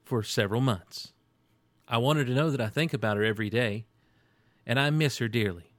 [0.05, 1.12] for several months.
[1.88, 3.86] I wanted to know that I think about her every day,
[4.66, 5.72] and I miss her dearly.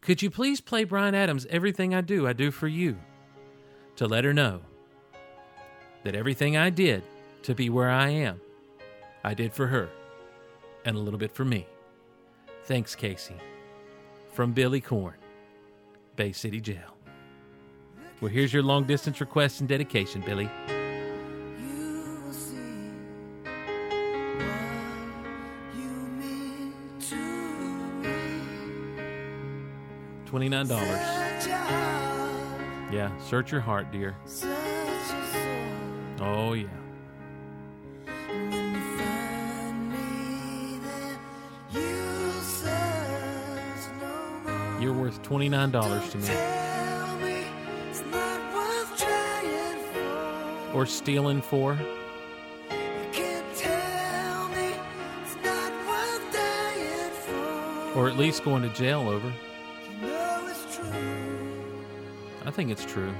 [0.00, 2.96] Could you please play Bryan Adams' Everything I Do, I Do for You
[3.96, 4.62] to let her know
[6.04, 7.02] that everything I did
[7.42, 8.40] to be where I am,
[9.22, 9.88] I did for her
[10.84, 11.66] and a little bit for me.
[12.64, 13.36] Thanks, Casey.
[14.32, 15.14] From Billy Corn,
[16.16, 16.96] Bay City Jail.
[18.20, 20.48] Well, here's your long distance request and dedication, Billy.
[30.26, 31.46] Twenty-nine dollars.
[32.92, 34.14] Yeah, search your heart, dear.
[36.20, 36.68] Oh yeah.
[44.80, 46.28] You're worth twenty-nine dollars to me.
[50.74, 51.78] Or stealing for.
[57.96, 59.32] Or at least going to jail over.
[62.46, 63.12] I think it's true.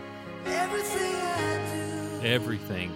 [2.22, 2.92] Everything.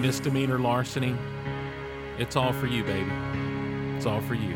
[0.00, 1.14] Misdemeanor larceny.
[2.18, 3.10] It's all for you, baby.
[3.96, 4.54] It's all for you.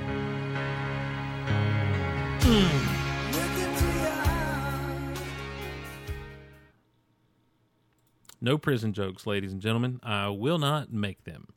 [8.41, 10.01] No prison jokes, ladies and gentlemen.
[10.03, 11.49] I will not make them.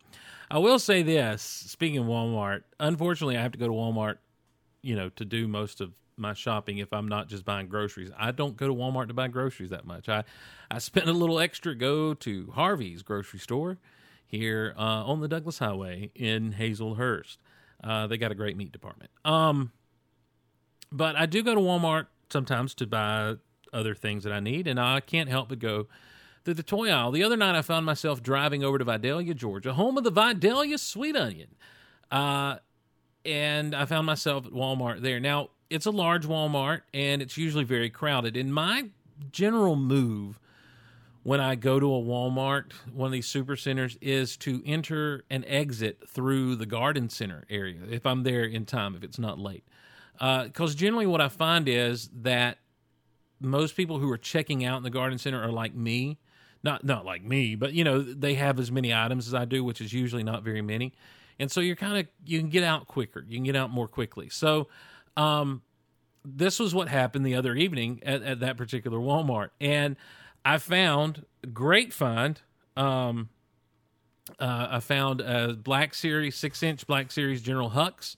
[0.49, 4.17] I will say this speaking of Walmart, unfortunately, I have to go to Walmart,
[4.81, 8.11] you know, to do most of my shopping if I'm not just buying groceries.
[8.17, 10.09] I don't go to Walmart to buy groceries that much.
[10.09, 10.23] I,
[10.69, 13.77] I spend a little extra, go to Harvey's grocery store
[14.25, 17.37] here uh, on the Douglas Highway in Hazlehurst.
[17.83, 19.11] Uh, they got a great meat department.
[19.23, 19.71] Um,
[20.91, 23.35] but I do go to Walmart sometimes to buy
[23.73, 25.87] other things that I need, and I can't help but go
[26.43, 27.11] through the toy aisle.
[27.11, 30.77] The other night, I found myself driving over to Vidalia, Georgia, home of the Vidalia
[30.77, 31.55] Sweet Onion,
[32.11, 32.57] uh,
[33.25, 35.19] and I found myself at Walmart there.
[35.19, 38.37] Now, it's a large Walmart, and it's usually very crowded.
[38.37, 38.89] And my
[39.31, 40.39] general move
[41.23, 45.43] when I go to a Walmart, one of these super centers, is to enter and
[45.45, 49.65] exit through the garden center area if I'm there in time, if it's not late.
[50.21, 52.59] Uh, because generally, what I find is that
[53.41, 56.17] most people who are checking out in the garden center are like me.
[56.63, 59.63] Not not like me, but you know they have as many items as I do,
[59.63, 60.93] which is usually not very many,
[61.39, 63.87] and so you're kind of you can get out quicker, you can get out more
[63.87, 64.29] quickly.
[64.29, 64.67] So,
[65.17, 65.61] um,
[66.23, 69.95] this was what happened the other evening at, at that particular Walmart, and
[70.45, 72.39] I found great find.
[72.75, 73.29] Um,
[74.39, 78.15] uh, I found a Black Series six inch Black Series General Hux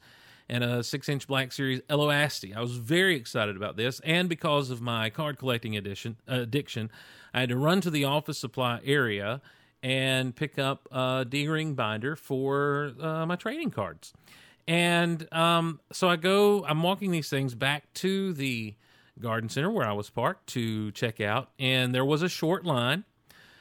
[0.49, 2.55] and a six inch Black Series Eloasti.
[2.55, 6.91] I was very excited about this, and because of my card collecting edition uh, addiction,
[7.33, 9.41] I had to run to the office supply area
[9.81, 14.13] and pick up a D ring binder for uh, my trading cards.
[14.69, 18.75] And um, so I go, I'm walking these things back to the
[19.19, 23.03] garden center where I was parked to check out, and there was a short line.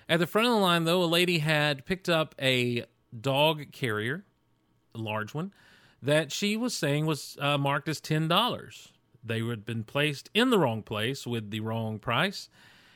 [0.07, 2.85] At the front of the line, though, a lady had picked up a
[3.19, 4.27] dog carrier,
[4.95, 5.55] a large one,
[6.03, 8.89] that she was saying was uh, marked as $10.
[9.25, 12.51] They had been placed in the wrong place with the wrong price.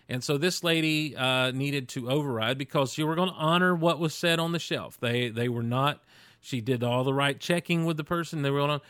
[0.07, 3.99] And so this lady uh, needed to override because you were going to honor what
[3.99, 5.01] was said on the shelf.
[5.01, 6.03] They they were not.
[6.43, 8.43] She did all the right checking with the person.
[8.43, 8.81] They were on,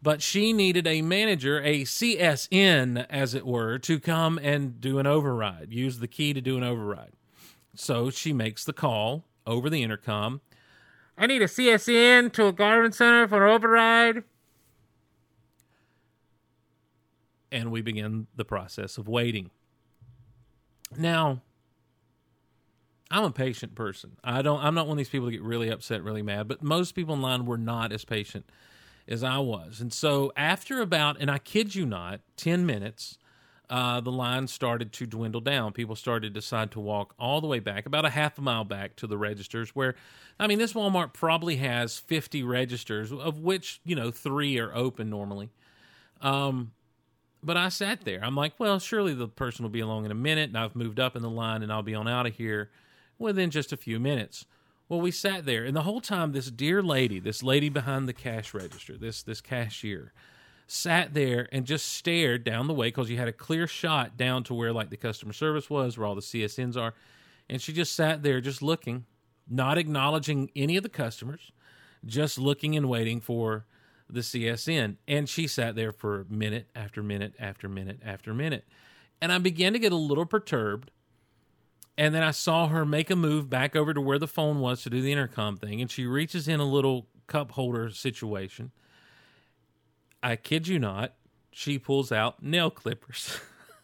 [0.00, 5.06] but she needed a manager, a CSN, as it were, to come and do an
[5.06, 5.72] override.
[5.72, 7.12] Use the key to do an override.
[7.74, 10.40] So she makes the call over the intercom.
[11.18, 14.22] I need a CSN to a garden center for override.
[17.50, 19.50] And we begin the process of waiting.
[20.96, 21.42] Now,
[23.12, 24.16] I'm a patient person.
[24.24, 26.62] I don't I'm not one of these people that get really upset, really mad, but
[26.62, 28.46] most people in line were not as patient
[29.06, 29.80] as I was.
[29.80, 33.18] And so after about and I kid you not, 10 minutes,
[33.68, 35.72] uh, the line started to dwindle down.
[35.72, 38.64] People started to decide to walk all the way back, about a half a mile
[38.64, 39.70] back to the registers.
[39.70, 39.94] Where,
[40.38, 45.10] I mean, this Walmart probably has 50 registers, of which, you know, three are open
[45.10, 45.50] normally.
[46.20, 46.72] Um,
[47.42, 48.22] but I sat there.
[48.22, 51.00] I'm like, well, surely the person will be along in a minute, and I've moved
[51.00, 52.70] up in the line, and I'll be on out of here
[53.22, 54.44] within just a few minutes.
[54.88, 58.12] Well, we sat there, and the whole time, this dear lady, this lady behind the
[58.12, 60.12] cash register, this this cashier,
[60.66, 64.44] sat there and just stared down the way because you had a clear shot down
[64.44, 66.94] to where like the customer service was, where all the CSNs are,
[67.48, 69.06] and she just sat there, just looking,
[69.48, 71.52] not acknowledging any of the customers,
[72.04, 73.66] just looking and waiting for
[74.08, 74.96] the CSN.
[75.08, 78.64] And she sat there for minute after minute after minute after minute.
[79.20, 80.90] And I began to get a little perturbed.
[81.98, 84.82] And then I saw her make a move back over to where the phone was
[84.82, 85.80] to do the intercom thing.
[85.80, 88.72] And she reaches in a little cup holder situation.
[90.22, 91.14] I kid you not,
[91.50, 93.38] she pulls out nail clippers.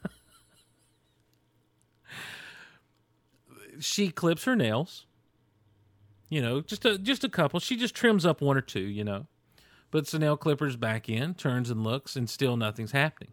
[3.81, 5.05] she clips her nails.
[6.31, 7.59] You know, just a just a couple.
[7.59, 9.27] She just trims up one or two, you know
[9.91, 13.33] puts the nail clippers back in, turns and looks, and still nothing's happening.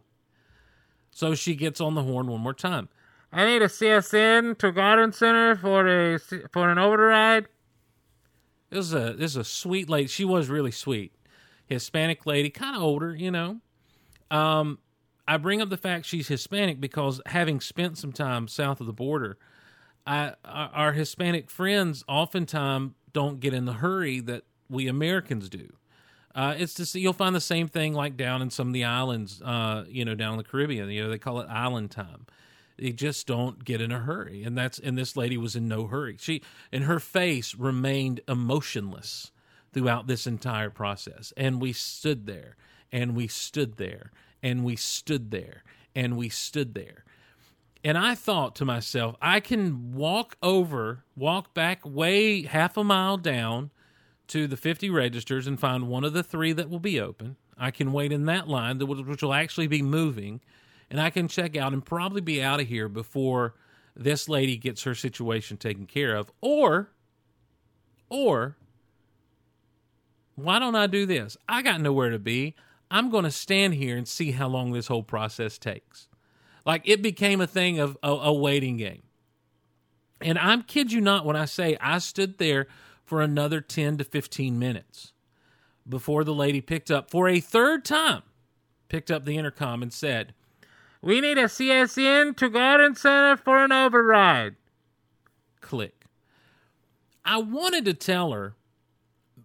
[1.10, 2.88] So she gets on the horn one more time.
[3.32, 6.18] I need a CSN to Garden Center for a
[6.52, 7.46] for an override.
[8.70, 10.08] This is a this is a sweet lady.
[10.08, 11.12] She was really sweet,
[11.66, 13.60] Hispanic lady, kind of older, you know.
[14.30, 14.78] Um,
[15.28, 18.92] I bring up the fact she's Hispanic because having spent some time south of the
[18.92, 19.38] border,
[20.06, 25.68] I our Hispanic friends oftentimes don't get in the hurry that we Americans do.
[26.34, 29.40] Uh, it's see you'll find the same thing like down in some of the islands,
[29.42, 30.90] uh, you know, down in the Caribbean.
[30.90, 32.26] You know, they call it island time.
[32.78, 35.86] They just don't get in a hurry, and that's and this lady was in no
[35.86, 36.16] hurry.
[36.18, 39.32] She and her face remained emotionless
[39.72, 42.56] throughout this entire process, and we stood there,
[42.92, 44.12] and we stood there,
[44.42, 45.62] and we stood there,
[45.94, 47.04] and we stood there.
[47.82, 53.16] And I thought to myself, I can walk over, walk back way half a mile
[53.16, 53.70] down
[54.28, 57.36] to the 50 registers and find one of the three that will be open.
[57.56, 60.40] I can wait in that line, which will actually be moving,
[60.90, 63.54] and I can check out and probably be out of here before
[63.94, 66.30] this lady gets her situation taken care of.
[66.40, 66.90] Or,
[68.08, 68.56] or,
[70.34, 71.36] why don't I do this?
[71.48, 72.54] I got nowhere to be.
[72.90, 76.08] I'm going to stand here and see how long this whole process takes.
[76.64, 79.02] Like it became a thing of a, a waiting game.
[80.20, 82.66] And I'm kid you not when I say I stood there
[83.04, 85.12] for another 10 to 15 minutes
[85.88, 88.22] before the lady picked up for a third time,
[88.88, 90.34] picked up the intercom and said,
[91.06, 94.56] We need a CSN to Garden Center for an override.
[95.60, 96.06] Click.
[97.24, 98.56] I wanted to tell her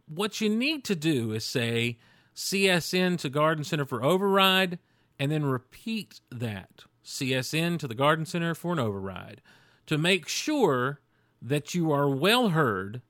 [0.07, 1.99] what you need to do is say
[2.35, 4.79] CSN to Garden Center for override
[5.19, 9.39] and then repeat that CSN to the Garden Center for an override
[9.85, 10.99] to make sure
[11.43, 13.03] that you are well heard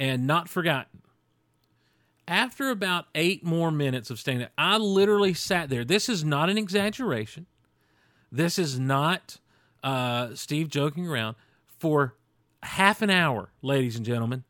[0.00, 1.02] and not forgotten.
[2.26, 5.84] After about eight more minutes of standing, I literally sat there.
[5.84, 7.46] This is not an exaggeration.
[8.34, 9.38] This is not
[9.84, 11.36] uh, Steve joking around.
[11.78, 12.16] For
[12.64, 14.42] half an hour, ladies and gentlemen,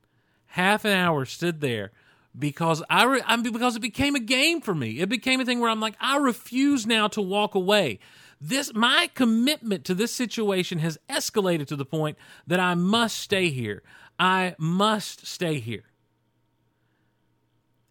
[0.46, 1.90] half an hour stood there
[2.38, 5.00] because I, re- I mean, because it became a game for me.
[5.00, 7.98] It became a thing where I'm like, I refuse now to walk away.
[8.40, 12.16] This my commitment to this situation has escalated to the point
[12.46, 13.82] that I must stay here.
[14.18, 15.84] I must stay here.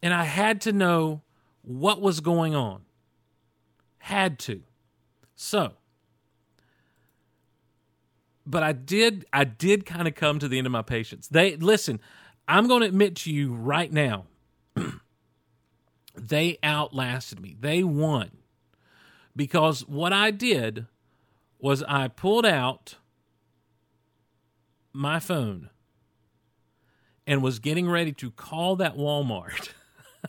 [0.02, 1.22] And I had to know
[1.61, 2.82] what was going on.
[3.99, 4.64] Had to.
[5.36, 5.74] So,
[8.45, 11.28] but I did I did kind of come to the end of my patience.
[11.28, 11.99] They listen,
[12.48, 14.26] I'm going to admit to you right now.
[16.15, 17.56] they outlasted me.
[17.60, 18.32] They won.
[19.36, 20.86] Because what I did
[21.60, 22.95] was I pulled out
[24.91, 25.70] my phone
[27.26, 29.70] and was getting ready to call that Walmart.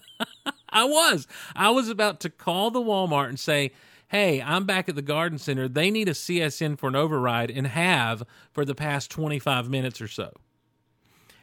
[0.69, 1.27] I was.
[1.55, 3.73] I was about to call the Walmart and say,
[4.15, 5.67] hey, I'm back at the garden center.
[5.67, 8.23] They need a CSN for an override and have
[8.53, 10.33] for the past 25 minutes or so.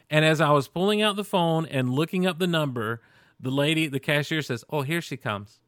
[0.08, 3.02] And as I was pulling out the phone and looking up the number,
[3.38, 5.60] the lady, the cashier says, oh, here she comes.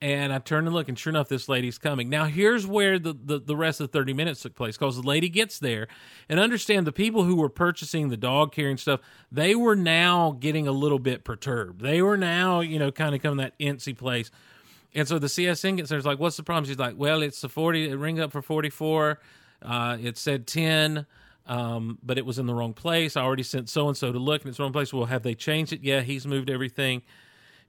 [0.00, 2.08] And I turn and look, and sure enough, this lady's coming.
[2.08, 5.06] Now, here's where the, the, the rest of the 30 minutes took place because the
[5.06, 5.86] lady gets there.
[6.30, 10.66] And understand the people who were purchasing the dog carrying stuff, they were now getting
[10.66, 11.82] a little bit perturbed.
[11.82, 14.30] They were now, you know, kind of coming that incy place.
[14.96, 15.98] And so the CSN gets there.
[15.98, 16.64] It's like, what's the problem?
[16.64, 19.20] She's like, well, it's the 40, it rings up for 44.
[19.60, 21.04] Uh, it said 10,
[21.46, 23.14] um, but it was in the wrong place.
[23.14, 24.94] I already sent so and so to look, and it's the wrong place.
[24.94, 25.82] Well, have they changed it?
[25.82, 27.02] Yeah, he's moved everything.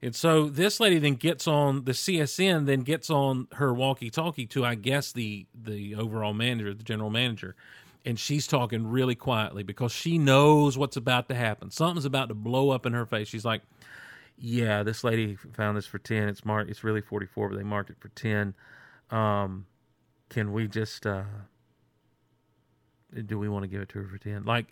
[0.00, 4.64] And so this lady then gets on the CSN, then gets on her walkie-talkie to,
[4.64, 7.56] I guess, the the overall manager, the general manager,
[8.04, 11.70] and she's talking really quietly because she knows what's about to happen.
[11.72, 13.26] Something's about to blow up in her face.
[13.26, 13.62] She's like,
[14.38, 16.28] "Yeah, this lady found this for ten.
[16.28, 16.70] It's marked.
[16.70, 18.54] It's really forty-four, but they marked it for ten.
[19.10, 19.66] Um,
[20.28, 21.06] can we just?
[21.06, 21.24] uh
[23.26, 24.44] Do we want to give it to her for ten?
[24.44, 24.66] Like."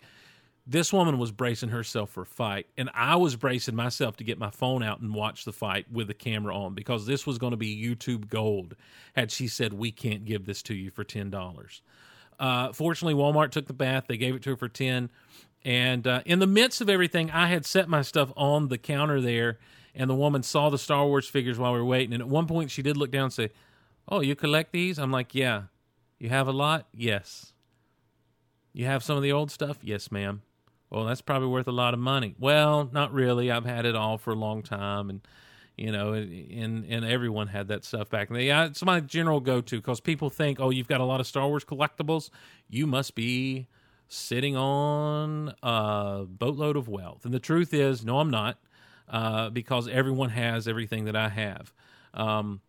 [0.69, 4.37] this woman was bracing herself for a fight, and I was bracing myself to get
[4.37, 7.51] my phone out and watch the fight with the camera on because this was going
[7.51, 8.75] to be YouTube gold.
[9.15, 11.81] Had she said, "We can't give this to you for ten dollars,"
[12.37, 14.05] uh, fortunately, Walmart took the bath.
[14.07, 15.09] They gave it to her for ten,
[15.65, 19.21] and uh, in the midst of everything, I had set my stuff on the counter
[19.21, 19.59] there,
[19.95, 22.13] and the woman saw the Star Wars figures while we were waiting.
[22.13, 23.49] And at one point, she did look down and say,
[24.07, 25.63] "Oh, you collect these?" I'm like, "Yeah."
[26.19, 26.87] You have a lot?
[26.93, 27.53] Yes.
[28.73, 29.77] You have some of the old stuff?
[29.81, 30.41] Yes, ma'am.
[30.89, 32.35] Well, that's probably worth a lot of money.
[32.39, 33.51] Well, not really.
[33.51, 35.21] I've had it all for a long time, and
[35.75, 38.29] you know, and and everyone had that stuff back.
[38.29, 38.39] then.
[38.41, 41.27] yeah, it's my general go to because people think, oh, you've got a lot of
[41.27, 42.29] Star Wars collectibles,
[42.69, 43.67] you must be
[44.07, 47.25] sitting on a boatload of wealth.
[47.25, 48.57] And the truth is, no, I'm not,
[49.09, 51.73] uh, because everyone has everything that I have.
[52.13, 52.61] Um,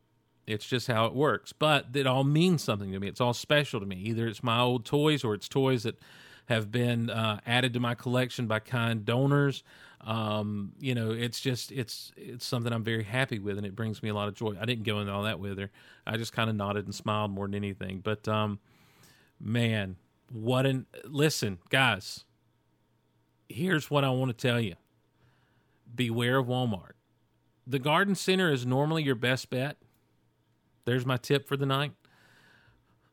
[0.47, 1.53] it's just how it works.
[1.53, 3.09] But it all means something to me.
[3.09, 3.97] It's all special to me.
[3.97, 5.99] Either it's my old toys or it's toys that
[6.47, 9.63] have been uh, added to my collection by kind donors.
[10.01, 14.03] Um, you know, it's just it's it's something I'm very happy with, and it brings
[14.03, 14.57] me a lot of joy.
[14.59, 15.71] I didn't go into all that with her.
[16.07, 18.01] I just kind of nodded and smiled more than anything.
[18.01, 18.61] But um,
[19.41, 19.97] man,
[20.31, 22.25] what an listen, guys.
[23.49, 24.75] Here's what I want to tell you:
[25.95, 26.93] Beware of Walmart.
[27.67, 29.77] The garden center is normally your best bet.
[30.85, 31.93] There's my tip for the night.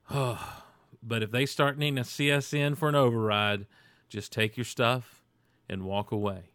[0.09, 0.61] Oh,
[1.03, 3.65] but if they start needing a CSN for an override,
[4.09, 5.23] just take your stuff
[5.69, 6.51] and walk away.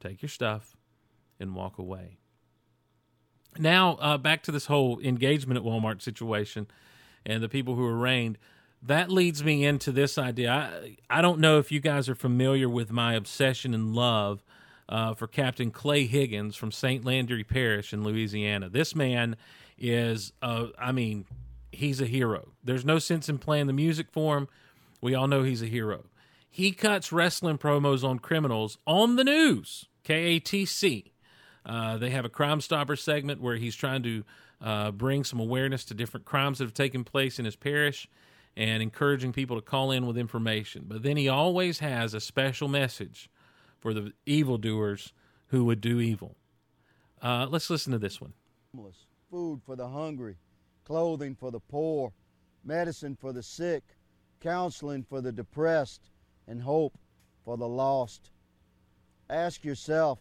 [0.00, 0.76] Take your stuff
[1.38, 2.18] and walk away.
[3.58, 6.66] Now, uh, back to this whole engagement at Walmart situation
[7.26, 8.38] and the people who were arraigned.
[8.82, 10.50] That leads me into this idea.
[10.50, 14.42] I, I don't know if you guys are familiar with my obsession and love
[14.88, 17.04] uh, for Captain Clay Higgins from St.
[17.04, 18.68] Landry Parish in Louisiana.
[18.68, 19.36] This man
[19.78, 21.26] is, uh, I mean,
[21.70, 22.48] he's a hero.
[22.64, 24.48] There's no sense in playing the music for him.
[25.00, 26.06] We all know he's a hero.
[26.50, 31.12] He cuts wrestling promos on criminals on the news, KATC.
[31.64, 34.24] Uh, they have a Crime Stopper segment where he's trying to
[34.60, 38.08] uh, bring some awareness to different crimes that have taken place in his parish
[38.56, 40.84] and encouraging people to call in with information.
[40.86, 43.30] But then he always has a special message
[43.80, 45.12] for the evildoers
[45.48, 46.36] who would do evil.
[47.20, 48.32] Uh, let's listen to this one.
[49.30, 50.36] food for the hungry,
[50.84, 52.12] clothing for the poor,
[52.64, 53.82] medicine for the sick,
[54.40, 56.10] counseling for the depressed,
[56.46, 56.98] and hope
[57.44, 58.30] for the lost.
[59.30, 60.18] Ask yourself,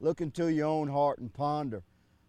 [0.00, 1.82] look into your own heart and ponder,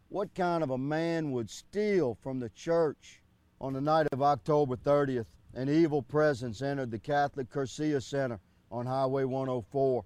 [0.10, 3.22] what kind of a man would steal from the church?
[3.60, 8.40] On the night of October 30th, an evil presence entered the Catholic Cursillo Center
[8.72, 10.04] on Highway 104.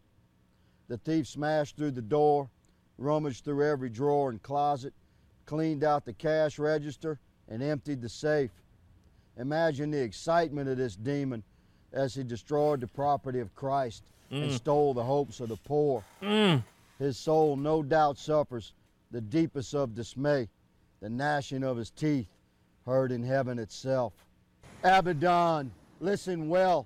[0.90, 2.50] The thief smashed through the door,
[2.98, 4.94] rummaged through every drawer and closet,
[5.46, 8.52] cleaned out the cash register, and emptied the safe.
[9.38, 11.44] Imagine the excitement of this demon
[11.94, 14.56] as he destroyed the property of Christ and Mm.
[14.56, 16.04] stole the hopes of the poor.
[16.22, 16.64] Mm.
[17.00, 18.74] His soul no doubt suffers
[19.12, 20.50] the deepest of dismay,
[21.00, 22.28] the gnashing of his teeth
[22.86, 24.14] heard in heaven itself.
[24.84, 26.86] Abaddon, listen well,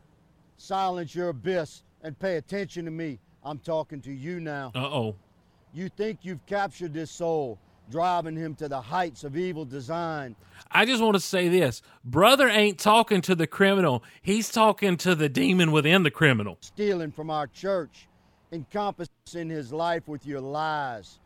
[0.58, 3.20] silence your abyss, and pay attention to me.
[3.44, 4.72] I'm talking to you now.
[4.76, 5.16] Uh oh.
[5.74, 7.58] You think you've captured this soul,
[7.90, 10.36] driving him to the heights of evil design.
[10.72, 15.16] I just want to say this brother ain't talking to the criminal, he's talking to
[15.16, 16.58] the demon within the criminal.
[16.62, 18.08] stealing from our church,
[18.52, 21.20] encompassing his life with your lies.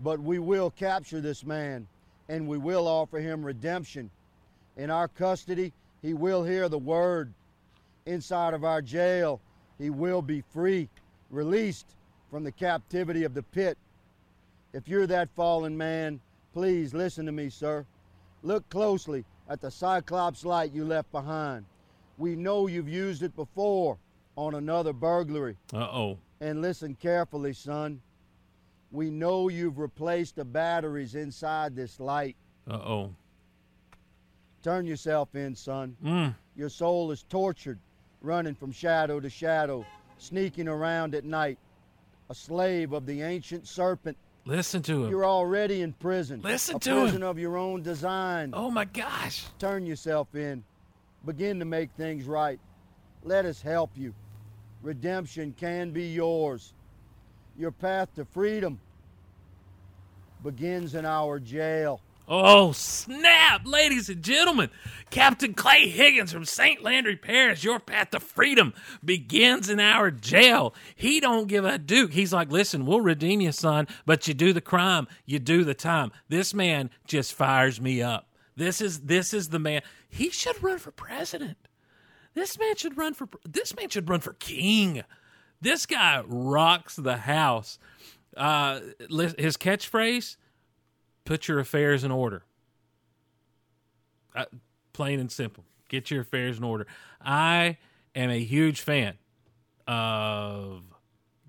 [0.00, 1.86] But we will capture this man,
[2.28, 4.10] and we will offer him redemption.
[4.76, 5.72] In our custody,
[6.04, 7.32] he will hear the word.
[8.04, 9.40] Inside of our jail,
[9.78, 10.90] he will be free,
[11.30, 11.96] released
[12.30, 13.78] from the captivity of the pit.
[14.74, 16.20] If you're that fallen man,
[16.52, 17.86] please listen to me, sir.
[18.42, 21.64] Look closely at the Cyclops light you left behind.
[22.18, 23.96] We know you've used it before
[24.36, 25.56] on another burglary.
[25.72, 26.18] Uh oh.
[26.42, 28.02] And listen carefully, son.
[28.92, 32.36] We know you've replaced the batteries inside this light.
[32.68, 33.14] Uh oh.
[34.64, 35.94] Turn yourself in, son.
[36.02, 36.34] Mm.
[36.56, 37.78] Your soul is tortured,
[38.22, 39.84] running from shadow to shadow,
[40.16, 41.58] sneaking around at night,
[42.30, 44.16] a slave of the ancient serpent.
[44.46, 45.10] Listen to him.
[45.10, 46.40] You're already in prison.
[46.40, 46.96] Listen to him.
[46.96, 48.52] A prison of your own design.
[48.54, 49.44] Oh my gosh.
[49.58, 50.64] Turn yourself in.
[51.26, 52.58] Begin to make things right.
[53.22, 54.14] Let us help you.
[54.82, 56.72] Redemption can be yours.
[57.58, 58.80] Your path to freedom
[60.42, 62.00] begins in our jail.
[62.26, 63.66] Oh, snap!
[63.66, 64.70] Ladies and gentlemen,
[65.10, 66.82] Captain Clay Higgins from St.
[66.82, 68.72] Landry Parish, your path to freedom
[69.04, 70.74] begins in our jail.
[70.94, 72.14] He don't give a duke.
[72.14, 75.74] He's like, listen, we'll redeem you, son, but you do the crime, you do the
[75.74, 76.12] time.
[76.30, 78.28] This man just fires me up.
[78.56, 79.82] This is this is the man.
[80.08, 81.58] He should run for president.
[82.32, 85.02] This man should run for this man should run for king.
[85.60, 87.78] This guy rocks the house.
[88.36, 88.80] Uh,
[89.38, 90.36] his catchphrase:
[91.24, 92.44] "Put your affairs in order."
[94.34, 94.46] Uh,
[94.92, 95.64] plain and simple.
[95.88, 96.86] Get your affairs in order.
[97.20, 97.78] I
[98.14, 99.14] am a huge fan
[99.86, 100.82] of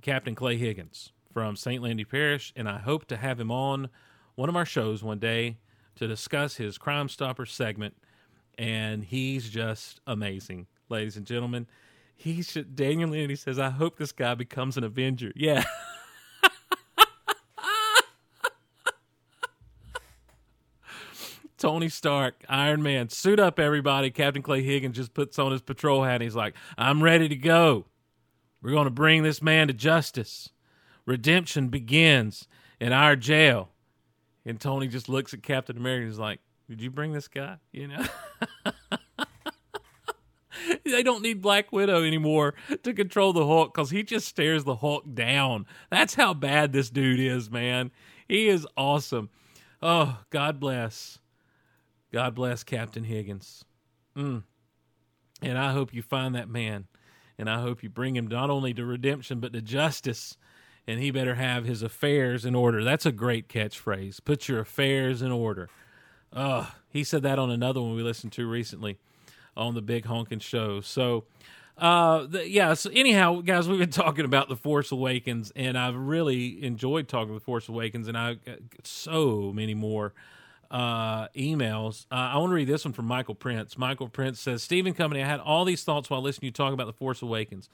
[0.02, 1.82] Captain Clay Higgins from St.
[1.82, 3.90] Landry Parish, and I hope to have him on
[4.36, 5.58] one of our shows one day
[5.96, 7.96] to discuss his Crime Stopper segment.
[8.58, 11.68] And he's just amazing, ladies and gentlemen.
[12.16, 12.76] He should.
[12.76, 15.64] Daniel Landy says, "I hope this guy becomes an Avenger." Yeah.
[21.58, 24.12] Tony Stark, Iron Man, suit up, everybody.
[24.12, 26.16] Captain Clay Higgins just puts on his patrol hat.
[26.16, 27.86] And he's like, I'm ready to go.
[28.62, 30.50] We're going to bring this man to justice.
[31.06, 32.48] Redemption begins
[32.80, 33.70] in our jail.
[34.46, 37.58] And Tony just looks at Captain America and is like, Did you bring this guy?
[37.72, 38.06] You know?
[40.84, 42.54] they don't need Black Widow anymore
[42.84, 45.66] to control the Hulk because he just stares the Hulk down.
[45.90, 47.92] That's how bad this dude is, man.
[48.28, 49.30] He is awesome.
[49.82, 51.20] Oh, God bless.
[52.16, 53.66] God bless Captain Higgins.
[54.16, 54.44] Mm.
[55.42, 56.88] And I hope you find that man.
[57.38, 60.38] And I hope you bring him not only to redemption, but to justice.
[60.88, 62.86] And he better have his affairs in order.
[62.86, 64.24] That's a great catchphrase.
[64.24, 65.68] Put your affairs in order.
[66.32, 68.98] Uh, he said that on another one we listened to recently
[69.58, 70.80] on the Big Honkin' Show.
[70.80, 71.26] So,
[71.78, 72.76] uh, the, yeah.
[72.76, 77.34] So anyhow, guys, we've been talking about the Force Awakens, and I've really enjoyed talking
[77.34, 80.14] the Force Awakens, and I got so many more
[80.72, 82.06] uh, emails.
[82.12, 83.78] Uh, I want to read this one from Michael Prince.
[83.78, 86.74] Michael Prince says, Stephen Company, I had all these thoughts while listening to you talk
[86.74, 87.70] about The Force Awakens.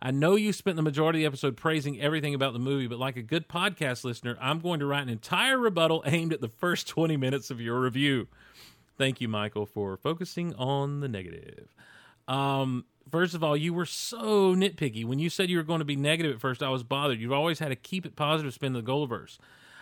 [0.00, 2.98] I know you spent the majority of the episode praising everything about the movie, but
[2.98, 6.48] like a good podcast listener, I'm going to write an entire rebuttal aimed at the
[6.48, 8.28] first 20 minutes of your review.
[8.98, 11.74] Thank you, Michael, for focusing on the negative.
[12.28, 15.04] Um, first of all, you were so nitpicky.
[15.04, 17.20] When you said you were going to be negative at first, I was bothered.
[17.20, 19.38] You've always had a keep it positive spin to the Golaverse.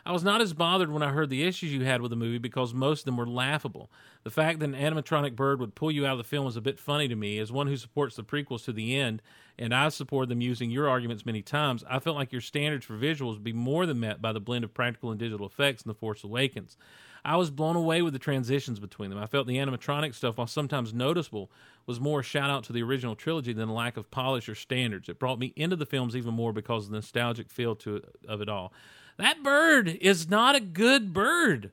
[0.07, 2.37] I was not as bothered when I heard the issues you had with the movie
[2.37, 3.91] because most of them were laughable.
[4.23, 6.61] The fact that an animatronic bird would pull you out of the film was a
[6.61, 7.39] bit funny to me.
[7.39, 9.23] As one who supports the prequels to the end,
[9.59, 12.99] and I support them using your arguments many times, I felt like your standards for
[12.99, 15.89] visuals would be more than met by the blend of practical and digital effects in
[15.89, 16.77] The Force Awakens.
[17.25, 19.19] I was blown away with the transitions between them.
[19.19, 21.51] I felt the animatronic stuff, while sometimes noticeable,
[21.87, 24.55] was more a shout out to the original trilogy than a lack of polish or
[24.55, 25.09] standards.
[25.09, 28.43] It brought me into the films even more because of the nostalgic feel to of
[28.43, 28.75] it all.
[29.16, 31.70] That bird is not a good bird.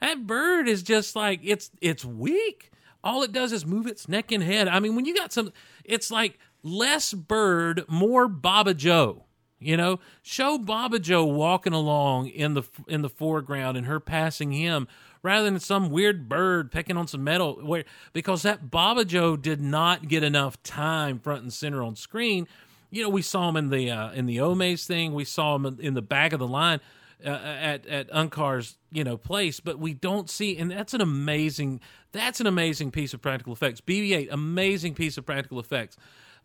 [0.00, 2.70] That bird is just like it's it's weak.
[3.04, 4.68] All it does is move its neck and head.
[4.68, 5.52] I mean, when you got some,
[5.84, 9.22] it's like less bird, more Bobbajo.
[9.58, 14.88] You know, show Bobbajo walking along in the in the foreground and her passing him,
[15.22, 17.60] rather than some weird bird pecking on some metal.
[17.62, 22.48] Where because that Bobbajo did not get enough time front and center on screen.
[22.92, 25.14] You know, we saw him in the uh, in the Omaze thing.
[25.14, 26.80] We saw him in the back of the line
[27.24, 30.56] uh, at at Unkar's you know place, but we don't see.
[30.58, 31.80] And that's an amazing
[32.12, 33.80] that's an amazing piece of practical effects.
[33.80, 35.96] BB-8, amazing piece of practical effects.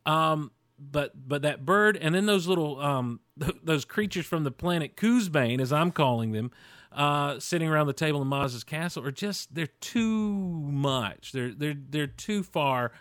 [0.06, 3.20] Um, but but that bird and then those little um
[3.64, 6.52] those creatures from the planet Kuzbane, as I'm calling them,
[6.92, 11.32] uh, sitting around the table in Maz's castle are just they're too much.
[11.32, 12.92] They're they're they're too far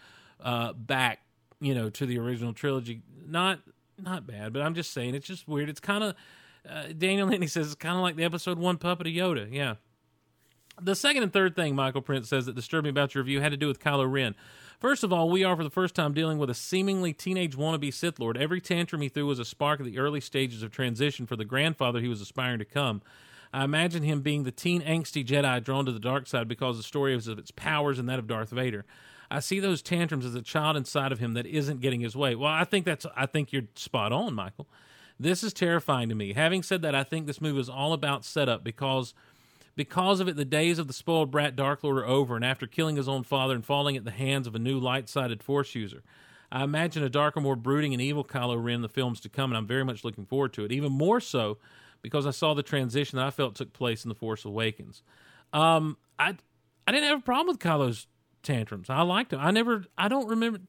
[0.41, 1.21] uh, back,
[1.61, 3.03] you know, to the original trilogy.
[3.27, 3.61] Not
[3.99, 5.69] not bad, but I'm just saying it's just weird.
[5.69, 6.15] It's kind of
[6.69, 9.51] uh, Daniel Laney says it's kind of like the episode one puppet of Yoda.
[9.51, 9.77] Yeah.
[10.81, 13.53] The second and third thing Michael Prince says that disturbed me about your review had
[13.53, 14.35] to do with Kylo Ren.
[14.79, 17.95] First of all, we are for the first time dealing with a seemingly teenage wannabe
[17.95, 18.37] Sith Lord.
[18.37, 21.47] Every tantrum he threw was a spark of the early stages of transition for the
[21.47, 23.01] grandfather he was aspiring to come.
[23.55, 26.83] I imagine him being the teen angsty Jedi drawn to the dark side because the
[26.83, 28.85] story is of its powers and that of Darth Vader.
[29.31, 32.35] I see those tantrums as a child inside of him that isn't getting his way.
[32.35, 34.67] Well, I think that's I think you're spot on, Michael.
[35.19, 36.35] This is terrifying to me.
[36.35, 39.15] Having said that, I think this movie is all about setup because
[39.75, 42.67] because of it, the days of the spoiled brat Dark Lord are over, and after
[42.67, 45.75] killing his own father and falling at the hands of a new light sided Force
[45.75, 46.03] user.
[46.51, 49.51] I imagine a darker, more brooding, and evil Kylo Ren in the films to come,
[49.51, 50.73] and I'm very much looking forward to it.
[50.73, 51.59] Even more so
[52.03, 55.03] because I saw the transition that I felt took place in The Force Awakens.
[55.53, 56.37] Um, I
[56.87, 58.07] I didn't have a problem with Kylo's
[58.47, 58.89] tantrums.
[58.89, 59.41] I liked him.
[59.41, 60.61] I never, I don't remember.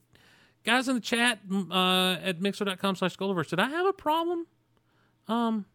[0.64, 4.48] Guys in the chat uh, at mixlr.com slash Golaverse, did I have a problem?
[5.30, 5.66] Um,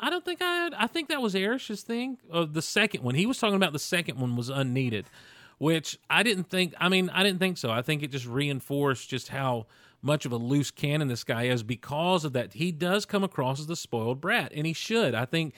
[0.00, 0.70] I don't think I.
[0.76, 2.18] I think that was Erish's thing.
[2.32, 5.06] Uh, the second one, he was talking about the second one was unneeded,
[5.58, 6.74] which I didn't think.
[6.78, 7.70] I mean, I didn't think so.
[7.70, 9.66] I think it just reinforced just how
[10.02, 12.54] much of a loose cannon this guy is because of that.
[12.54, 15.14] He does come across as the spoiled brat, and he should.
[15.14, 15.54] I think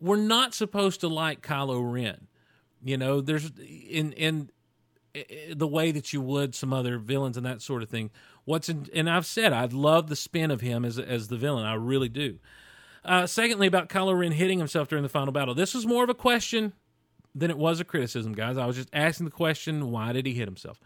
[0.00, 2.27] we're not supposed to like Kylo Ren.
[2.84, 4.50] You know, there's in in
[5.54, 8.10] the way that you would some other villains and that sort of thing.
[8.44, 11.64] What's in, and I've said I love the spin of him as as the villain.
[11.64, 12.38] I really do.
[13.04, 15.54] Uh, secondly, about Kylo Ren hitting himself during the final battle.
[15.54, 16.72] This was more of a question
[17.34, 18.58] than it was a criticism, guys.
[18.58, 20.80] I was just asking the question, why did he hit himself?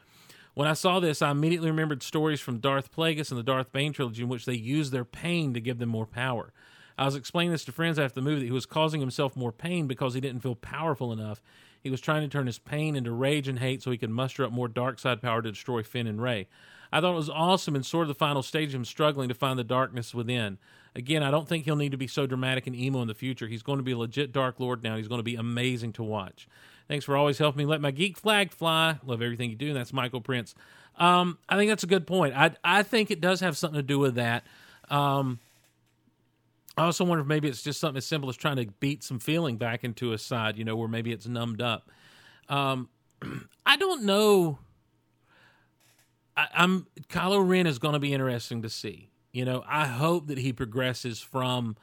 [0.55, 3.93] When I saw this, I immediately remembered stories from Darth Plagueis and the Darth Bane
[3.93, 6.53] trilogy in which they used their pain to give them more power.
[6.99, 9.53] I was explaining this to friends after the movie that he was causing himself more
[9.53, 11.43] pain because he didn't feel powerful enough.
[11.83, 14.45] He was trying to turn his pain into rage and hate so he could muster
[14.45, 16.47] up more dark side power to destroy Finn and Rey.
[16.93, 19.35] I thought it was awesome and sort of the final stage of him struggling to
[19.35, 20.59] find the darkness within.
[20.95, 23.49] Again, I don't think he'll need to be so dramatic and emo in the future.
[23.49, 24.97] He's going to be a legit Dark Lord now.
[24.97, 26.47] He's going to be amazing to watch.
[26.89, 28.99] Thanks for always helping me let my geek flag fly.
[29.07, 29.69] Love everything you do.
[29.69, 30.55] And that's Michael Prince.
[30.99, 32.35] Um, I think that's a good point.
[32.37, 34.45] I I think it does have something to do with that.
[34.91, 35.39] Um,
[36.77, 39.19] I also wonder if maybe it's just something as simple as trying to beat some
[39.19, 41.91] feeling back into his side, you know, where maybe it's numbed up.
[42.49, 42.89] Um,
[43.67, 44.59] I don't know.
[46.37, 49.11] I, I'm Kylo Ren is going to be interesting to see.
[49.33, 51.77] You know, I hope that he progresses from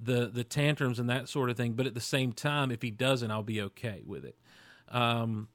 [0.00, 1.72] the the tantrums and that sort of thing.
[1.72, 4.36] But at the same time, if he doesn't, I'll be okay with it.
[4.88, 5.48] Um,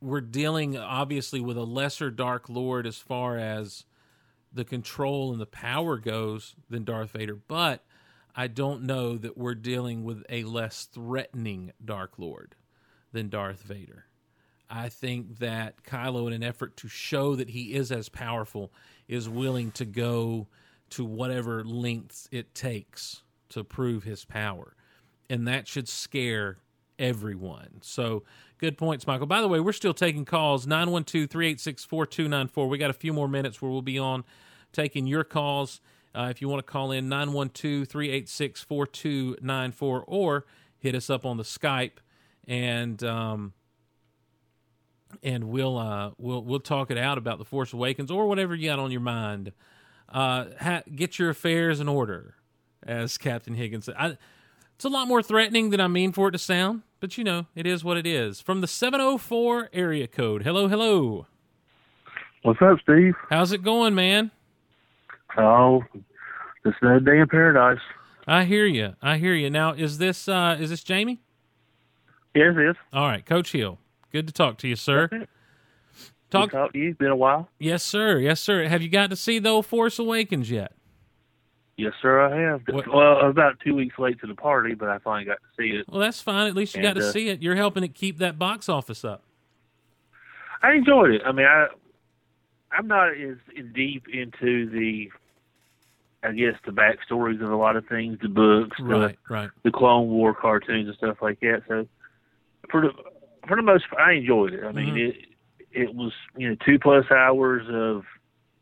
[0.00, 3.84] we're dealing obviously with a lesser Dark Lord as far as
[4.52, 7.84] the control and the power goes than Darth Vader, but
[8.34, 12.54] I don't know that we're dealing with a less threatening Dark Lord
[13.12, 14.06] than Darth Vader.
[14.68, 18.72] I think that Kylo, in an effort to show that he is as powerful,
[19.08, 20.46] is willing to go
[20.90, 24.76] to whatever lengths it takes to prove his power.
[25.28, 26.58] And that should scare
[26.98, 27.80] everyone.
[27.82, 28.22] So,
[28.58, 29.26] good points, Michael.
[29.26, 32.68] By the way, we're still taking calls 912 386 4294.
[32.68, 34.24] We got a few more minutes where we'll be on
[34.72, 35.80] taking your calls.
[36.14, 40.44] Uh, if you want to call in 912 386 4294 or
[40.78, 41.98] hit us up on the Skype
[42.48, 43.52] and um,
[45.22, 48.68] and we'll uh, we'll we'll talk it out about the Force Awakens or whatever you
[48.68, 49.52] got on your mind.
[50.08, 52.34] Uh, ha- get your affairs in order,
[52.84, 53.94] as Captain Higgins said.
[53.98, 54.16] I,
[54.74, 57.46] it's a lot more threatening than I mean for it to sound, but you know
[57.54, 58.40] it is what it is.
[58.40, 60.42] From the seven zero four area code.
[60.42, 61.26] Hello, hello.
[62.42, 63.14] What's up, Steve?
[63.28, 64.30] How's it going, man?
[65.36, 65.82] Oh,
[66.64, 67.80] it's another day in paradise.
[68.26, 68.94] I hear you.
[69.00, 69.50] I hear you.
[69.50, 71.20] Now, is this uh, is this Jamie?
[72.34, 72.76] Yes, it is.
[72.92, 73.78] All right, Coach Hill.
[74.12, 75.08] Good to talk to you, sir.
[76.30, 76.94] Talk, talk to you.
[76.94, 77.48] Been a while.
[77.58, 78.18] Yes, sir.
[78.18, 78.66] Yes, sir.
[78.68, 80.72] Have you got to see the old Force Awakens yet?
[81.76, 82.20] Yes, sir.
[82.20, 82.62] I have.
[82.68, 85.48] Well, I was about two weeks late to the party, but I finally got to
[85.58, 85.86] see it.
[85.88, 86.46] Well, that's fine.
[86.46, 87.42] At least you got to uh, see it.
[87.42, 89.24] You're helping it keep that box office up.
[90.62, 91.22] I enjoyed it.
[91.24, 91.68] I mean, I
[92.72, 93.36] I'm not as
[93.74, 95.10] deep into the,
[96.22, 99.50] I guess, the backstories of a lot of things, the books, Right, the, right.
[99.64, 101.62] the Clone War cartoons and stuff like that.
[101.66, 101.86] So,
[102.70, 102.90] for the
[103.48, 104.64] for the most, I enjoyed it.
[104.64, 105.08] I mean, Mhm.
[105.08, 105.16] it
[105.72, 108.04] it was you know two plus hours of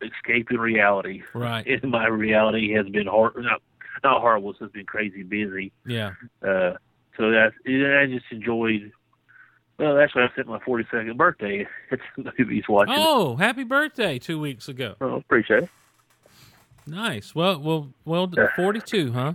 [0.03, 1.23] escaping reality.
[1.35, 1.67] Right.
[1.67, 3.61] And my reality has been hard, not
[4.05, 4.51] not horrible.
[4.51, 5.73] It's just been crazy busy.
[5.85, 6.13] Yeah.
[6.43, 6.75] Uh,
[7.17, 8.93] so that I just enjoyed.
[9.79, 12.95] Well, actually, I spent my 42nd birthday at the movies watching.
[12.97, 14.95] Oh, happy birthday two weeks ago.
[15.01, 15.71] Oh, appreciate it.
[16.89, 17.35] Nice.
[17.35, 18.31] Well, well, well.
[18.57, 19.35] Forty-two, huh?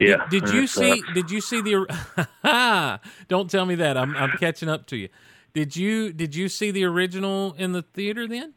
[0.00, 0.26] Yeah.
[0.28, 1.02] Did, did you It see?
[1.12, 3.00] Did you see the?
[3.28, 3.96] Don't tell me that.
[3.96, 5.08] I'm I'm catching up to you.
[5.52, 8.54] Did you Did you see the original in the theater then?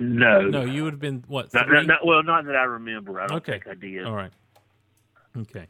[0.00, 0.42] No.
[0.42, 1.52] No, you would have been what?
[1.52, 3.20] Not, not, not, well, not that I remember.
[3.20, 3.52] I don't Okay.
[3.52, 4.04] think I did.
[4.04, 4.30] All right.
[5.36, 5.66] Okay.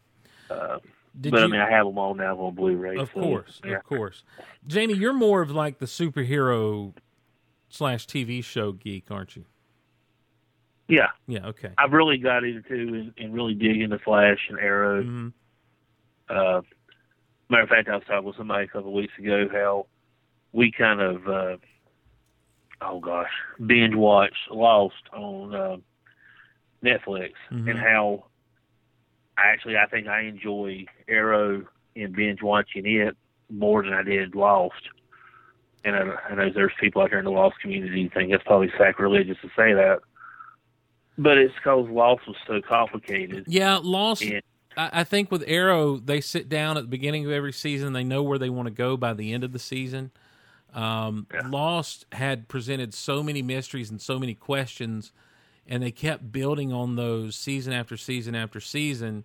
[0.50, 0.78] Uh,
[1.18, 2.96] Did but I mean, I have them all now on Blu-ray.
[2.96, 3.76] Of so, course, yeah.
[3.76, 4.22] of course.
[4.66, 6.94] Jamie, you're more of like the superhero
[7.68, 9.44] slash TV show geek, aren't you?
[10.88, 11.08] Yeah.
[11.26, 11.46] Yeah.
[11.48, 11.70] Okay.
[11.78, 15.02] I've really got into and, and really dig into Flash and Arrow.
[15.02, 15.28] Mm-hmm.
[16.30, 16.62] Uh,
[17.48, 19.86] matter of fact, I was talking with somebody a couple of weeks ago how
[20.52, 21.56] we kind of, uh,
[22.80, 23.30] oh gosh,
[23.66, 25.76] binge watched Lost on uh,
[26.82, 27.70] Netflix, Mhm.
[27.70, 28.24] and how
[29.36, 31.66] I actually I think I enjoy Arrow
[31.96, 33.16] and binge watching it
[33.50, 34.88] more than I did Lost.
[35.84, 36.00] And I,
[36.30, 39.38] I know there's people out there in the Lost community who think that's probably sacrilegious
[39.42, 40.00] to say that,
[41.18, 43.44] but it's because Lost was so complicated.
[43.46, 44.22] Yeah, Lost.
[44.22, 44.42] And-
[44.76, 47.92] I, I think with Arrow, they sit down at the beginning of every season.
[47.92, 50.12] They know where they want to go by the end of the season.
[50.72, 55.12] Um, Lost had presented so many mysteries and so many questions,
[55.66, 59.24] and they kept building on those season after season after season.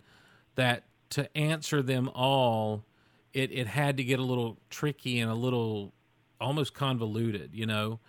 [0.56, 2.86] That to answer them all,
[3.34, 5.94] it it had to get a little tricky and a little
[6.40, 8.00] almost convoluted, you know,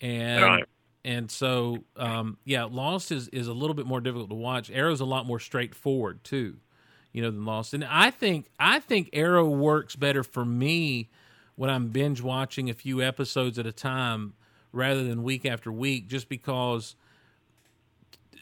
[0.00, 0.64] and Right.
[1.06, 4.70] And so um, yeah, Lost is is a little bit more difficult to watch.
[4.72, 6.56] Arrow's a lot more straightforward too,
[7.12, 7.72] you know, than Lost.
[7.74, 11.08] And I think I think Arrow works better for me
[11.54, 14.34] when I'm binge watching a few episodes at a time
[14.72, 16.96] rather than week after week, just because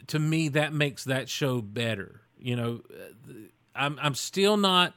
[0.07, 2.21] to me that makes that show better.
[2.39, 2.81] You know,
[3.75, 4.95] I'm I'm still not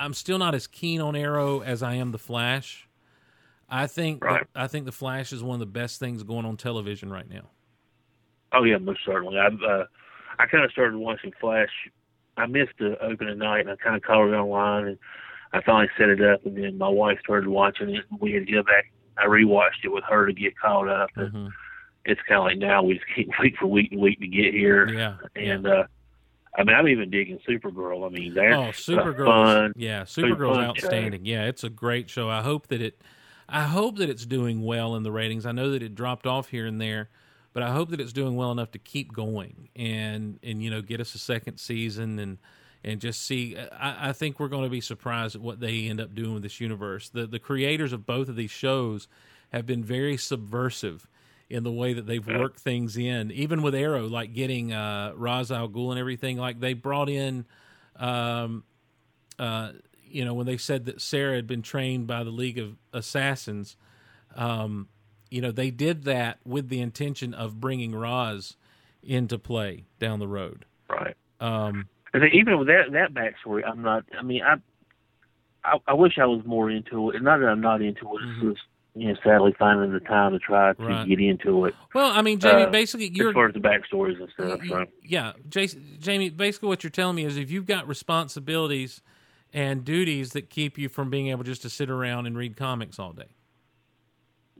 [0.00, 2.88] I'm still not as keen on Arrow as I am the Flash.
[3.76, 4.46] I think Right.
[4.54, 7.50] I think the Flash is one of the best things going on television right now.
[8.52, 9.36] Oh yeah, most certainly.
[9.38, 9.84] I uh,
[10.38, 11.70] I kind of started watching Flash.
[12.36, 14.98] I missed the opening night, and I kind of caught it online, and
[15.52, 18.46] I finally set it up, and then my wife started watching it, and we had
[18.46, 18.90] to go back.
[19.16, 21.10] I rewatched it with her to get caught up.
[21.16, 21.46] And Mm-hmm.
[22.06, 24.52] It's kind of like now we just keep week for week and week to get
[24.52, 24.88] here.
[24.92, 25.84] Yeah, And uh,
[26.56, 28.06] I mean, I'm even digging Supergirl.
[28.06, 29.24] I mean, that's Oh, Supergirl!
[29.26, 29.72] fun.
[29.76, 31.24] Yeah, Supergirl's fun outstanding.
[31.24, 32.28] Yeah, it's a great show.
[32.28, 33.00] I hope that it,
[33.48, 35.46] I hope that it's doing well in the ratings.
[35.46, 37.08] I know that it dropped off here and there,
[37.52, 40.82] but I hope that it's doing well enough to keep going and and you know
[40.82, 42.38] get us a second season and
[42.82, 43.56] and just see.
[43.56, 46.42] I, I think we're going to be surprised at what they end up doing with
[46.42, 47.08] this universe.
[47.08, 49.08] The the creators of both of these shows
[49.52, 51.06] have been very subversive
[51.50, 55.52] in the way that they've worked things in, even with Arrow, like getting uh, Ra's
[55.52, 56.36] al Ghul and everything.
[56.36, 57.44] Like they brought in,
[57.96, 58.64] um,
[59.38, 59.72] uh,
[60.14, 63.76] you know, when they said that Sarah had been trained by the League of Assassins,
[64.36, 64.88] um,
[65.30, 68.56] you know, they did that with the intention of bringing Ra's
[69.02, 70.64] into play down the road.
[70.88, 71.16] Right.
[71.40, 71.88] Um,
[72.32, 74.04] even with that that backstory, I'm not.
[74.18, 74.54] I mean, I,
[75.64, 77.20] I I wish I was more into it.
[77.22, 78.20] Not that I'm not into it.
[78.24, 78.66] It's just
[78.96, 80.92] you know, sadly finding the time to try to Mm-hmm.
[80.92, 81.08] Right.
[81.08, 81.74] get into it.
[81.94, 84.60] well, I mean, Jamie, Uh, basically, you're as far as the backstories and stuff.
[84.68, 84.84] So.
[85.02, 86.30] yeah, Jason, Jamie.
[86.30, 89.02] Basically, what you're telling me is if you've got responsibilities
[89.54, 92.98] and duties that keep you from being able just to sit around and read comics
[92.98, 93.28] all day.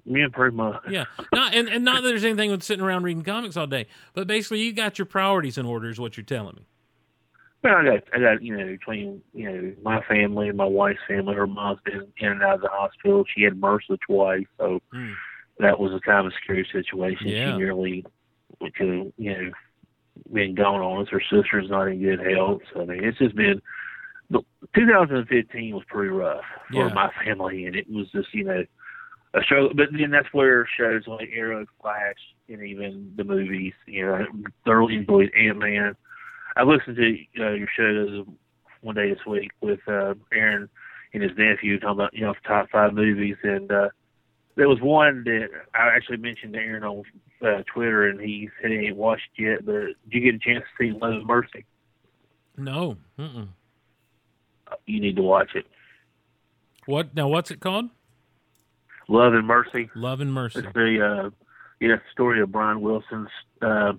[0.06, 0.82] Yeah, pretty much.
[0.88, 3.86] Yeah, not and, and not that there's anything with sitting around reading comics all day,
[4.12, 6.66] but basically you got your priorities in order, is what you're telling me.
[7.62, 11.00] Well, I got, I got, you know, between, you know, my family and my wife's
[11.08, 13.24] family, her mom's been in and out of the hospital.
[13.34, 15.14] She had MRSA twice, so Mm.
[15.60, 17.28] that was a kind of a scary situation.
[17.28, 17.52] Yeah.
[17.52, 18.04] She nearly
[18.76, 19.50] could, you know,
[20.30, 21.08] been gone on us.
[21.10, 22.60] Her sister's not in good health.
[22.74, 23.62] So, I mean, it's just been,
[24.34, 24.44] but
[24.74, 26.94] 2015 was pretty rough for Yeah.
[26.94, 28.64] my family, and it was just, you know,
[29.34, 29.68] a show.
[29.74, 32.16] But then that's where shows like Arrow, Flash,
[32.48, 34.24] and even the movies, you know, I
[34.64, 35.96] thoroughly enjoyed Ant Man.
[36.56, 38.26] I listened to uh, your show
[38.82, 40.68] one day this week with uh, Aaron
[41.12, 43.88] and his nephew talking about you know top five movies, and uh,
[44.56, 47.02] there was one that I actually mentioned to Aaron on
[47.44, 49.64] uh, Twitter, and he said he ain't watched yet.
[49.66, 51.64] But did you get a chance to see Love and Mercy?
[52.56, 53.48] No, Mm-mm.
[54.86, 55.66] You need to watch it.
[56.86, 57.28] what now?
[57.28, 57.86] What's it called?
[59.08, 59.90] Love and Mercy.
[59.94, 60.60] Love and Mercy.
[60.60, 61.30] It's the uh,
[61.80, 63.28] yeah story of Brian Wilson's
[63.62, 63.92] uh,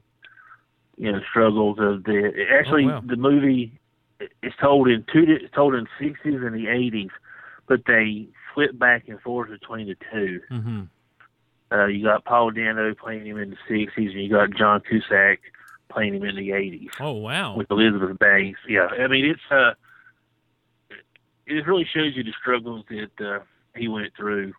[0.97, 3.03] you know struggles of the actually Oh, wow.
[3.05, 3.79] the movie
[4.41, 7.09] is told in two it's told in sixties and the eighties,
[7.67, 10.39] but they flip back and forth between the two.
[10.51, 10.81] Mm-hmm.
[11.71, 15.39] Uh, you got Paul Dano playing him in the sixties, and you got John Cusack
[15.89, 17.55] playing him in the eighties Oh wow.
[17.55, 18.59] with Elizabeth Banks.
[18.67, 19.73] Yeah, I mean it's uh,
[21.47, 23.39] it really shows you the struggles that uh,
[23.75, 24.53] he went through,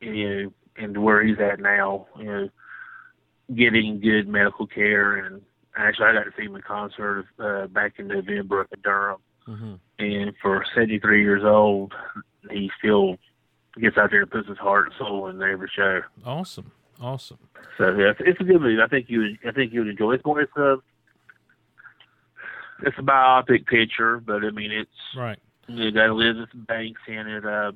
[0.00, 2.06] you know, and where he's at now.
[2.18, 2.48] You know,
[3.54, 5.42] getting good medical care, and
[5.76, 9.20] actually I got to see him in concert uh, back in November up in Durham.
[9.48, 9.74] Mm-hmm.
[9.98, 11.92] And for 73 years old,
[12.50, 13.16] he still
[13.80, 16.00] gets out there and puts his heart and soul in every show.
[16.24, 16.70] Awesome.
[17.00, 17.38] Awesome.
[17.78, 18.80] So yeah, it's, a good movie.
[18.80, 20.16] I think you would, I think you would enjoy it.
[20.16, 20.76] It's more it's a
[22.84, 25.38] it's a biopic picture, but I mean it's Right.
[25.68, 27.44] You got Elizabeth Banks in it.
[27.44, 27.72] Uh,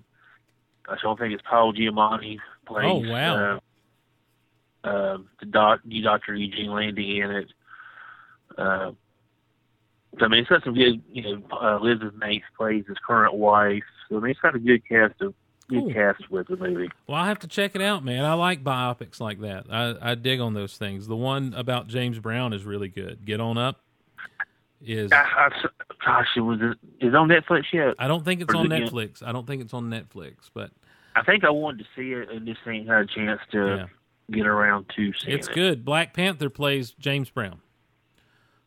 [0.88, 2.84] I don't think it's Paul Giamatti plays.
[2.86, 3.58] Oh, wow.
[4.84, 7.52] Uh, uh, the doc, the Doctor Eugene Landy in it.
[8.56, 8.92] Uh,
[10.18, 11.02] so I mean, it's got some good.
[11.12, 13.82] You know, uh, Elizabeth Banks plays his current wife.
[14.08, 15.34] So I mean, it's got a good cast of
[15.68, 15.92] good Cool.
[15.92, 16.88] cast with the movie.
[17.08, 18.24] Well, I have to check it out, man.
[18.24, 19.66] I like biopics like that.
[19.70, 21.08] I, I dig on those things.
[21.08, 23.24] The one about James Brown is really good.
[23.24, 23.80] Get on up
[24.82, 25.48] is I, I,
[26.04, 27.94] gosh, it was is it on Netflix yet?
[27.98, 29.22] I don't think it's Or on it- Netflix.
[29.22, 30.70] I don't think it's on Netflix, but
[31.14, 33.86] I think I wanted to see it and just ain't had a chance to
[34.30, 35.54] get around to seeing it's it.
[35.54, 35.84] good.
[35.84, 37.60] Black Panther plays James Brown.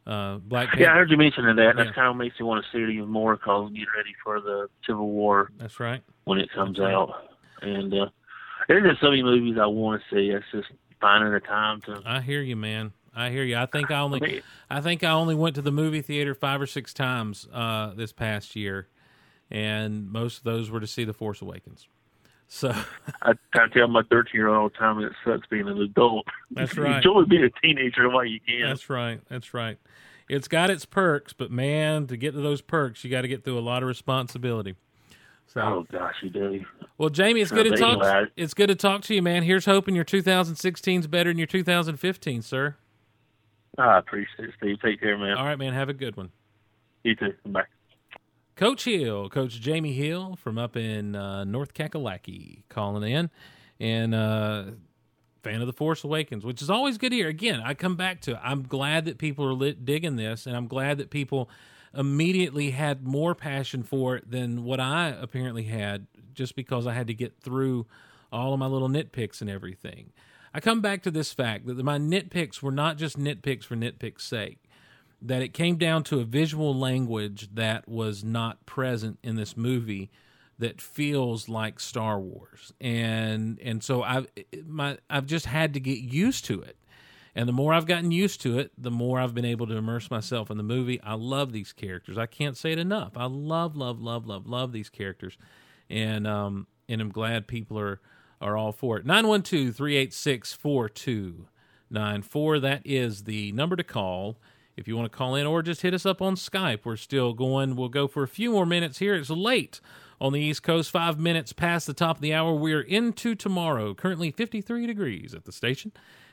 [0.08, 0.84] Uh, Black Panther.
[0.84, 1.62] Yeah, I heard you mention that.
[1.62, 1.74] Yeah.
[1.74, 4.16] That kind of makes me want to see it even more because I'm getting ready
[4.24, 6.02] for the Civil War That's right.
[6.24, 6.92] when it comes right.
[6.94, 7.14] out.
[7.62, 8.08] And uh,
[8.68, 10.30] there's just so many movies I want to see.
[10.30, 10.70] It's just
[11.00, 12.02] finding the time to.
[12.06, 12.94] I hear you, man.
[13.20, 13.58] I hear you.
[13.58, 16.68] I think I only, I think I only went to the movie theater five or
[16.68, 18.88] six times uh, this past year,
[19.52, 21.88] and most of those were to see The Force Awakens.
[22.48, 22.70] So
[23.22, 26.28] I, I tell my 13 year old all the time it sucks being an adult.
[26.52, 26.98] That's right.
[26.98, 28.68] Enjoy being a teenager while you can.
[28.68, 29.22] That's right.
[29.30, 29.78] That's right.
[30.30, 33.44] It's got its perks, but man, to get to those perks, you got to get
[33.44, 34.76] through a lot of responsibility.
[35.48, 36.64] So, Oh gosh, you do.
[37.00, 38.30] well, Jamie, it's good to talk.
[38.38, 39.44] It's good to talk to you, man.
[39.44, 42.76] Here's hoping your 2016 is better than your 2015, sir.
[43.78, 44.78] I appreciate it, Steve.
[44.82, 45.38] Take care, man.
[45.38, 45.74] All right, man.
[45.74, 46.32] Have a good one.
[47.04, 47.34] You too.
[47.46, 47.64] Bye.
[48.56, 53.30] Coach Hill, Coach Jamie Hill from up in uh, North Kakalaki, calling in,
[53.80, 54.64] and uh,
[55.44, 57.30] fan of the Force Awakens, which is always good to hear.
[57.30, 58.40] Again, I come back to it.
[58.44, 61.50] I'm glad that people are lit, digging this, and I'm glad that people
[61.94, 67.08] immediately had more passion for it than what I apparently had, just because I had
[67.08, 67.88] to get through
[68.32, 70.12] all of my little nitpicks and everything.
[70.54, 74.24] I come back to this fact that my nitpicks were not just nitpicks for nitpick's
[74.24, 74.60] sake
[75.22, 80.10] that it came down to a visual language that was not present in this movie
[80.58, 82.74] that feels like Star Wars.
[82.80, 84.28] And and so I've
[84.66, 86.78] my I've just had to get used to it.
[87.36, 90.10] And the more I've gotten used to it, the more I've been able to immerse
[90.10, 91.00] myself in the movie.
[91.02, 92.18] I love these characters.
[92.18, 93.14] I can't say it enough.
[93.16, 95.38] I love, love, love, love, love these characters.
[95.90, 98.02] And um and I'm glad people are
[98.42, 99.06] are all for it.
[99.06, 102.60] 912 386 4294.
[102.60, 104.38] That is the number to call
[104.78, 106.80] if you want to call in or just hit us up on Skype.
[106.86, 107.76] We're still going.
[107.76, 109.16] We'll go for a few more minutes here.
[109.16, 109.82] It's late
[110.22, 112.54] on the East Coast, five minutes past the top of the hour.
[112.54, 113.94] We're into tomorrow.
[113.94, 115.92] Currently 53 degrees at the station.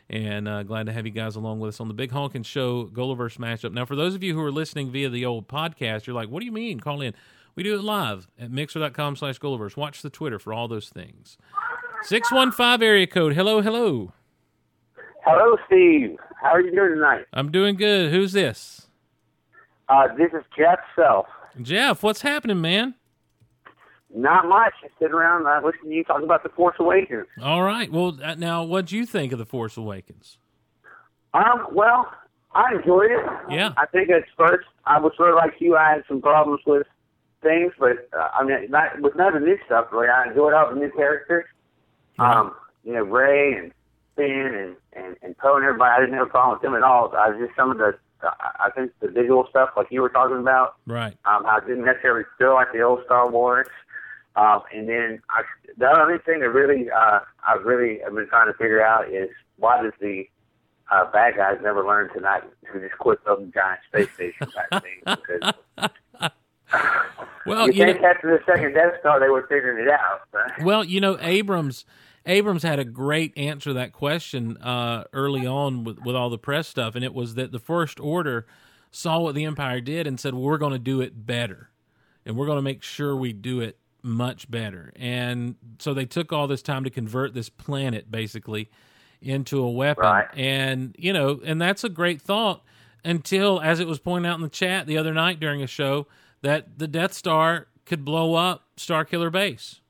[0.09, 2.85] And uh, glad to have you guys along with us on the Big Honkin' Show
[2.85, 3.73] Golaverse matchup.
[3.73, 6.41] Now, for those of you who are listening via the old podcast, you're like, what
[6.41, 6.79] do you mean?
[6.79, 7.13] Call in.
[7.57, 9.77] We do it live at mixlr.com slash Golaverse.
[9.77, 11.39] Watch the Twitter for all those things.
[12.07, 13.35] 615 area code.
[13.35, 14.13] Hello, hello.
[15.25, 16.17] Hello, Steve.
[16.41, 17.25] How are you doing tonight?
[17.33, 18.13] I'm doing good.
[18.13, 18.87] Who's this?
[19.89, 21.27] Uh, this is Jeff Self.
[21.61, 22.95] Jeff, what's happening, man?
[24.15, 24.73] Not much.
[24.83, 27.27] Just sitting around uh, listen to you talk about the Force Awakens.
[27.43, 27.91] All right.
[27.91, 30.39] Well, uh, now, what do you think of The Force Awakens?
[31.35, 32.09] Um, well,
[32.55, 33.25] I enjoyed it.
[33.51, 33.73] Yeah.
[33.77, 35.77] I think at first I was sort of like you.
[35.77, 36.87] I had some problems with
[37.43, 39.87] things, but uh, I mean, not with none of the new stuff.
[39.91, 41.47] Really, I enjoyed all the new characters.
[42.19, 43.73] Um, you know, Rey and
[44.17, 45.91] Finn and and, and Poe and everybody.
[45.97, 47.13] I didn't have a problem with them at all.
[47.17, 47.97] I was just some of the.
[48.23, 51.17] I I think the visual stuff, like you were talking about, Right.
[51.27, 53.67] um, I didn't necessarily feel like the old Star Wars.
[54.37, 55.43] Um, and then I,
[55.79, 59.29] the other thing that really uh, I really have been trying to figure out is
[59.59, 60.25] why does the
[60.91, 64.83] uh, bad guys never learn to not to just quit building giant space stations type
[64.83, 65.03] things?
[65.05, 66.31] Because
[67.47, 70.23] Well, you you think know- after the second Death Star they were figuring it out.
[70.33, 71.85] But Well, you know, Abrams
[72.27, 76.39] Abrams had a great answer to that question uh, early on with, with all the
[76.39, 78.47] press stuff, and it was that the First Order
[78.91, 81.71] saw what the Empire did and said, well, "We're going to do it better,
[82.25, 86.33] and we're going to make sure we do it much better." And so they took
[86.33, 88.71] all this time to convert this planet basically
[89.23, 90.29] into a weapon, Right.
[90.35, 92.63] and you know, and that's a great thought.
[93.05, 96.09] Until, as it was pointed out in the chat the other night during a show,
[96.43, 99.81] that the Death Star could blow up Starkiller Base.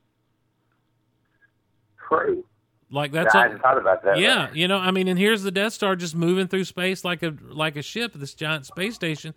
[2.07, 2.43] True.
[2.89, 4.17] Like that's I a- hadn't thought about that.
[4.19, 7.21] yeah, you know, I mean, and here's the Death Star just moving through space like
[7.23, 9.33] a like a ship, this giant space station.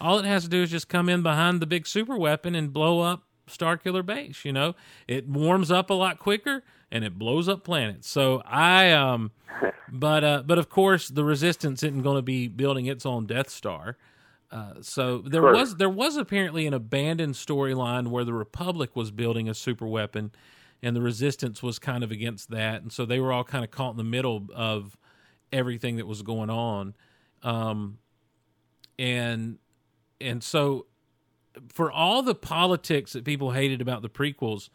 [0.00, 2.72] All it has to do is just come in behind the big super weapon and
[2.72, 4.44] blow up Starkiller Base.
[4.44, 4.74] You know,
[5.08, 8.08] it warms up a lot quicker and it blows up planets.
[8.08, 9.32] So I, um,
[9.92, 13.48] but uh, but of course the Resistance isn't going to be building its own Death
[13.50, 13.96] Star.
[14.50, 15.52] Uh, so there Sure.
[15.54, 20.30] was there was apparently an abandoned storyline where the Republic was building a super weapon,
[20.82, 23.70] and the Resistance was kind of against that, and so they were all kind of
[23.70, 24.96] caught in the middle of
[25.52, 26.94] everything that was going on,
[27.42, 27.98] um,
[28.98, 29.58] and
[30.20, 30.86] and so
[31.68, 34.68] for all the politics that people hated about the prequels,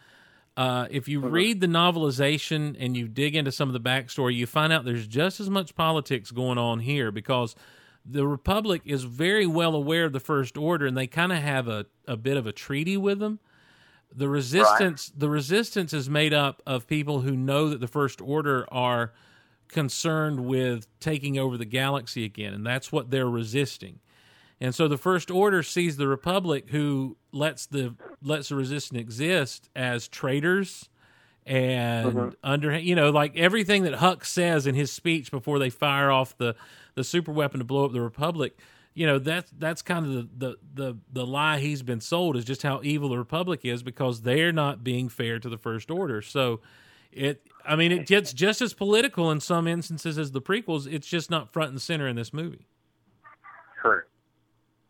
[0.56, 4.48] uh, if you read the novelization and you dig into some of the backstory, you
[4.48, 7.56] find out there's just as much politics going on here because
[8.04, 11.68] the Republic is very well aware of the First Order and they kind of have
[11.68, 13.40] a, a bit of a treaty with them.
[14.16, 18.66] The resistance the resistance is made up of people who know that the First Order
[18.72, 19.14] are
[19.68, 24.00] concerned with taking over the galaxy again, and that's what they're resisting.
[24.60, 27.94] And so the First Order sees the Republic, who lets the
[28.24, 30.90] lets the Resistance exist, as traitors
[31.46, 32.36] and Mhm.
[32.44, 36.36] under you know like everything that Hux says in his speech before they fire off
[36.38, 36.56] the
[36.96, 38.58] the super weapon to blow up the Republic.
[38.98, 42.44] You know that's that's kind of the, the the the lie he's been sold is
[42.44, 46.24] just how evil the Republic is because they're not being fair to the First Order.
[46.24, 46.62] So
[47.12, 47.44] it.
[47.64, 50.92] I mean, it gets just as political in some instances as the prequels.
[50.92, 52.66] It's just not front and center in this movie.
[53.80, 54.02] True.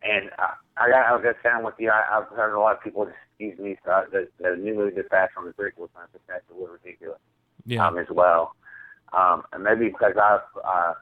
[0.03, 2.81] And uh, I, I was just saying with you, I, I've heard a lot of
[2.81, 3.09] people
[3.39, 6.23] excuse me uh, the, the new movie The Fast from the prequels, and I think
[6.29, 7.19] that's a little ridiculous
[7.65, 7.85] Yeah.
[7.85, 8.55] um, as well.
[9.11, 10.93] Um, and maybe because I've uh,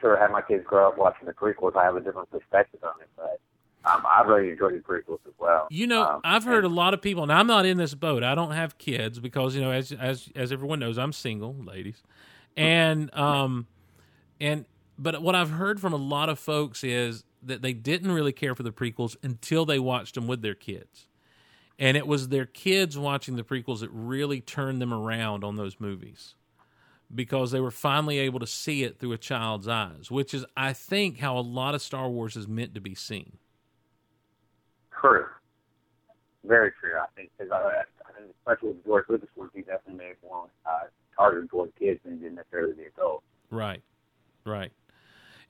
[0.00, 2.94] sure had my kids grow up watching the prequels, I have a different perspective on
[3.00, 3.08] it.
[3.16, 3.40] But
[3.84, 5.68] um, I really enjoyed the prequels as well.
[5.70, 8.22] You know, Um, I've heard a lot of people, and I'm not in this boat.
[8.22, 12.02] I don't have kids because you know, as as as everyone knows, I'm single, ladies,
[12.56, 13.66] and um,
[14.40, 14.66] and
[14.98, 18.54] but what I've heard from a lot of folks is that they didn't really care
[18.54, 21.06] for the prequels until they watched them with their kids,
[21.78, 25.78] and it was their kids watching the prequels that really turned them around on those
[25.78, 26.34] movies
[27.14, 30.72] because they were finally able to see it through a child's eyes, which is, I
[30.72, 33.38] think, how a lot of Star Wars is meant to be seen.
[35.00, 35.26] True.
[36.44, 36.98] Very true.
[37.00, 40.86] I think because I, I think especially with George Lucas he definitely made one uh,
[41.16, 43.24] targeted toward kids and didn't necessarily the adults.
[43.50, 43.82] Right,
[44.44, 44.72] right.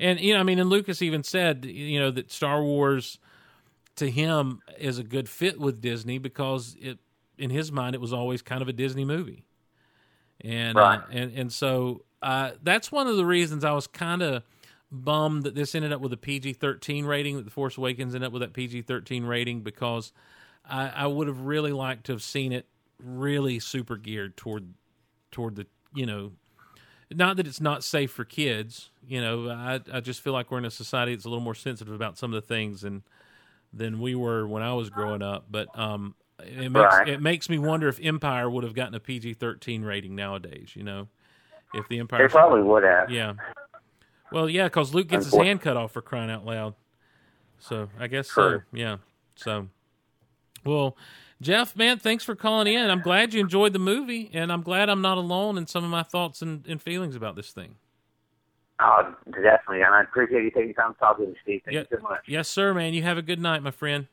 [0.01, 3.19] And you know, I mean, and Lucas even said, you know, that Star Wars
[3.97, 6.99] to him is a good fit with Disney because it,
[7.37, 9.45] in his mind, it was always kind of a Disney movie,
[10.43, 11.01] and Right.
[11.01, 14.43] uh, and and so uh, that's one of the reasons I was kind of
[14.91, 17.37] bummed that this ended up with a PG thirteen rating.
[17.37, 20.13] That the Force Awakens ended up with that PG thirteen rating because
[20.69, 22.67] I, I would have really liked to have seen it
[23.03, 24.75] really super geared toward
[25.31, 26.33] toward the you know
[27.13, 30.59] not that it's not safe for kids you know i i just feel like we're
[30.59, 33.03] in a society that's a little more sensitive about some of the things than
[33.73, 37.09] than we were when i was growing up but um it makes Right.
[37.09, 41.09] it makes me wonder if empire would have gotten a pg-13 rating nowadays you know
[41.75, 43.11] if the empire They probably would have.
[43.11, 43.35] yeah
[44.31, 46.75] well yeah because luke gets his hand cut off for crying out loud
[47.59, 48.63] so i guess True.
[48.73, 48.97] so yeah
[49.35, 49.69] so
[50.65, 50.97] well,
[51.41, 52.91] Jeff, man, thanks for calling in.
[52.91, 55.91] I'm glad you enjoyed the movie, and I'm glad I'm not alone in some of
[55.91, 57.77] my thoughts and, and feelings about this thing.
[58.81, 59.83] Oh, definitely.
[59.83, 61.63] And I appreciate you taking time to talk with me, Steve.
[61.65, 61.81] Thank Yeah.
[61.93, 62.21] you so much.
[62.27, 62.93] Yes, sir, man.
[62.93, 64.09] You have a good night, my friend.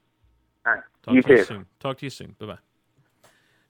[0.65, 0.83] All right.
[1.03, 1.65] Talk you to you soon.
[1.79, 2.35] Talk to you soon.
[2.39, 2.57] Bye bye.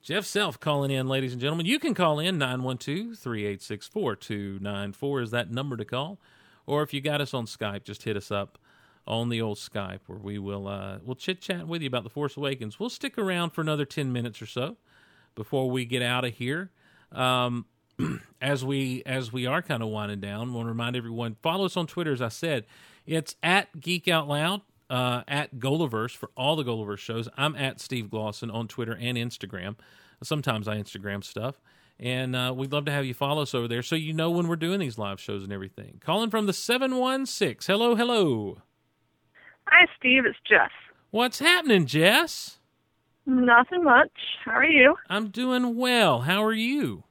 [0.02, 1.66] Jeff Self calling in, ladies and gentlemen.
[1.66, 6.20] You can call in 912 386 4294 is that number to call.
[6.68, 8.58] Or if you got us on Skype, just hit us up
[9.08, 12.10] on the old Skype where we will uh, we'll chit chat with you about the
[12.10, 12.80] Force Awakens.
[12.80, 14.78] We'll stick around for another ten minutes or so
[15.36, 16.72] before we get out of here.
[17.12, 17.66] Um,
[18.42, 21.78] as we as we are kind of winding down, want to remind everyone follow us
[21.78, 22.12] on Twitter.
[22.12, 22.66] As I said,
[23.06, 27.30] it's at Geek Out Loud, uh, at Golaverse for all the Golaverse shows.
[27.38, 29.76] I'm at Steve Glosson on Twitter and Instagram.
[30.24, 31.60] Sometimes I Instagram stuff,
[32.00, 34.48] and uh, we'd love to have you follow us over there so you know when
[34.48, 36.00] we're doing these live shows and everything.
[36.04, 37.68] Calling from the seven one six.
[37.68, 38.60] Hello, hello.
[39.68, 40.26] Hi, Steve.
[40.26, 40.72] It's Jess.
[41.12, 42.60] What's happening, Jess?
[43.26, 44.12] Nothing much.
[44.44, 44.96] How are you?
[45.10, 46.22] I'm doing well.
[46.22, 47.04] How are you?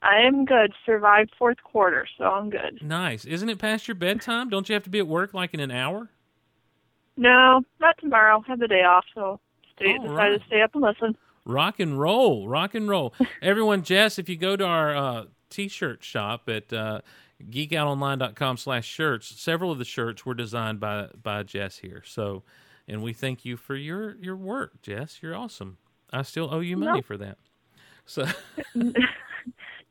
[0.00, 0.72] I am good.
[0.86, 2.80] Survived fourth quarter, so I'm good.
[2.82, 3.24] Nice.
[3.24, 4.48] Isn't it past your bedtime?
[4.48, 6.08] Don't you have to be at work like in an hour?
[7.18, 8.42] No, not tomorrow.
[8.46, 9.40] Have the day off, so
[9.76, 10.40] stay, All decided right.
[10.40, 11.16] to stay up and listen.
[11.44, 13.12] Rock and roll, rock and roll.
[13.42, 17.00] Everyone, Jess, if you go to our uh, t-shirt shop at uh,
[17.42, 22.02] geekoutonline.com slash shirts, several of the shirts were designed by by Jess here.
[22.06, 22.44] So,
[22.86, 25.18] and we thank you for your your work, Jess.
[25.20, 25.78] You're awesome.
[26.12, 27.02] I still owe you money No.
[27.02, 27.38] for that.
[28.06, 28.26] So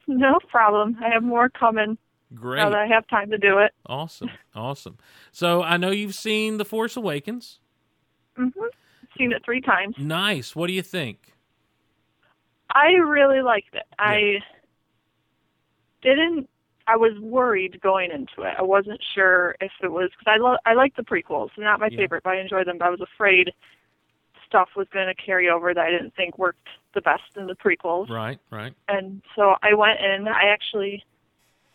[0.08, 0.98] no problem.
[1.04, 1.98] I have more coming
[2.34, 3.72] great, now that I have time to do it.
[3.86, 4.98] awesome, awesome.
[5.32, 7.60] So I know you've seen The Force Awakens.
[8.36, 8.49] hmm
[9.18, 9.95] Seen it three times.
[9.98, 10.56] Nice.
[10.56, 11.34] What do you think?
[12.74, 13.84] I really liked it.
[13.98, 14.40] I
[16.02, 16.49] didn't.
[16.88, 18.54] I was worried going into it.
[18.58, 21.49] I wasn't sure if it was because I lo- I like the prequels.
[21.56, 21.98] They're not my Yeah.
[21.98, 22.78] favorite, but I enjoy them.
[22.78, 23.54] But I was afraid
[24.45, 27.56] stuff was going to carry over that I didn't think worked the best in the
[27.56, 28.10] prequels.
[28.10, 28.74] Right, right.
[28.88, 30.28] And so I went in.
[30.30, 31.04] I actually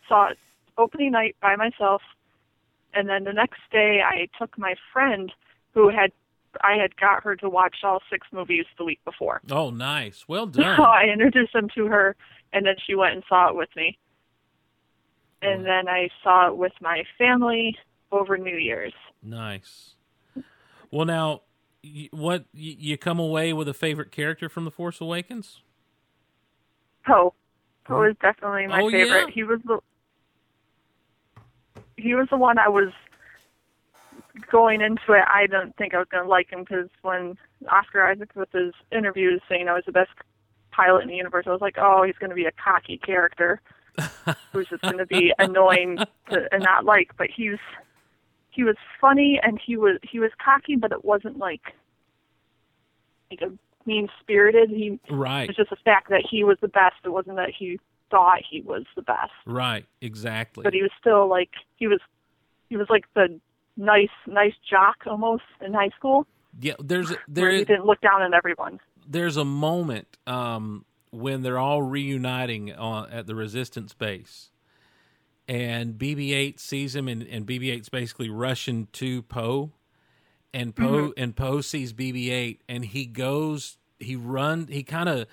[0.07, 0.37] saw it
[0.77, 2.01] opening night by myself,
[2.93, 5.31] and then the next day I took my friend
[5.73, 6.11] who had
[6.61, 9.41] I had got her to watch all six movies the week before.
[9.49, 10.25] Oh, nice.
[10.27, 10.77] Well done.
[10.77, 10.83] So.
[10.83, 12.15] I introduced them to her,
[12.51, 13.97] and then she went and saw it with me.
[15.41, 17.75] And then I saw it with my family
[18.11, 18.93] over New Year's.
[19.21, 19.95] Nice.
[20.89, 21.41] Well, now,
[22.11, 25.61] what you come away with a favorite character from The Force Awakens?
[27.05, 27.33] Poe.
[27.85, 28.11] Poe hmm?
[28.11, 29.27] is definitely my Oh, favorite.
[29.27, 29.33] yeah?
[29.33, 29.79] He was the
[31.97, 32.89] he was the one I was
[34.51, 35.23] going into it.
[35.27, 37.37] I didn't think I was going to like him because when
[37.69, 40.11] Oscar Isaac with his interviews saying I was the best
[40.71, 43.61] pilot in the universe, I was like, oh, he's going to be a cocky character
[44.51, 45.97] who's just going to be annoying
[46.29, 47.11] to, and not like.
[47.17, 47.59] But he's
[48.49, 51.73] he was funny and he was he was cocky, but it wasn't like
[53.31, 53.51] like a
[53.85, 54.69] mean spirited.
[54.69, 55.43] He Right.
[55.43, 56.95] It was just the fact that he was the best.
[57.03, 57.79] It wasn't that he
[58.11, 59.85] thought he was the best, Right.
[60.01, 60.63] Exactly.
[60.63, 61.99] but he was still like he was
[62.69, 63.39] he was like the
[63.77, 66.27] nice nice jock almost in high school
[66.61, 66.73] yeah.
[66.79, 68.79] There's there where he didn't look down on everyone.
[69.07, 74.51] there's a moment um, when they're all reuniting on, at the resistance base,
[75.47, 79.71] and BB-8 sees him, and, and BB-8's basically rushing to Poe,
[80.53, 81.13] and Poe Mhm.
[81.17, 85.25] and Poe sees BB-8, and he goes, he run, he kind of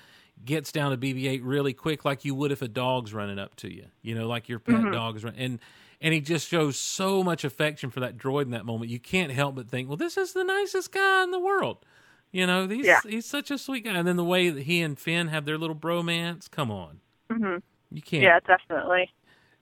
[0.45, 3.73] gets down to BB-8 really quick, like you would if a dog's running up to
[3.73, 4.93] you, you know, like your pet Mhm.
[4.93, 5.59] dog is running, and
[6.03, 8.91] and he just shows so much affection for that droid in that moment.
[8.91, 11.85] You can't help but think, well, this is the nicest guy in the world.
[12.33, 13.01] You know, he's Yeah.
[13.07, 13.93] he's such a sweet guy.
[13.93, 17.01] And then the way that he and Finn have their little bromance, come on.
[17.31, 17.57] hmm
[17.91, 19.11] You can't Yeah, definitely.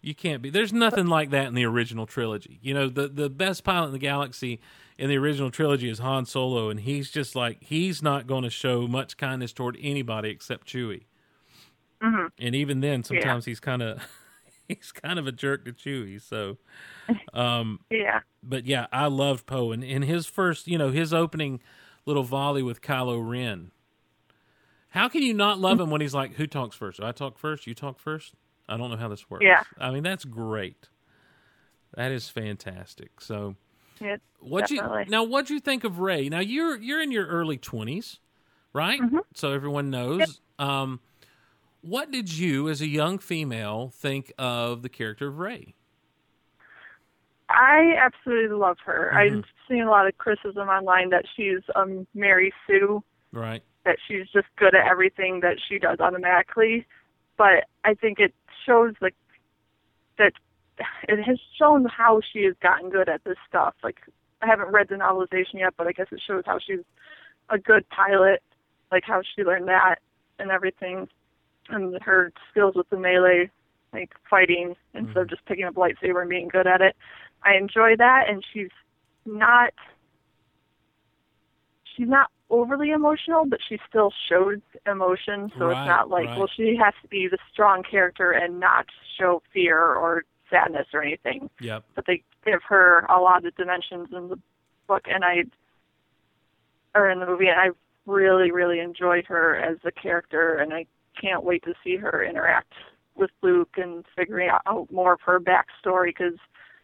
[0.01, 0.51] you can't be.
[0.51, 2.61] There's nothing like that in the original trilogy.
[2.63, 4.61] You know, the the best pilot in the galaxy
[4.99, 8.51] in the original trilogy is Han Solo and he's just like he's not going to
[8.51, 11.05] show much kindness toward anybody except Chewie.
[12.03, 14.03] hmm And even then sometimes he's kind of
[14.69, 16.59] he's kind of a jerk to Chewie, so
[17.33, 18.21] um Yeah.
[18.43, 21.61] but yeah, I loved Poe and in his first, you know, his opening
[22.05, 23.71] little volley with Kylo Ren.
[24.93, 26.99] How can you not love him when he's like, "Who talks first?
[26.99, 27.67] I talk first.
[27.67, 28.33] You talk first.
[28.67, 29.63] I don't know how this works." Yeah.
[29.79, 30.89] I mean that's great.
[31.95, 33.21] That is fantastic.
[33.21, 33.57] So,
[34.41, 35.25] What you now?
[35.25, 36.29] What'd you think of Rey?
[36.29, 38.19] Now you're you're in your early twenties,
[38.73, 39.01] right?
[39.01, 39.19] Mm-hmm.
[39.35, 40.41] So everyone knows.
[40.59, 41.01] Um,
[41.81, 45.75] what did you, as a young female, think of the character of Rey?
[47.51, 49.11] I absolutely love her.
[49.15, 49.17] Mhm.
[49.39, 53.03] I've seen a lot of criticism online that she's um Mary Sue,
[53.33, 53.63] Right.
[53.85, 56.87] that she's just good at everything that she does automatically.
[57.37, 58.35] But I think it
[58.67, 59.15] shows like
[60.19, 60.33] that
[61.09, 63.75] it has shown how she has gotten good at this stuff.
[63.83, 63.97] Like
[64.43, 66.85] I haven't read the novelization yet, but I guess it shows how she's
[67.51, 68.43] a good pilot,
[68.93, 69.97] like how she learned that
[70.39, 71.09] and everything,
[71.69, 73.51] and her skills with the melee,
[73.93, 75.31] like fighting instead of mm-hmm.
[75.31, 76.97] just picking up lightsaber and being good at it.
[77.43, 78.71] I enjoy that, and she's
[79.25, 79.73] not
[81.97, 85.51] she's not overly emotional, but she still shows emotion.
[85.59, 86.39] So Right, it's not like, right.
[86.39, 88.87] well, she has to be the strong character and not
[89.19, 91.51] show fear or sadness or anything.
[91.61, 91.85] Yep.
[91.95, 94.39] But they give her a lot of dimensions in the
[94.87, 95.45] book, and I
[96.95, 97.69] or in the movie, and I
[98.07, 100.87] really, really enjoyed her as a character, and I
[101.21, 102.73] can't wait to see her interact
[103.15, 106.39] with Luke and figuring out more of her backstory because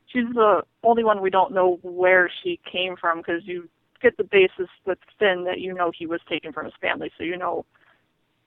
[0.07, 3.69] she's the only one we don't know where she came from because you
[4.03, 7.25] get the basis with Finn that you know he was taken from his family, so
[7.25, 7.65] you know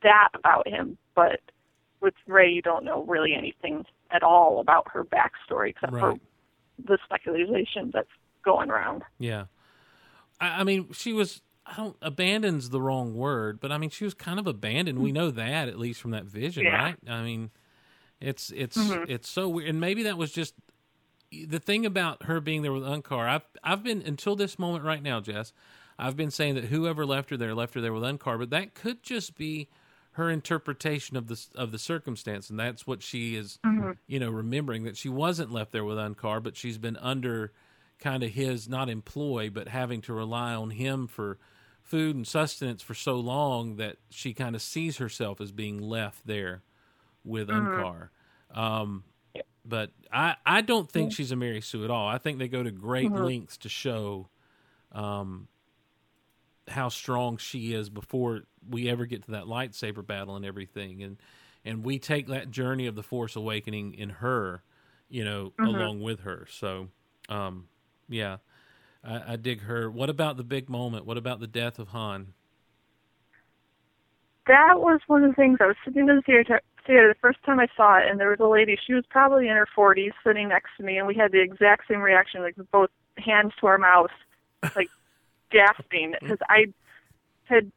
[0.04, 0.98] that about him.
[1.16, 1.40] But
[2.02, 6.02] with Rey, you don't know really anything at all about her backstory except Right.
[6.18, 6.20] for
[6.86, 8.08] the speculation that's
[8.44, 9.04] going around.
[9.20, 9.46] Yeah.
[10.40, 11.42] I, I mean, she was.
[11.70, 15.00] I don't abandon's the wrong word, but I mean, she was kind of abandoned.
[15.00, 16.82] We know that at least from that vision, Yeah.
[16.82, 16.96] right?
[17.10, 17.52] I mean,
[18.22, 19.10] it's it's Mhm.
[19.10, 20.54] it's so weird, and maybe that was just
[21.30, 23.28] the thing about her being there with Unkar.
[23.28, 25.52] I've I've been until this moment right now, Jess.
[26.00, 28.74] I've been saying that whoever left her there left her there with Unkar, but that
[28.74, 29.68] could just be
[30.18, 33.98] her interpretation of the of the circumstance, and that's what she is, Mhm.
[34.08, 37.54] you know, remembering that she wasn't left there with Unkar, but she's been under
[38.00, 41.38] kind of his not employ, but having to rely on him for
[41.84, 46.26] food and sustenance for so long that she kind of sees herself as being left
[46.26, 46.64] there
[47.24, 47.68] with Mhm.
[47.76, 48.10] Unkar.
[48.52, 49.04] Um,
[49.64, 52.08] but I, I don't think she's a Mary Sue at all.
[52.08, 53.24] I think they go to great Mhm.
[53.26, 54.30] lengths to show
[54.94, 55.48] um,
[56.68, 61.04] how strong she is before we ever get to that lightsaber battle and everything.
[61.04, 61.18] And
[61.66, 64.64] and we take that journey of the Force Awakening in her,
[65.10, 65.68] you know, Mhm.
[65.68, 66.48] along with her.
[66.50, 66.90] So,
[67.30, 67.68] um,
[68.08, 68.38] yeah,
[69.04, 69.92] I, I dig her.
[69.92, 71.06] What about the big moment?
[71.06, 72.34] What about the death of Han?
[74.48, 77.44] that was one of the things I was sitting in the theater, theater the first
[77.44, 78.78] time I saw it, and there was a lady.
[78.86, 81.88] She was probably in her 40s, sitting next to me, and we had the exact
[81.88, 84.12] same reaction, like both hands to our mouth,
[84.76, 84.90] like
[85.52, 86.66] gasping, because I
[87.46, 87.72] had.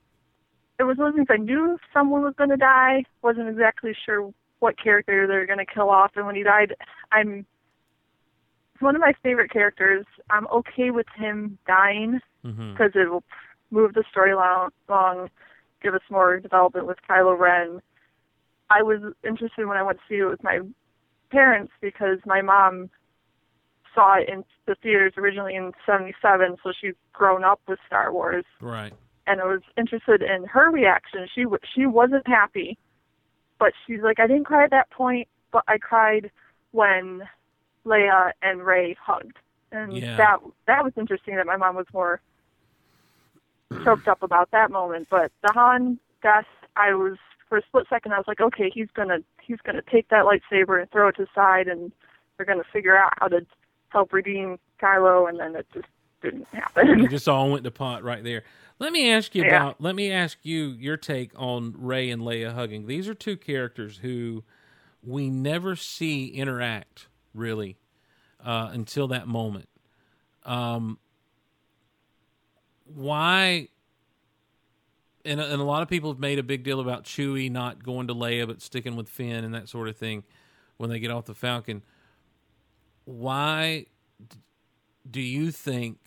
[0.78, 3.04] It was one of the things I knew someone was going to die.
[3.22, 6.74] wasn't exactly sure what character they were going to kill off, and when he died,
[7.12, 7.46] I'm.
[8.78, 10.06] One of my favorite characters.
[10.30, 12.72] I'm okay with him dying Mm-hmm.
[12.72, 13.22] because it will
[13.70, 15.28] move the story along, along,
[15.82, 17.80] give us more development with Kylo Ren.
[18.70, 20.60] I was interested when I went to see it with my
[21.30, 22.88] parents because my mom
[23.94, 28.44] saw it in the theaters originally in '77, so she's grown up with Star Wars,
[28.60, 28.92] Right.
[29.26, 31.26] and I was interested in her reaction.
[31.34, 32.78] She w- she wasn't happy,
[33.58, 36.30] but she's like, I didn't cry at that point, but I cried
[36.72, 37.28] when
[37.84, 39.38] Leia and Rey hugged,
[39.72, 40.16] and Yeah.
[40.16, 41.36] that that was interesting.
[41.36, 42.20] That my mom was more
[43.84, 45.08] choked up about that moment.
[45.10, 46.46] But the Han death,
[46.76, 47.18] I was
[47.48, 50.80] for a split second, I was like, okay, he's gonna he's gonna take that lightsaber
[50.80, 51.92] and throw it to the side, and
[52.36, 53.44] they're gonna figure out how to
[53.90, 55.86] help redeem Kylo, and then it just
[56.22, 57.04] didn't happen.
[57.04, 58.42] it just all went to pot right there.
[58.78, 59.56] Let me ask you Yeah.
[59.56, 59.80] about.
[59.80, 62.86] Let me ask you your take on Rey and Leia hugging.
[62.86, 64.42] These are two characters who
[65.02, 67.76] we never see interact really
[68.44, 69.68] uh, until that moment.
[70.44, 70.98] Um,
[72.84, 73.68] why?
[75.24, 78.06] And, and a lot of people have made a big deal about Chewie not going
[78.08, 80.24] to Leia but sticking with Finn and that sort of thing
[80.78, 81.82] when they get off the Falcon.
[83.04, 83.86] Why
[85.08, 85.98] do you think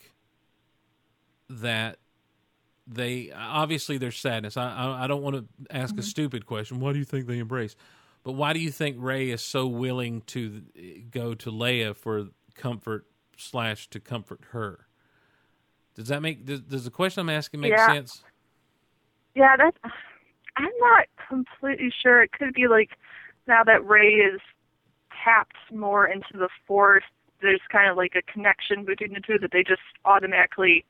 [1.49, 1.97] that
[2.87, 4.57] they obviously there's sadness?
[4.57, 5.45] I I, I don't want to
[5.75, 6.01] ask a mm-hmm.
[6.03, 6.79] stupid question.
[6.79, 7.75] Why do you think they embrace?
[8.23, 10.61] But why do you think Rey is so willing to
[11.11, 13.05] go to Leia for comfort
[13.37, 14.87] slash to comfort her?
[15.95, 17.87] Does that make does, does the question I'm asking make Yeah.
[17.87, 18.23] sense?
[19.35, 19.75] Yeah, that
[20.55, 22.23] I'm not completely sure.
[22.23, 22.91] It could be like
[23.47, 24.39] now that Rey is
[25.23, 27.03] tapped more into the Force,
[27.41, 30.85] there's kind of like a connection between the two that they just automatically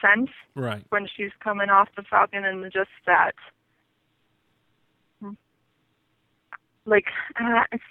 [0.00, 0.84] sense Right.
[0.90, 3.34] when she's coming off the Falcon, and just that,
[6.86, 7.06] like,
[7.36, 7.84] uh, it's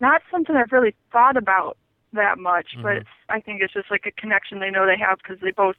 [0.00, 1.76] not something I've really thought about
[2.12, 3.00] that much, but Mhm.
[3.02, 5.76] it's, I think it's just like a connection they know they have because they both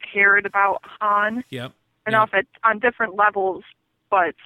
[0.00, 1.72] cared about Han Yep.
[2.06, 3.64] and off at on different levels,
[4.10, 4.36] but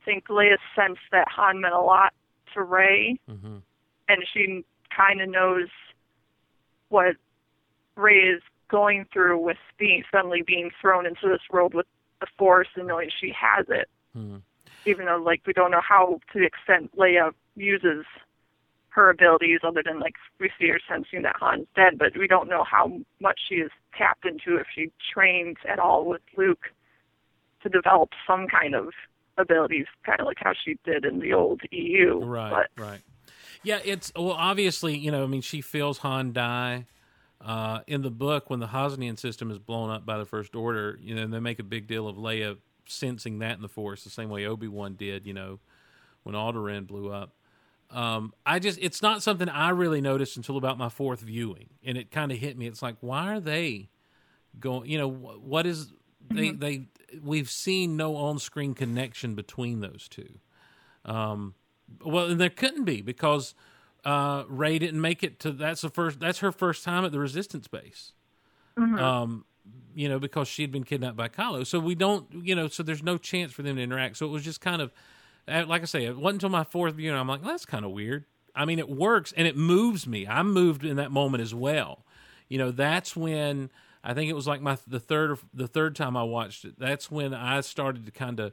[0.00, 2.12] I think Leia sensed that Han meant a lot
[2.54, 3.56] to Rey, Mm-hmm.
[4.08, 4.64] and she
[4.96, 5.68] kind of knows
[6.88, 7.16] what
[7.96, 11.86] Rey is going through with being suddenly being thrown into this world with
[12.20, 14.36] the Force and knowing she has it, Mm-hmm.
[14.86, 18.04] even though like we don't know how to the extent Leia uses
[18.90, 22.48] her abilities other than like we see her sensing that Han's dead, but we don't
[22.48, 26.72] know how much she is tapped into if she trains at all with Luke
[27.62, 28.86] to develop some kind of
[29.40, 32.18] abilities, kind of like how she did in the old EU.
[32.18, 33.00] Right, But right.
[33.62, 36.86] Yeah, it's well, obviously, you know, I mean, she feels Han die.
[37.42, 40.98] Uh, in the book, when the Hosnian system is blown up by the First Order,
[41.00, 44.10] you know, they make a big deal of Leia sensing that in the Force, the
[44.10, 45.58] same way Obi Wan did, you know,
[46.22, 47.32] when Alderaan blew up.
[47.90, 51.96] Um, I just, it's not something I really noticed until about my fourth viewing, and
[51.96, 52.66] it kind of hit me.
[52.66, 53.88] It's like, why are they
[54.58, 54.88] going?
[54.88, 55.92] You know, what is
[56.30, 56.60] they Mhm.
[56.60, 56.86] they?
[57.22, 60.38] We've seen no on-screen connection between those two.
[61.04, 61.54] Um,
[62.04, 63.54] well, and there couldn't be because
[64.04, 65.50] uh, Rey didn't make it to.
[65.52, 66.20] That's the first.
[66.20, 68.12] That's her first time at the Resistance base.
[68.78, 68.98] Mhm.
[68.98, 69.44] Um,
[69.94, 71.66] you know, because she'd been kidnapped by Kylo.
[71.66, 72.26] So we don't.
[72.46, 74.16] You know, so there's no chance for them to interact.
[74.16, 74.92] So it was just kind of,
[75.48, 77.18] uh, like I say, it wasn't until my fourth viewing.
[77.18, 78.24] I'm like, well, that's kind of weird.
[78.54, 80.26] I mean, it works and it moves me.
[80.26, 82.04] I'm moved in that moment as well.
[82.48, 83.70] You know, that's when
[84.02, 86.78] I think it was like my the third the third time I watched it.
[86.78, 88.52] That's when I started to kind of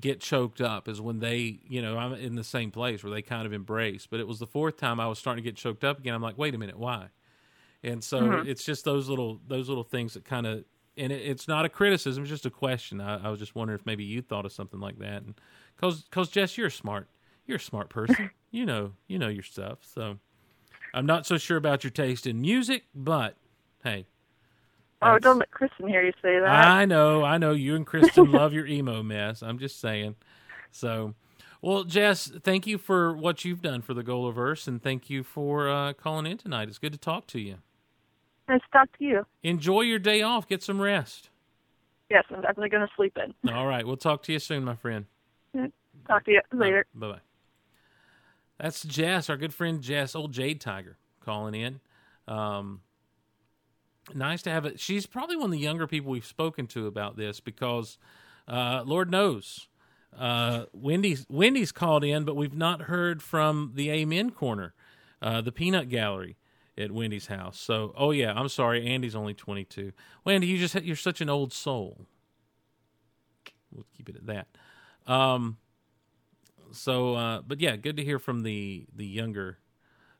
[0.00, 3.22] get choked up is when they, you know, I'm in the same place where they
[3.22, 4.06] kind of embrace.
[4.06, 6.14] But it was the fourth time I was starting to get choked up again.
[6.14, 7.08] I'm like, wait a minute, why?
[7.82, 8.46] And so Mhm.
[8.46, 10.64] it's just those little those little things that kind of,
[10.96, 13.00] and it, it's not a criticism, it's just a question.
[13.00, 15.34] I, I was just wondering if maybe you thought of something like that, and
[15.76, 17.08] because because Jess, you're smart,
[17.46, 19.78] you're a smart person, you know you know your stuff.
[19.82, 20.18] So
[20.94, 23.36] I'm not so sure about your taste in music, but
[23.82, 24.06] hey,
[25.04, 26.48] oh, don't let Kristen hear you say that.
[26.48, 27.52] I know, I know.
[27.52, 29.42] You and Kristen love your emo mess.
[29.42, 30.16] I'm just saying.
[30.70, 31.14] So,
[31.62, 35.68] well, Jess, thank you for what you've done for the Golaverse, and thank you for
[35.68, 36.68] uh, calling in tonight.
[36.68, 37.56] It's good to talk to you.
[38.48, 39.26] Nice to talk to you.
[39.42, 40.46] Enjoy your day off.
[40.46, 41.30] Get some rest.
[42.10, 43.52] Yes, I'm definitely going to sleep in.
[43.52, 45.06] All right, we'll talk to you soon, my friend.
[46.06, 46.84] Talk to you later.
[46.94, 47.20] Bye bye.
[48.58, 51.80] That's Jess, our good friend Jess, old Jade Tiger, calling in.
[52.28, 52.80] Um,
[54.12, 54.80] nice to have it.
[54.80, 57.98] She's probably one of the younger people we've spoken to about this because,
[58.48, 59.68] uh, Lord knows,
[60.18, 64.74] uh, Wendy's Wendy's called in, but we've not heard from the Amen Corner,
[65.22, 66.36] uh, the Peanut Gallery
[66.76, 67.58] at Wendy's house.
[67.58, 69.92] So, oh yeah, I'm sorry, Andy's only 22.
[70.24, 72.06] Wendy, you just you're such an old soul.
[73.72, 74.46] We'll keep it at that.
[75.06, 75.58] Um,
[76.72, 79.58] so, uh, but yeah, good to hear from the the younger,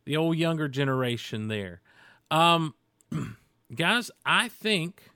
[0.05, 1.81] the old younger generation there.
[2.31, 2.74] Um,
[3.74, 5.10] guys, I think,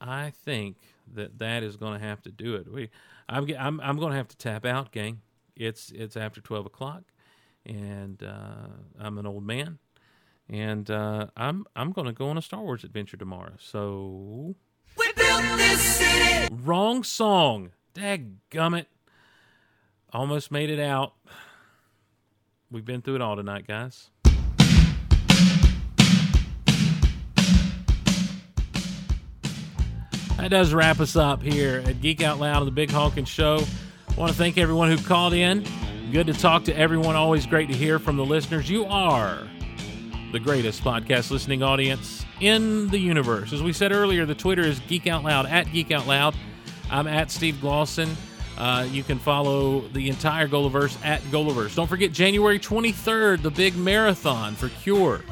[0.00, 0.76] I think
[1.14, 2.70] that that is going to have to do it.
[2.70, 2.90] We,
[3.28, 5.20] I'm, I'm, I'm going to have to tap out, gang.
[5.56, 7.04] It's it's after twelve o'clock,
[7.64, 8.66] and uh,
[8.98, 9.78] I'm an old man,
[10.48, 13.52] and uh, I'm I'm going to go on a Star Wars adventure tomorrow.
[13.60, 14.56] So
[14.98, 16.52] We built this city.
[16.64, 18.86] wrong song, gummit.
[20.12, 21.14] Almost made it out.
[22.70, 24.10] We've been through it all tonight, guys.
[30.44, 33.64] That does wrap us up here at Geek Out Loud on the Big Honkin' Show.
[34.10, 35.66] I want to thank everyone who called in.
[36.12, 37.16] Good to talk to everyone.
[37.16, 38.68] Always great to hear from the listeners.
[38.68, 39.48] You are
[40.32, 43.54] the greatest podcast listening audience in the universe.
[43.54, 46.34] As we said earlier, the Twitter is Geek Out Loud at Geek Out Loud.
[46.90, 48.14] I'm at Steve Glosson.
[48.58, 51.74] Uh, you can follow the entire Golaverse at Golaverse.
[51.74, 55.22] Don't forget January 23rd, the big marathon for Cure.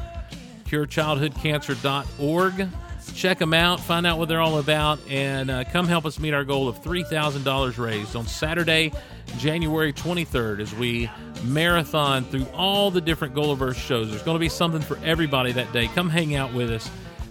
[0.65, 2.67] CureChildhoodCancer.org.
[3.11, 6.33] Check them out, find out what they're all about, and uh, come help us meet
[6.33, 8.91] our goal of $3,000 raised on Saturday,
[9.37, 11.09] January 23rd, as we
[11.43, 14.09] marathon through all the different Golaverse shows.
[14.09, 15.87] There's going to be something for everybody that day.
[15.87, 16.89] Come hang out with us.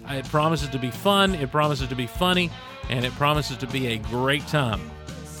[0.09, 2.51] It promises to be fun, it promises to be funny,
[2.89, 4.81] and it promises to be a great time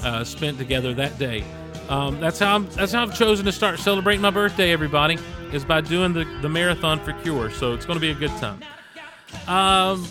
[0.03, 1.43] uh, spent together that day.
[1.89, 4.71] Um, that's how I'm, that's how I've chosen to start celebrating my birthday.
[4.71, 5.17] Everybody
[5.51, 8.31] is by doing the, the marathon for Cure, so it's going to be a good
[8.37, 8.61] time.
[9.47, 10.07] Um,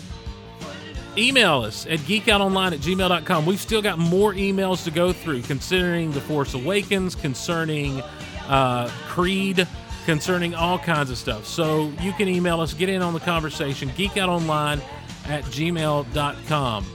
[1.17, 3.45] email us at geekoutonline at gmail.com.
[3.45, 8.01] We've still got more emails to go through considering The Force Awakens, concerning
[8.47, 9.67] uh, Creed,
[10.05, 11.45] concerning all kinds of stuff.
[11.45, 14.81] So you can email us, get in on the conversation, geekoutonline
[15.27, 16.85] at gmail.com.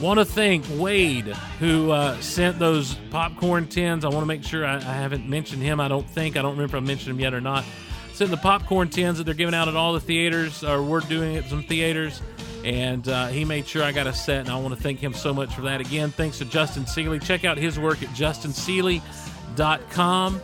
[0.00, 1.26] Want to thank Wade,
[1.60, 4.04] who uh, sent those popcorn tins.
[4.04, 5.78] I want to make sure I, I haven't mentioned him.
[5.80, 6.36] I don't think.
[6.36, 7.64] I don't remember if I mentioned him yet or not.
[8.12, 11.36] Sent the popcorn tins that they're giving out at all the theaters, or we're doing
[11.36, 12.20] at some theaters.
[12.64, 15.12] And uh, he made sure I got a set, and I want to thank him
[15.12, 15.82] so much for that.
[15.82, 17.18] Again, thanks to Justin Seeley.
[17.18, 20.40] Check out his work at justinseeley.com.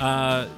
[0.00, 0.48] Uh,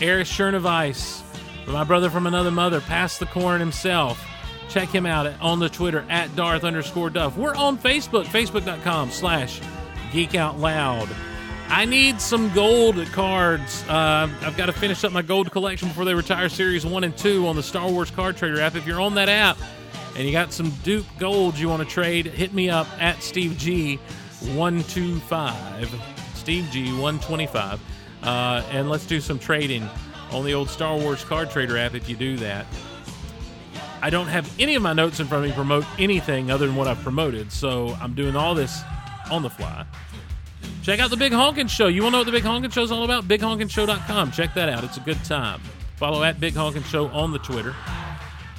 [0.00, 1.22] Eris Chernovice,
[1.68, 4.24] my brother from another mother, passed the corn himself.
[4.68, 7.36] Check him out on the Twitter at Darth underscore Duff.
[7.36, 9.60] We're on Facebook, facebook.com slash
[10.12, 11.08] Geek Out Loud.
[11.68, 13.84] I need some gold cards.
[13.88, 17.16] Uh, I've got to finish up my gold collection before they retire Series 1 and
[17.16, 18.74] 2 on the Star Wars Card Trader app.
[18.74, 19.56] If you're on that app
[20.18, 23.52] and you got some Duke gold you want to trade, hit me up at Steve
[23.52, 25.88] G125.
[26.34, 27.78] Steve G125.
[28.24, 29.88] Uh, and let's do some trading
[30.32, 32.66] on the old Star Wars Card Trader app if you do that.
[34.02, 36.74] I don't have any of my notes in front of me promote anything other than
[36.74, 38.82] what I've promoted, so I'm doing all this
[39.30, 39.86] on the fly.
[40.82, 41.86] Check out the Big Honkin' Show.
[41.86, 43.28] You want to know what the Big Honkin' Show is all about?
[43.28, 44.32] BigHonkinShow.com.
[44.32, 44.82] Check that out.
[44.82, 45.60] It's a good time.
[45.94, 47.76] Follow at Big Honkin' Show on the Twitter.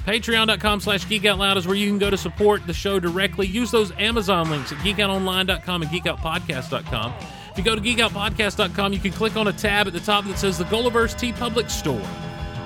[0.04, 3.46] Patreon.com slash Geek Out Loud is where you can go to support the show directly.
[3.46, 7.14] Use those Amazon links at geekoutonline.com and geekoutpodcast.com.
[7.52, 10.38] If you go to geekoutpodcast.com, you can click on a tab at the top that
[10.38, 12.00] says the Golaverse TeePublic Store.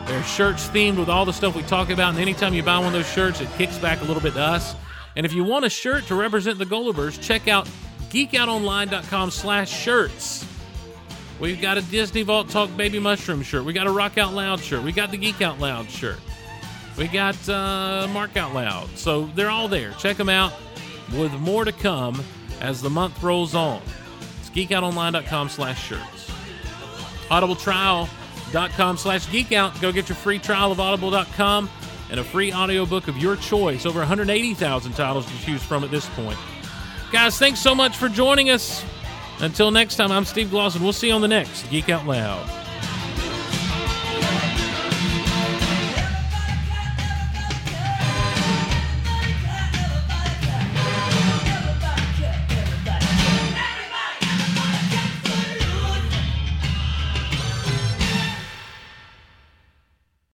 [0.07, 2.89] There's shirts themed with all the stuff we talk about, and anytime you buy one
[2.89, 4.77] of those shirts, it kicks back a little bit to us.
[5.17, 7.69] And if you want a shirt to represent the Golaverse, check out
[8.11, 10.47] geekoutonline.com slash shirts.
[11.41, 13.65] We've got a Disney Vault Talk Baby Mushroom shirt.
[13.65, 14.83] We got a Rock Out Loud shirt.
[14.83, 16.19] We got the Geek Out Loud shirt.
[16.97, 18.89] We got uh, Mark Out Loud.
[18.97, 19.93] So they're all there.
[19.93, 20.53] Check them out
[21.19, 22.23] with more to come
[22.61, 23.83] as the month rolls on.
[24.41, 26.31] It's geekoutonline.com slash shirts.
[27.29, 29.81] Audibletrial.com slash geekout.
[29.81, 31.69] Go get your free trial of audible.com
[32.11, 33.87] and a free audiobook of your choice.
[33.87, 36.39] Over 180,000 titles to choose from at this point.
[37.11, 38.85] Guys, thanks so much for joining us.
[39.41, 40.81] Until next time, I'm Steve Glosson.
[40.81, 42.64] We'll see you on the next Geek Out Loud.